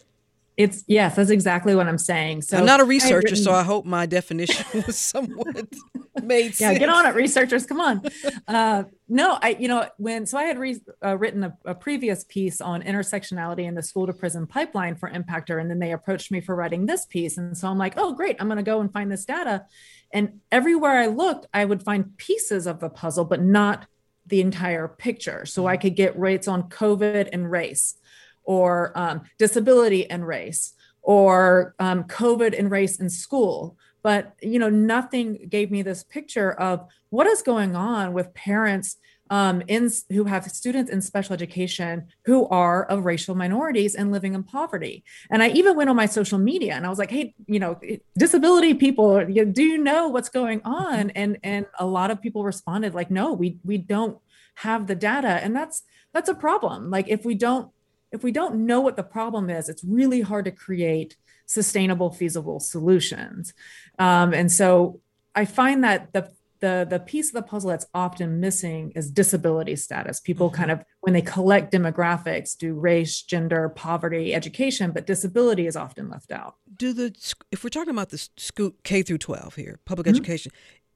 It's 0.55 0.83
yes, 0.87 1.15
that's 1.15 1.31
exactly 1.31 1.73
what 1.75 1.87
I'm 1.87 1.97
saying. 1.97 2.43
So 2.43 2.57
I'm 2.57 2.65
not 2.65 2.79
a 2.79 2.83
researcher, 2.83 3.29
written, 3.29 3.35
so 3.37 3.51
I 3.51 3.63
hope 3.63 3.85
my 3.85 4.05
definition 4.05 4.83
was 4.85 4.97
somewhat 4.97 5.67
made 6.23 6.45
yeah, 6.59 6.69
sense. 6.69 6.79
get 6.79 6.89
on 6.89 7.07
it, 7.07 7.15
researchers. 7.15 7.65
Come 7.65 7.79
on. 7.79 8.01
Uh, 8.45 8.83
no, 9.07 9.37
I 9.41 9.55
you 9.59 9.67
know 9.67 9.87
when 9.97 10.25
so 10.25 10.37
I 10.37 10.43
had 10.43 10.59
re- 10.59 10.81
uh, 11.03 11.17
written 11.17 11.43
a, 11.43 11.57
a, 11.65 11.73
previous 11.73 12.25
piece 12.25 12.59
on 12.59 12.81
intersectionality 12.81 13.65
in 13.65 13.73
the 13.73 13.81
school 13.81 14.05
to 14.05 14.13
prison 14.13 14.45
pipeline 14.45 14.95
for 14.95 15.09
Impakter, 15.09 15.61
and 15.61 15.69
then 15.69 15.79
they 15.79 15.93
approached 15.93 16.29
me 16.29 16.41
for 16.41 16.53
writing 16.55 16.85
this 16.85 17.05
piece, 17.05 17.37
and 17.37 17.57
so 17.57 17.69
I'm 17.69 17.77
like, 17.77 17.93
oh 17.95 18.13
great, 18.13 18.35
I'm 18.39 18.47
going 18.47 18.57
to 18.57 18.63
go 18.63 18.81
and 18.81 18.91
find 18.91 19.09
this 19.09 19.23
data, 19.23 19.65
and 20.11 20.41
everywhere 20.51 20.97
I 20.97 21.07
looked, 21.07 21.47
I 21.53 21.63
would 21.63 21.83
find 21.83 22.17
pieces 22.17 22.67
of 22.67 22.79
the 22.79 22.89
puzzle, 22.89 23.23
but 23.23 23.41
not 23.41 23.87
the 24.27 24.41
entire 24.41 24.87
picture. 24.87 25.45
So 25.45 25.67
I 25.67 25.77
could 25.77 25.95
get 25.95 26.17
rates 26.19 26.47
on 26.47 26.63
COVID 26.69 27.29
and 27.31 27.49
race 27.49 27.95
or 28.43 28.97
um, 28.97 29.21
disability 29.37 30.09
and 30.09 30.27
race 30.27 30.73
or 31.01 31.75
um, 31.79 32.03
covid 32.03 32.57
and 32.57 32.71
race 32.71 32.99
in 32.99 33.09
school 33.09 33.77
but 34.03 34.33
you 34.41 34.59
know 34.59 34.69
nothing 34.69 35.47
gave 35.49 35.71
me 35.71 35.81
this 35.81 36.03
picture 36.03 36.51
of 36.51 36.85
what 37.09 37.27
is 37.27 37.41
going 37.41 37.75
on 37.75 38.13
with 38.13 38.33
parents 38.33 38.97
um, 39.29 39.63
in 39.67 39.89
who 40.11 40.25
have 40.25 40.45
students 40.51 40.91
in 40.91 41.01
special 41.01 41.33
education 41.33 42.07
who 42.25 42.47
are 42.49 42.85
of 42.85 43.05
racial 43.05 43.33
minorities 43.33 43.95
and 43.95 44.11
living 44.11 44.35
in 44.35 44.43
poverty. 44.43 45.03
And 45.31 45.41
I 45.41 45.49
even 45.49 45.75
went 45.75 45.89
on 45.89 45.95
my 45.95 46.05
social 46.05 46.37
media 46.37 46.73
and 46.73 46.85
I 46.85 46.89
was 46.89 46.99
like, 46.99 47.09
"Hey, 47.09 47.33
you 47.47 47.59
know, 47.59 47.79
disability 48.15 48.75
people, 48.75 49.25
do 49.25 49.63
you 49.63 49.77
know 49.77 50.09
what's 50.09 50.29
going 50.29 50.61
on?" 50.63 51.09
And 51.11 51.39
and 51.41 51.65
a 51.79 51.85
lot 51.85 52.11
of 52.11 52.21
people 52.21 52.43
responded 52.43 52.93
like, 52.93 53.09
"No, 53.09 53.33
we 53.33 53.57
we 53.63 53.79
don't 53.79 54.19
have 54.55 54.85
the 54.85 54.95
data." 54.95 55.39
And 55.43 55.55
that's 55.55 55.81
that's 56.13 56.29
a 56.29 56.35
problem. 56.35 56.91
Like 56.91 57.07
if 57.09 57.25
we 57.25 57.33
don't 57.33 57.69
if 58.13 58.23
we 58.23 58.31
don't 58.31 58.65
know 58.65 58.79
what 58.79 58.95
the 58.95 59.03
problem 59.03 59.49
is, 59.49 59.67
it's 59.67 59.83
really 59.83 60.21
hard 60.21 60.45
to 60.45 60.51
create 60.51 61.17
sustainable, 61.47 62.11
feasible 62.11 62.59
solutions. 62.59 63.53
Um, 63.99 64.33
and 64.33 64.51
so 64.51 65.01
I 65.35 65.45
find 65.45 65.83
that 65.83 66.13
the 66.13 66.31
the 66.59 66.87
the 66.89 66.99
piece 66.99 67.27
of 67.27 67.33
the 67.33 67.41
puzzle 67.41 67.71
that's 67.71 67.87
often 67.93 68.39
missing 68.39 68.93
is 68.95 69.11
disability 69.11 69.75
status. 69.75 70.21
People 70.21 70.47
mm-hmm. 70.47 70.55
kind 70.55 70.71
of 70.71 70.85
when 71.01 71.13
they 71.13 71.21
collect 71.21 71.73
demographics, 71.73 72.55
do 72.57 72.73
race, 72.73 73.21
gender, 73.21 73.67
poverty, 73.67 74.33
education, 74.33 74.91
but 74.91 75.05
disability 75.05 75.67
is 75.67 75.75
often 75.75 76.09
left 76.09 76.31
out. 76.31 76.55
Do 76.77 76.93
the 76.93 77.13
if 77.51 77.63
we're 77.63 77.69
talking 77.69 77.91
about 77.91 78.11
the 78.11 78.29
school 78.37 78.71
K 78.83 79.01
through 79.01 79.17
12 79.17 79.55
here, 79.55 79.79
public 79.83 80.07
mm-hmm. 80.07 80.15
education, 80.15 80.51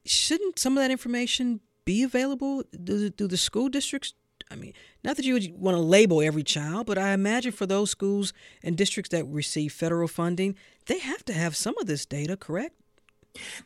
shouldn't 0.06 0.58
some 0.58 0.78
of 0.78 0.84
that 0.84 0.92
information 0.92 1.60
be 1.84 2.04
available? 2.04 2.64
Do, 2.82 3.10
do 3.10 3.28
the 3.28 3.38
school 3.38 3.68
districts 3.68 4.14
I 4.50 4.56
mean, 4.56 4.74
not 5.04 5.18
that 5.18 5.26
you 5.26 5.34
would 5.34 5.60
want 5.60 5.76
to 5.76 5.82
label 5.82 6.22
every 6.22 6.44
child, 6.44 6.88
but 6.88 6.98
I 6.98 7.12
imagine 7.14 7.52
for 7.52 7.66
those 7.66 7.92
schools 7.92 8.34
and 8.64 8.78
districts 8.78 9.10
that 9.10 9.26
receive 9.26 9.74
federal 9.74 10.08
funding, 10.08 10.56
they 10.86 11.00
have 11.00 11.24
to 11.26 11.34
have 11.34 11.56
some 11.56 11.78
of 11.80 11.88
this 11.88 12.06
data, 12.06 12.38
correct? 12.38 12.76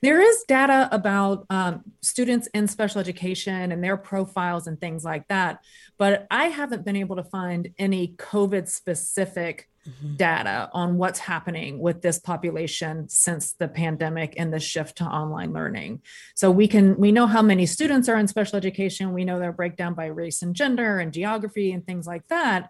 There 0.01 0.22
is 0.22 0.43
data 0.47 0.89
about 0.91 1.45
um, 1.49 1.84
students 2.01 2.47
in 2.53 2.67
special 2.67 2.99
education 2.99 3.72
and 3.72 3.84
their 3.84 3.97
profiles 3.97 4.67
and 4.67 4.80
things 4.80 5.03
like 5.03 5.28
that, 5.28 5.63
but 5.97 6.28
I 6.32 6.45
haven't 6.45 6.86
been 6.86 6.95
able 6.95 7.17
to 7.17 7.24
find 7.24 7.69
any 7.78 8.15
COVID 8.17 8.67
specific 8.67 9.69
mm-hmm. 9.88 10.15
data 10.15 10.69
on 10.74 10.97
what's 10.97 11.19
happening 11.19 11.80
with 11.80 12.01
this 12.01 12.19
population 12.19 13.09
since 13.09 13.53
the 13.53 13.67
pandemic 13.67 14.34
and 14.38 14.53
the 14.53 14.59
shift 14.59 14.97
to 14.97 15.03
online 15.03 15.53
learning. 15.53 16.01
So 16.36 16.51
we 16.51 16.67
can 16.67 16.97
we 16.97 17.11
know 17.11 17.28
how 17.28 17.41
many 17.41 17.65
students 17.65 18.09
are 18.09 18.17
in 18.17 18.28
special 18.28 18.57
education, 18.57 19.13
we 19.13 19.26
know 19.26 19.39
their 19.39 19.53
breakdown 19.53 19.93
by 19.93 20.07
race 20.07 20.41
and 20.41 20.55
gender 20.55 20.99
and 20.99 21.13
geography 21.13 21.72
and 21.72 21.86
things 21.86 22.07
like 22.07 22.28
that, 22.28 22.69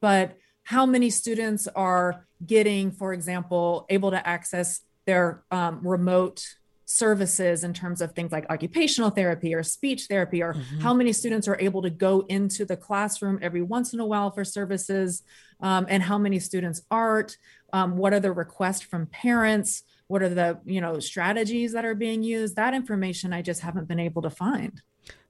but 0.00 0.36
how 0.64 0.86
many 0.86 1.10
students 1.10 1.66
are 1.68 2.26
getting, 2.44 2.92
for 2.92 3.12
example, 3.12 3.86
able 3.88 4.10
to 4.10 4.26
access 4.26 4.80
their 5.06 5.42
um, 5.50 5.80
remote 5.86 6.44
services 6.84 7.64
in 7.64 7.72
terms 7.72 8.00
of 8.00 8.12
things 8.12 8.32
like 8.32 8.44
occupational 8.50 9.08
therapy 9.10 9.54
or 9.54 9.62
speech 9.62 10.06
therapy 10.06 10.42
or 10.42 10.54
mm-hmm. 10.54 10.80
how 10.80 10.92
many 10.92 11.12
students 11.12 11.48
are 11.48 11.58
able 11.58 11.80
to 11.80 11.90
go 11.90 12.20
into 12.28 12.64
the 12.64 12.76
classroom 12.76 13.38
every 13.40 13.62
once 13.62 13.94
in 13.94 14.00
a 14.00 14.04
while 14.04 14.30
for 14.30 14.44
services 14.44 15.22
um, 15.60 15.86
and 15.88 16.02
how 16.02 16.18
many 16.18 16.38
students 16.38 16.82
aren't 16.90 17.38
um, 17.72 17.96
what 17.96 18.12
are 18.12 18.20
the 18.20 18.32
requests 18.32 18.82
from 18.82 19.06
parents 19.06 19.84
what 20.12 20.22
are 20.22 20.28
the 20.28 20.58
you 20.66 20.82
know 20.82 20.98
strategies 20.98 21.72
that 21.72 21.86
are 21.86 21.94
being 21.94 22.22
used? 22.22 22.56
That 22.56 22.74
information 22.74 23.32
i 23.32 23.40
just 23.40 23.62
haven't 23.62 23.88
been 23.88 24.00
able 24.00 24.20
to 24.22 24.30
find. 24.30 24.82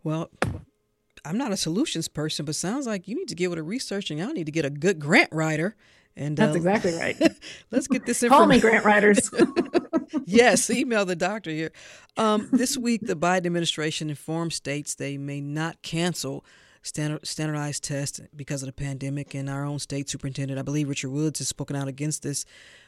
Well 0.02 0.30
i'm 1.24 1.38
not 1.38 1.52
a 1.52 1.56
solutions 1.56 2.08
person 2.08 2.44
but 2.44 2.56
sounds 2.56 2.84
like 2.84 3.06
you 3.06 3.14
need 3.14 3.28
to 3.28 3.36
get 3.36 3.48
with 3.48 3.58
a 3.60 3.62
researching 3.62 4.20
i 4.20 4.32
need 4.32 4.46
to 4.46 4.50
get 4.50 4.64
a 4.64 4.70
good 4.70 4.98
grant 4.98 5.30
writer 5.30 5.76
and 6.16 6.36
that's 6.36 6.50
um, 6.50 6.56
exactly 6.56 6.94
right. 6.94 7.16
let's 7.70 7.86
get 7.86 8.06
this 8.06 8.22
information. 8.22 8.38
Call 8.38 8.46
me 8.46 8.60
grant 8.60 8.84
writers. 8.84 9.30
yes, 10.26 10.68
email 10.70 11.04
the 11.04 11.16
doctor 11.16 11.50
here. 11.50 11.72
Um, 12.16 12.48
this 12.52 12.76
week, 12.76 13.02
the 13.06 13.16
Biden 13.16 13.46
administration 13.46 14.10
informed 14.10 14.52
states 14.52 14.94
they 14.94 15.16
may 15.16 15.40
not 15.40 15.80
cancel 15.82 16.44
standard, 16.82 17.26
standardized 17.26 17.84
tests 17.84 18.20
because 18.36 18.62
of 18.62 18.66
the 18.66 18.72
pandemic. 18.72 19.34
And 19.34 19.48
our 19.48 19.64
own 19.64 19.78
state 19.78 20.08
superintendent, 20.10 20.58
I 20.58 20.62
believe 20.62 20.88
Richard 20.88 21.10
Woods, 21.10 21.38
has 21.38 21.48
spoken 21.48 21.76
out 21.76 21.88
against 21.88 22.22
this. 22.22 22.44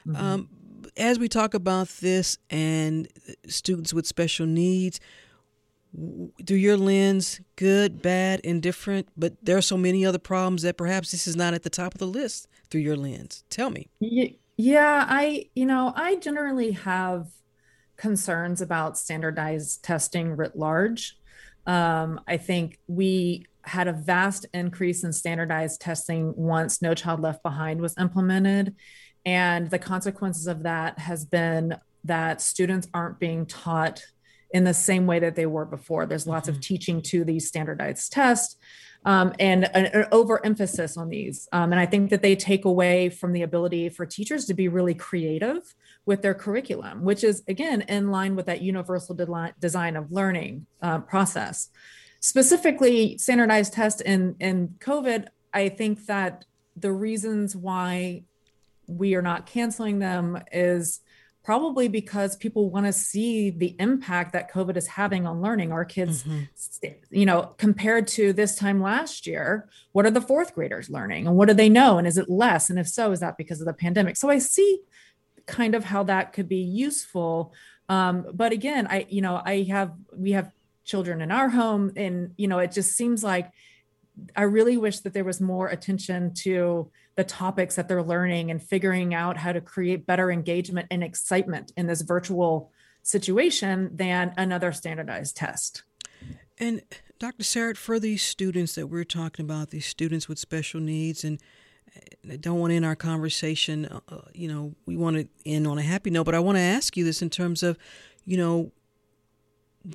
Mm-hmm. 0.06 0.22
Um, 0.22 0.48
as 0.96 1.18
we 1.18 1.28
talk 1.28 1.54
about 1.54 1.88
this 1.88 2.36
and 2.50 3.08
students 3.46 3.94
with 3.94 4.06
special 4.06 4.46
needs, 4.46 5.00
through 6.44 6.56
your 6.56 6.76
lens, 6.76 7.40
good, 7.56 8.02
bad, 8.02 8.40
indifferent, 8.40 9.08
but 9.16 9.36
there 9.42 9.56
are 9.56 9.62
so 9.62 9.76
many 9.76 10.04
other 10.04 10.18
problems 10.18 10.62
that 10.62 10.76
perhaps 10.76 11.12
this 11.12 11.28
is 11.28 11.36
not 11.36 11.54
at 11.54 11.62
the 11.62 11.70
top 11.70 11.94
of 11.94 12.00
the 12.00 12.06
list 12.06 12.48
through 12.70 12.82
your 12.82 12.96
lens. 12.96 13.44
Tell 13.50 13.70
me. 13.70 13.88
Yeah, 14.56 15.06
I, 15.08 15.50
you 15.54 15.66
know, 15.66 15.92
I 15.96 16.16
generally 16.16 16.72
have 16.72 17.26
concerns 17.96 18.60
about 18.60 18.98
standardized 18.98 19.84
testing 19.84 20.36
writ 20.36 20.56
large. 20.56 21.16
Um, 21.66 22.20
I 22.28 22.36
think 22.36 22.78
we 22.86 23.46
had 23.62 23.88
a 23.88 23.92
vast 23.92 24.46
increase 24.52 25.04
in 25.04 25.12
standardized 25.12 25.80
testing 25.80 26.34
once 26.36 26.82
No 26.82 26.94
Child 26.94 27.20
Left 27.20 27.42
Behind 27.42 27.80
was 27.80 27.94
implemented. 27.98 28.74
And 29.24 29.70
the 29.70 29.78
consequences 29.78 30.46
of 30.46 30.64
that 30.64 30.98
has 30.98 31.24
been 31.24 31.76
that 32.04 32.42
students 32.42 32.86
aren't 32.92 33.18
being 33.18 33.46
taught 33.46 34.04
in 34.50 34.64
the 34.64 34.74
same 34.74 35.06
way 35.06 35.18
that 35.18 35.34
they 35.34 35.46
were 35.46 35.64
before. 35.64 36.06
There's 36.06 36.26
lots 36.26 36.48
mm-hmm. 36.48 36.58
of 36.58 36.62
teaching 36.62 37.02
to 37.02 37.24
these 37.24 37.48
standardized 37.48 38.12
tests 38.12 38.56
um, 39.04 39.32
and 39.38 39.64
an, 39.74 39.86
an, 39.86 40.06
overemphasis 40.12 40.96
on 40.96 41.08
these. 41.08 41.48
Um, 41.52 41.72
and 41.72 41.80
I 41.80 41.86
think 41.86 42.10
that 42.10 42.22
they 42.22 42.34
take 42.34 42.64
away 42.64 43.10
from 43.10 43.32
the 43.32 43.42
ability 43.42 43.88
for 43.90 44.06
teachers 44.06 44.46
to 44.46 44.54
be 44.54 44.68
really 44.68 44.94
creative 44.94 45.74
with 46.06 46.22
their 46.22 46.34
curriculum, 46.34 47.02
which 47.02 47.22
is, 47.22 47.42
again, 47.48 47.82
in 47.82 48.10
line 48.10 48.36
with 48.36 48.46
that 48.46 48.62
universal 48.62 49.14
de- 49.14 49.54
design 49.60 49.96
of 49.96 50.10
learning 50.10 50.66
uh, 50.82 50.98
process. 51.00 51.68
Specifically, 52.20 53.18
standardized 53.18 53.74
tests 53.74 54.00
in, 54.00 54.36
in 54.40 54.76
COVID, 54.78 55.26
I 55.52 55.68
think 55.68 56.06
that 56.06 56.46
the 56.76 56.92
reasons 56.92 57.54
why 57.54 58.24
we 58.86 59.14
are 59.14 59.22
not 59.22 59.46
canceling 59.46 59.98
them 59.98 60.42
is 60.52 61.00
probably 61.44 61.88
because 61.88 62.36
people 62.36 62.70
want 62.70 62.86
to 62.86 62.92
see 62.92 63.50
the 63.50 63.76
impact 63.78 64.32
that 64.32 64.50
covid 64.50 64.76
is 64.76 64.86
having 64.86 65.26
on 65.26 65.42
learning. 65.42 65.70
Our 65.70 65.84
kids 65.84 66.24
mm-hmm. 66.24 66.88
you 67.10 67.26
know 67.26 67.54
compared 67.58 68.08
to 68.08 68.32
this 68.32 68.56
time 68.56 68.80
last 68.80 69.26
year 69.26 69.68
what 69.92 70.06
are 70.06 70.10
the 70.10 70.20
fourth 70.20 70.54
graders 70.54 70.90
learning 70.90 71.26
and 71.26 71.36
what 71.36 71.48
do 71.48 71.54
they 71.54 71.68
know 71.68 71.98
and 71.98 72.06
is 72.06 72.18
it 72.18 72.30
less? 72.30 72.70
And 72.70 72.78
if 72.78 72.88
so 72.88 73.12
is 73.12 73.20
that 73.20 73.36
because 73.36 73.60
of 73.60 73.66
the 73.66 73.74
pandemic? 73.74 74.16
So 74.16 74.30
i 74.30 74.38
see 74.38 74.80
kind 75.46 75.74
of 75.74 75.84
how 75.84 76.04
that 76.04 76.32
could 76.32 76.48
be 76.48 76.56
useful. 76.56 77.52
Um, 77.90 78.24
but 78.32 78.52
again 78.52 78.86
i 78.88 79.06
you 79.10 79.20
know 79.20 79.40
i 79.44 79.62
have 79.64 79.92
we 80.16 80.32
have 80.32 80.50
children 80.84 81.20
in 81.20 81.30
our 81.30 81.50
home 81.50 81.92
and 81.96 82.32
you 82.36 82.48
know 82.48 82.58
it 82.58 82.72
just 82.72 82.92
seems 82.92 83.22
like 83.22 83.50
i 84.36 84.42
really 84.42 84.76
wish 84.76 85.00
that 85.00 85.12
there 85.12 85.24
was 85.24 85.40
more 85.40 85.68
attention 85.68 86.32
to 86.34 86.90
the 87.16 87.24
topics 87.24 87.76
that 87.76 87.88
they're 87.88 88.02
learning 88.02 88.50
and 88.50 88.62
figuring 88.62 89.14
out 89.14 89.36
how 89.36 89.52
to 89.52 89.60
create 89.60 90.06
better 90.06 90.30
engagement 90.30 90.86
and 90.90 91.04
excitement 91.04 91.72
in 91.76 91.86
this 91.86 92.02
virtual 92.02 92.72
situation 93.02 93.90
than 93.94 94.32
another 94.36 94.72
standardized 94.72 95.36
test. 95.36 95.84
And 96.58 96.82
Dr. 97.18 97.44
Sarrett, 97.44 97.76
for 97.76 98.00
these 98.00 98.22
students 98.22 98.74
that 98.74 98.88
we're 98.88 99.04
talking 99.04 99.44
about, 99.44 99.70
these 99.70 99.86
students 99.86 100.28
with 100.28 100.38
special 100.38 100.80
needs, 100.80 101.24
and 101.24 101.40
I 102.30 102.36
don't 102.36 102.58
want 102.58 102.70
to 102.72 102.76
end 102.76 102.84
our 102.84 102.96
conversation, 102.96 103.86
uh, 103.86 104.00
uh 104.08 104.22
you 104.32 104.48
know, 104.48 104.74
we 104.86 104.96
want 104.96 105.16
to 105.16 105.28
end 105.46 105.66
on 105.66 105.78
a 105.78 105.82
happy 105.82 106.10
note, 106.10 106.24
but 106.24 106.34
I 106.34 106.40
want 106.40 106.56
to 106.56 106.62
ask 106.62 106.96
you 106.96 107.04
this 107.04 107.22
in 107.22 107.30
terms 107.30 107.62
of, 107.62 107.78
you 108.24 108.36
know, 108.36 108.72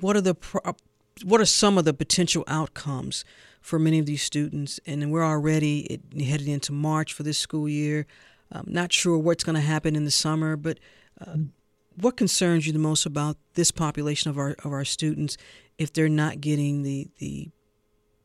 what 0.00 0.16
are 0.16 0.20
the 0.20 0.34
pro- 0.34 0.76
what 1.24 1.40
are 1.40 1.46
some 1.46 1.76
of 1.76 1.84
the 1.84 1.92
potential 1.92 2.44
outcomes 2.46 3.24
for 3.60 3.78
many 3.78 3.98
of 3.98 4.06
these 4.06 4.22
students. 4.22 4.80
And 4.86 5.10
we're 5.12 5.24
already 5.24 6.00
headed 6.18 6.48
into 6.48 6.72
March 6.72 7.12
for 7.12 7.22
this 7.22 7.38
school 7.38 7.68
year. 7.68 8.06
I'm 8.52 8.64
not 8.66 8.92
sure 8.92 9.18
what's 9.18 9.44
going 9.44 9.54
to 9.54 9.60
happen 9.60 9.94
in 9.94 10.04
the 10.04 10.10
summer, 10.10 10.56
but 10.56 10.78
uh, 11.20 11.36
what 12.00 12.16
concerns 12.16 12.66
you 12.66 12.72
the 12.72 12.78
most 12.78 13.06
about 13.06 13.36
this 13.54 13.70
population 13.70 14.30
of 14.30 14.38
our 14.38 14.56
of 14.64 14.72
our 14.72 14.84
students 14.84 15.36
if 15.78 15.92
they're 15.92 16.08
not 16.08 16.40
getting 16.40 16.82
the 16.82 17.08
the 17.18 17.50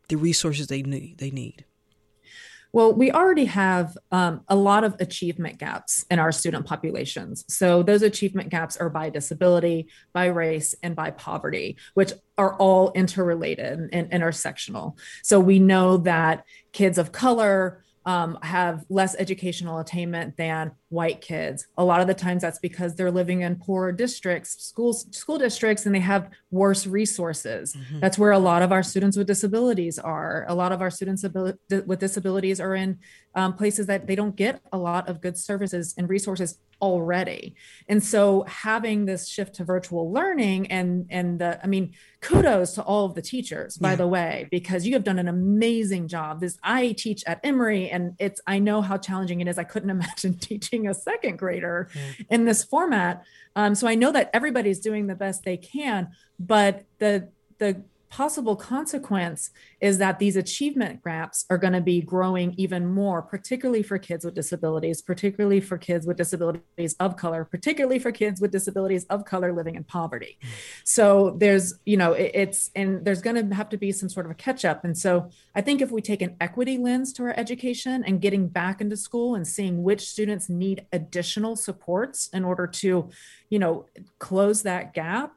the 0.09 0.15
resources 0.15 0.67
they 0.67 0.81
need 0.81 1.17
they 1.17 1.29
need? 1.29 1.65
Well, 2.75 2.91
we 2.91 3.09
already 3.09 3.45
have 3.45 3.97
um, 4.11 4.41
a 4.49 4.55
lot 4.57 4.83
of 4.83 4.97
achievement 4.99 5.59
gaps 5.59 6.05
in 6.11 6.19
our 6.19 6.33
student 6.33 6.65
populations. 6.65 7.45
So, 7.47 7.83
those 7.83 8.01
achievement 8.01 8.49
gaps 8.49 8.75
are 8.75 8.89
by 8.89 9.09
disability, 9.09 9.87
by 10.11 10.25
race, 10.25 10.75
and 10.83 10.93
by 10.93 11.11
poverty, 11.11 11.77
which 11.93 12.11
are 12.37 12.53
all 12.55 12.91
interrelated 12.91 13.91
and 13.93 14.11
intersectional. 14.11 14.99
So, 15.23 15.39
we 15.39 15.57
know 15.57 15.95
that 15.99 16.43
kids 16.73 16.97
of 16.97 17.13
color, 17.13 17.84
um, 18.05 18.37
have 18.43 18.85
less 18.89 19.15
educational 19.17 19.79
attainment 19.79 20.37
than 20.37 20.71
white 20.89 21.21
kids. 21.21 21.67
A 21.77 21.83
lot 21.83 22.01
of 22.01 22.07
the 22.07 22.13
times 22.13 22.43
that's 22.43 22.59
because 22.59 22.95
they're 22.95 23.11
living 23.11 23.41
in 23.41 23.55
poorer 23.55 23.91
districts, 23.91 24.63
schools, 24.63 25.07
school 25.11 25.39
districts, 25.39 25.85
and 25.85 25.95
they 25.95 25.99
have 25.99 26.29
worse 26.51 26.85
resources. 26.85 27.73
Mm-hmm. 27.73 27.99
That's 28.01 28.17
where 28.17 28.31
a 28.31 28.39
lot 28.39 28.61
of 28.61 28.71
our 28.71 28.83
students 28.83 29.17
with 29.17 29.27
disabilities 29.27 29.97
are. 29.97 30.45
A 30.47 30.53
lot 30.53 30.71
of 30.71 30.81
our 30.81 30.91
students 30.91 31.23
with 31.23 31.99
disabilities 31.99 32.59
are 32.59 32.75
in 32.75 32.99
um, 33.33 33.53
places 33.53 33.87
that 33.87 34.05
they 34.05 34.15
don't 34.15 34.35
get 34.35 34.61
a 34.71 34.77
lot 34.77 35.09
of 35.09 35.19
good 35.19 35.37
services 35.37 35.95
and 35.97 36.07
resources 36.07 36.59
already. 36.81 37.55
And 37.87 38.03
so 38.03 38.43
having 38.47 39.05
this 39.05 39.27
shift 39.27 39.55
to 39.55 39.63
virtual 39.63 40.11
learning 40.11 40.71
and 40.71 41.05
and 41.09 41.39
the 41.39 41.59
I 41.63 41.67
mean 41.67 41.93
kudos 42.21 42.73
to 42.73 42.83
all 42.83 43.05
of 43.05 43.15
the 43.15 43.21
teachers 43.21 43.77
by 43.77 43.91
yeah. 43.91 43.95
the 43.95 44.07
way 44.07 44.47
because 44.51 44.85
you 44.85 44.93
have 44.93 45.03
done 45.03 45.19
an 45.19 45.27
amazing 45.27 46.07
job. 46.07 46.41
This 46.41 46.57
I 46.63 46.93
teach 46.93 47.23
at 47.27 47.39
Emory 47.43 47.89
and 47.89 48.15
it's 48.19 48.41
I 48.47 48.59
know 48.59 48.81
how 48.81 48.97
challenging 48.97 49.41
it 49.41 49.47
is. 49.47 49.57
I 49.57 49.63
couldn't 49.63 49.89
imagine 49.99 50.37
teaching 50.37 50.87
a 50.87 50.93
second 50.93 51.37
grader 51.37 51.89
yeah. 51.95 52.25
in 52.29 52.45
this 52.45 52.63
format. 52.63 53.23
Um, 53.55 53.75
so 53.75 53.87
I 53.87 53.95
know 53.95 54.11
that 54.11 54.29
everybody's 54.33 54.79
doing 54.79 55.07
the 55.07 55.15
best 55.15 55.43
they 55.43 55.57
can, 55.57 56.09
but 56.39 56.85
the 56.99 57.29
the 57.57 57.83
possible 58.09 58.55
consequence 58.55 59.49
is 59.81 59.97
that 59.97 60.19
these 60.19 60.35
achievement 60.35 61.03
gaps 61.03 61.45
are 61.49 61.57
going 61.57 61.73
to 61.73 61.81
be 61.81 62.01
growing 62.01 62.53
even 62.57 62.85
more, 62.85 63.21
particularly 63.21 63.83
for 63.83 63.97
kids 63.97 64.23
with 64.23 64.33
disabilities, 64.33 65.01
particularly 65.01 65.59
for 65.59 65.77
kids 65.77 66.05
with 66.05 66.17
disabilities 66.17 66.95
of 66.99 67.17
color, 67.17 67.45
particularly 67.45 67.99
for 67.99 68.11
kids 68.11 68.39
with 68.39 68.51
disabilities 68.51 69.05
of 69.05 69.25
color 69.25 69.51
living 69.53 69.75
in 69.75 69.83
poverty. 69.83 70.37
Mm. 70.41 70.47
So 70.83 71.35
there's, 71.37 71.73
you 71.85 71.97
know, 71.97 72.13
it, 72.13 72.31
it's, 72.33 72.71
and 72.75 73.03
there's 73.03 73.21
going 73.21 73.49
to 73.49 73.55
have 73.55 73.69
to 73.69 73.77
be 73.77 73.91
some 73.91 74.09
sort 74.09 74.25
of 74.25 74.31
a 74.31 74.35
catch 74.35 74.65
up. 74.65 74.83
And 74.83 74.97
so 74.97 75.29
I 75.53 75.61
think 75.61 75.81
if 75.81 75.91
we 75.91 76.01
take 76.01 76.21
an 76.21 76.35
equity 76.39 76.77
lens 76.77 77.13
to 77.13 77.23
our 77.23 77.33
education 77.37 78.03
and 78.05 78.21
getting 78.21 78.47
back 78.47 78.81
into 78.81 78.97
school 78.97 79.35
and 79.35 79.47
seeing 79.47 79.83
which 79.83 80.01
students 80.01 80.49
need 80.49 80.85
additional 80.91 81.55
supports 81.55 82.29
in 82.33 82.43
order 82.43 82.67
to, 82.67 83.09
you 83.49 83.59
know, 83.59 83.85
close 84.19 84.63
that 84.63 84.93
gap 84.93 85.33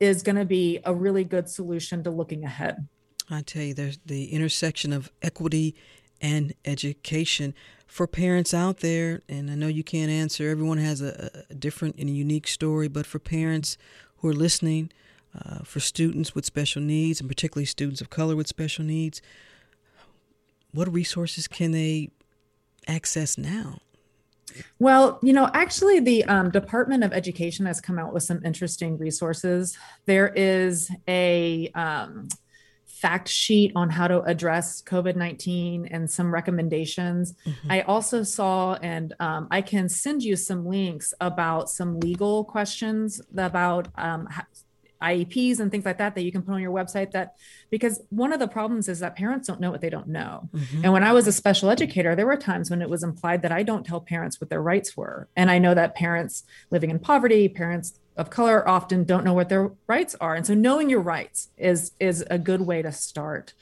is 0.00 0.22
going 0.22 0.36
to 0.36 0.44
be 0.44 0.80
a 0.84 0.94
really 0.94 1.24
good 1.24 1.48
solution 1.48 2.02
to 2.04 2.10
looking 2.10 2.44
ahead. 2.44 2.86
I 3.30 3.42
tell 3.42 3.62
you, 3.62 3.74
there's 3.74 3.98
the 4.06 4.32
intersection 4.32 4.92
of 4.92 5.10
equity 5.22 5.74
and 6.20 6.54
education 6.64 7.54
for 7.86 8.06
parents 8.06 8.54
out 8.54 8.78
there. 8.78 9.22
And 9.28 9.50
I 9.50 9.54
know 9.54 9.66
you 9.66 9.84
can't 9.84 10.10
answer, 10.10 10.48
everyone 10.48 10.78
has 10.78 11.00
a, 11.00 11.44
a 11.50 11.54
different 11.54 11.96
and 11.96 12.08
a 12.08 12.12
unique 12.12 12.48
story, 12.48 12.88
but 12.88 13.06
for 13.06 13.18
parents 13.18 13.76
who 14.18 14.28
are 14.28 14.34
listening, 14.34 14.90
uh, 15.38 15.60
for 15.62 15.80
students 15.80 16.34
with 16.34 16.44
special 16.44 16.82
needs, 16.82 17.20
and 17.20 17.28
particularly 17.28 17.66
students 17.66 18.00
of 18.00 18.10
color 18.10 18.34
with 18.34 18.48
special 18.48 18.84
needs, 18.84 19.20
what 20.72 20.92
resources 20.92 21.46
can 21.46 21.72
they 21.72 22.10
access 22.86 23.36
now? 23.36 23.78
Well, 24.78 25.18
you 25.22 25.32
know, 25.32 25.50
actually, 25.54 26.00
the 26.00 26.24
um, 26.24 26.50
Department 26.50 27.04
of 27.04 27.12
Education 27.12 27.66
has 27.66 27.80
come 27.80 27.98
out 27.98 28.12
with 28.12 28.22
some 28.22 28.44
interesting 28.44 28.98
resources. 28.98 29.76
There 30.06 30.28
is 30.28 30.90
a 31.06 31.70
um, 31.74 32.28
fact 32.86 33.28
sheet 33.28 33.72
on 33.76 33.90
how 33.90 34.08
to 34.08 34.22
address 34.22 34.82
COVID 34.82 35.14
19 35.14 35.86
and 35.86 36.10
some 36.10 36.32
recommendations. 36.32 37.34
Mm-hmm. 37.46 37.72
I 37.72 37.82
also 37.82 38.22
saw, 38.22 38.74
and 38.74 39.14
um, 39.20 39.46
I 39.50 39.62
can 39.62 39.88
send 39.88 40.22
you 40.22 40.36
some 40.36 40.66
links 40.66 41.14
about 41.20 41.70
some 41.70 42.00
legal 42.00 42.44
questions 42.44 43.20
about 43.36 43.88
um, 43.96 44.28
IEPs 45.02 45.60
and 45.60 45.70
things 45.70 45.84
like 45.84 45.98
that 45.98 46.14
that 46.14 46.22
you 46.22 46.32
can 46.32 46.42
put 46.42 46.52
on 46.54 46.60
your 46.60 46.72
website 46.72 47.12
that 47.12 47.34
because 47.70 48.00
one 48.10 48.32
of 48.32 48.40
the 48.40 48.48
problems 48.48 48.88
is 48.88 49.00
that 49.00 49.16
parents 49.16 49.46
don't 49.46 49.60
know 49.60 49.70
what 49.70 49.80
they 49.80 49.90
don't 49.90 50.08
know. 50.08 50.48
Mm-hmm. 50.52 50.84
And 50.84 50.92
when 50.92 51.04
I 51.04 51.12
was 51.12 51.26
a 51.26 51.32
special 51.32 51.70
educator, 51.70 52.14
there 52.14 52.26
were 52.26 52.36
times 52.36 52.70
when 52.70 52.82
it 52.82 52.90
was 52.90 53.02
implied 53.02 53.42
that 53.42 53.52
I 53.52 53.62
don't 53.62 53.86
tell 53.86 54.00
parents 54.00 54.40
what 54.40 54.50
their 54.50 54.62
rights 54.62 54.96
were. 54.96 55.28
And 55.36 55.50
I 55.50 55.58
know 55.58 55.74
that 55.74 55.94
parents 55.94 56.44
living 56.70 56.90
in 56.90 56.98
poverty, 56.98 57.48
parents 57.48 57.98
of 58.16 58.30
color 58.30 58.68
often 58.68 59.04
don't 59.04 59.24
know 59.24 59.34
what 59.34 59.48
their 59.48 59.70
rights 59.86 60.16
are. 60.20 60.34
And 60.34 60.44
so 60.44 60.54
knowing 60.54 60.90
your 60.90 61.00
rights 61.00 61.48
is 61.56 61.92
is 62.00 62.24
a 62.30 62.38
good 62.38 62.62
way 62.62 62.82
to 62.82 62.92
start. 62.92 63.54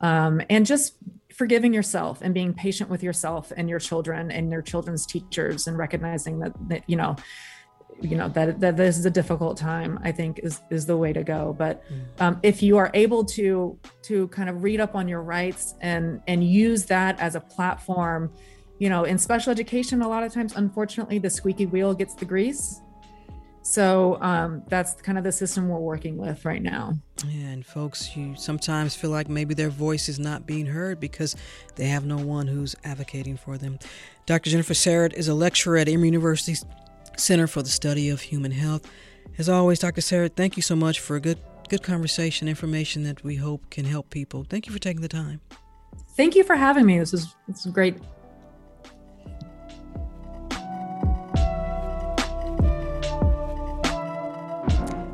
Um, 0.00 0.42
and 0.50 0.66
just 0.66 0.96
forgiving 1.32 1.72
yourself 1.72 2.20
and 2.20 2.34
being 2.34 2.52
patient 2.52 2.90
with 2.90 3.02
yourself 3.02 3.52
and 3.56 3.68
your 3.68 3.78
children 3.78 4.30
and 4.30 4.52
your 4.52 4.62
children's 4.62 5.06
teachers 5.06 5.66
and 5.66 5.78
recognizing 5.78 6.40
that, 6.40 6.52
that 6.68 6.82
you 6.86 6.96
know 6.96 7.16
you 8.00 8.16
know 8.16 8.28
that 8.28 8.60
that 8.60 8.76
this 8.76 8.98
is 8.98 9.06
a 9.06 9.10
difficult 9.10 9.56
time 9.56 9.98
i 10.02 10.10
think 10.10 10.40
is 10.40 10.60
is 10.70 10.86
the 10.86 10.96
way 10.96 11.12
to 11.12 11.22
go 11.22 11.54
but 11.58 11.82
mm. 11.92 12.02
um, 12.20 12.38
if 12.42 12.62
you 12.62 12.76
are 12.76 12.90
able 12.94 13.24
to 13.24 13.78
to 14.02 14.28
kind 14.28 14.48
of 14.48 14.62
read 14.62 14.80
up 14.80 14.94
on 14.94 15.06
your 15.08 15.22
rights 15.22 15.74
and 15.80 16.20
and 16.26 16.44
use 16.44 16.84
that 16.84 17.18
as 17.20 17.34
a 17.34 17.40
platform 17.40 18.32
you 18.78 18.88
know 18.88 19.04
in 19.04 19.18
special 19.18 19.50
education 19.50 20.02
a 20.02 20.08
lot 20.08 20.22
of 20.22 20.32
times 20.32 20.54
unfortunately 20.56 21.18
the 21.18 21.30
squeaky 21.30 21.66
wheel 21.66 21.94
gets 21.94 22.14
the 22.14 22.24
grease 22.24 22.80
so 23.62 24.18
um, 24.20 24.64
that's 24.68 24.94
kind 24.94 25.16
of 25.16 25.24
the 25.24 25.30
system 25.30 25.68
we're 25.68 25.78
working 25.78 26.16
with 26.16 26.44
right 26.44 26.60
now. 26.60 26.94
And 27.24 27.64
folks, 27.64 28.16
you 28.16 28.34
sometimes 28.34 28.96
feel 28.96 29.10
like 29.10 29.28
maybe 29.28 29.54
their 29.54 29.68
voice 29.68 30.08
is 30.08 30.18
not 30.18 30.46
being 30.46 30.66
heard 30.66 30.98
because 30.98 31.36
they 31.76 31.86
have 31.86 32.04
no 32.04 32.16
one 32.16 32.48
who's 32.48 32.74
advocating 32.82 33.36
for 33.36 33.56
them. 33.56 33.78
Dr. 34.26 34.50
Jennifer 34.50 34.74
Sarrett 34.74 35.12
is 35.14 35.28
a 35.28 35.34
lecturer 35.34 35.76
at 35.76 35.88
Emory 35.88 36.08
University's 36.08 36.64
Center 37.18 37.46
for 37.46 37.62
the 37.62 37.68
Study 37.68 38.08
of 38.08 38.20
Human 38.20 38.52
Health. 38.52 38.88
As 39.38 39.48
always, 39.48 39.78
Dr. 39.78 40.00
Sarrett, 40.00 40.36
thank 40.36 40.56
you 40.56 40.62
so 40.62 40.76
much 40.76 41.00
for 41.00 41.16
a 41.16 41.20
good 41.20 41.38
good 41.68 41.82
conversation, 41.82 42.48
information 42.48 43.02
that 43.04 43.24
we 43.24 43.36
hope 43.36 43.70
can 43.70 43.86
help 43.86 44.10
people. 44.10 44.44
Thank 44.44 44.66
you 44.66 44.72
for 44.72 44.78
taking 44.78 45.00
the 45.00 45.08
time. 45.08 45.40
Thank 46.16 46.36
you 46.36 46.44
for 46.44 46.54
having 46.54 46.84
me. 46.84 46.98
This 46.98 47.14
is 47.14 47.34
it's 47.48 47.64
great 47.66 47.96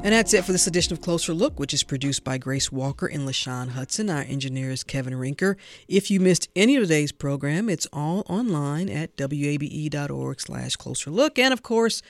And 0.09 0.15
that's 0.15 0.33
it 0.33 0.47
for 0.47 0.53
this 0.53 0.67
edition 0.67 0.95
of 0.95 1.03
Closer 1.03 1.35
Look, 1.35 1.61
which 1.61 1.75
is 1.75 1.83
produced 1.83 2.25
by 2.25 2.39
Grace 2.39 2.73
Walker 2.73 3.05
and 3.05 3.29
LaShawn 3.29 3.73
Hudson. 3.73 4.09
Our 4.09 4.23
engineer 4.23 4.71
is 4.71 4.83
Kevin 4.83 5.13
Rinker. 5.13 5.57
If 5.87 6.11
you 6.11 6.19
missed 6.19 6.49
any 6.57 6.77
of 6.77 6.85
today's 6.85 7.13
program, 7.13 7.69
it's 7.69 7.87
all 7.93 8.25
online 8.27 8.89
at 8.89 9.11
wabe.org 9.19 10.41
slash 10.41 10.77
closer 10.77 11.11
look. 11.11 11.39
And 11.39 11.53
of 11.53 11.63
course, 11.63 12.01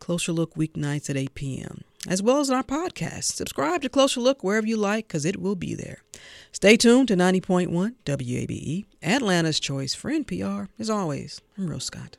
Closer 0.00 0.32
Look 0.32 0.54
weeknights 0.54 1.08
at 1.08 1.16
8 1.16 1.34
p.m., 1.34 1.80
as 2.06 2.22
well 2.22 2.40
as 2.40 2.50
our 2.50 2.62
podcast. 2.62 3.32
Subscribe 3.32 3.80
to 3.80 3.88
Closer 3.88 4.20
Look 4.20 4.44
wherever 4.44 4.66
you 4.66 4.76
like, 4.76 5.08
because 5.08 5.24
it 5.24 5.40
will 5.40 5.56
be 5.56 5.74
there. 5.74 6.02
Stay 6.52 6.76
tuned 6.76 7.08
to 7.08 7.16
90.1 7.16 7.94
WABE, 8.04 8.84
Atlanta's 9.02 9.58
choice 9.58 9.94
for 9.94 10.10
NPR. 10.10 10.68
As 10.78 10.90
always, 10.90 11.40
I'm 11.56 11.70
Rose 11.70 11.84
Scott. 11.84 12.18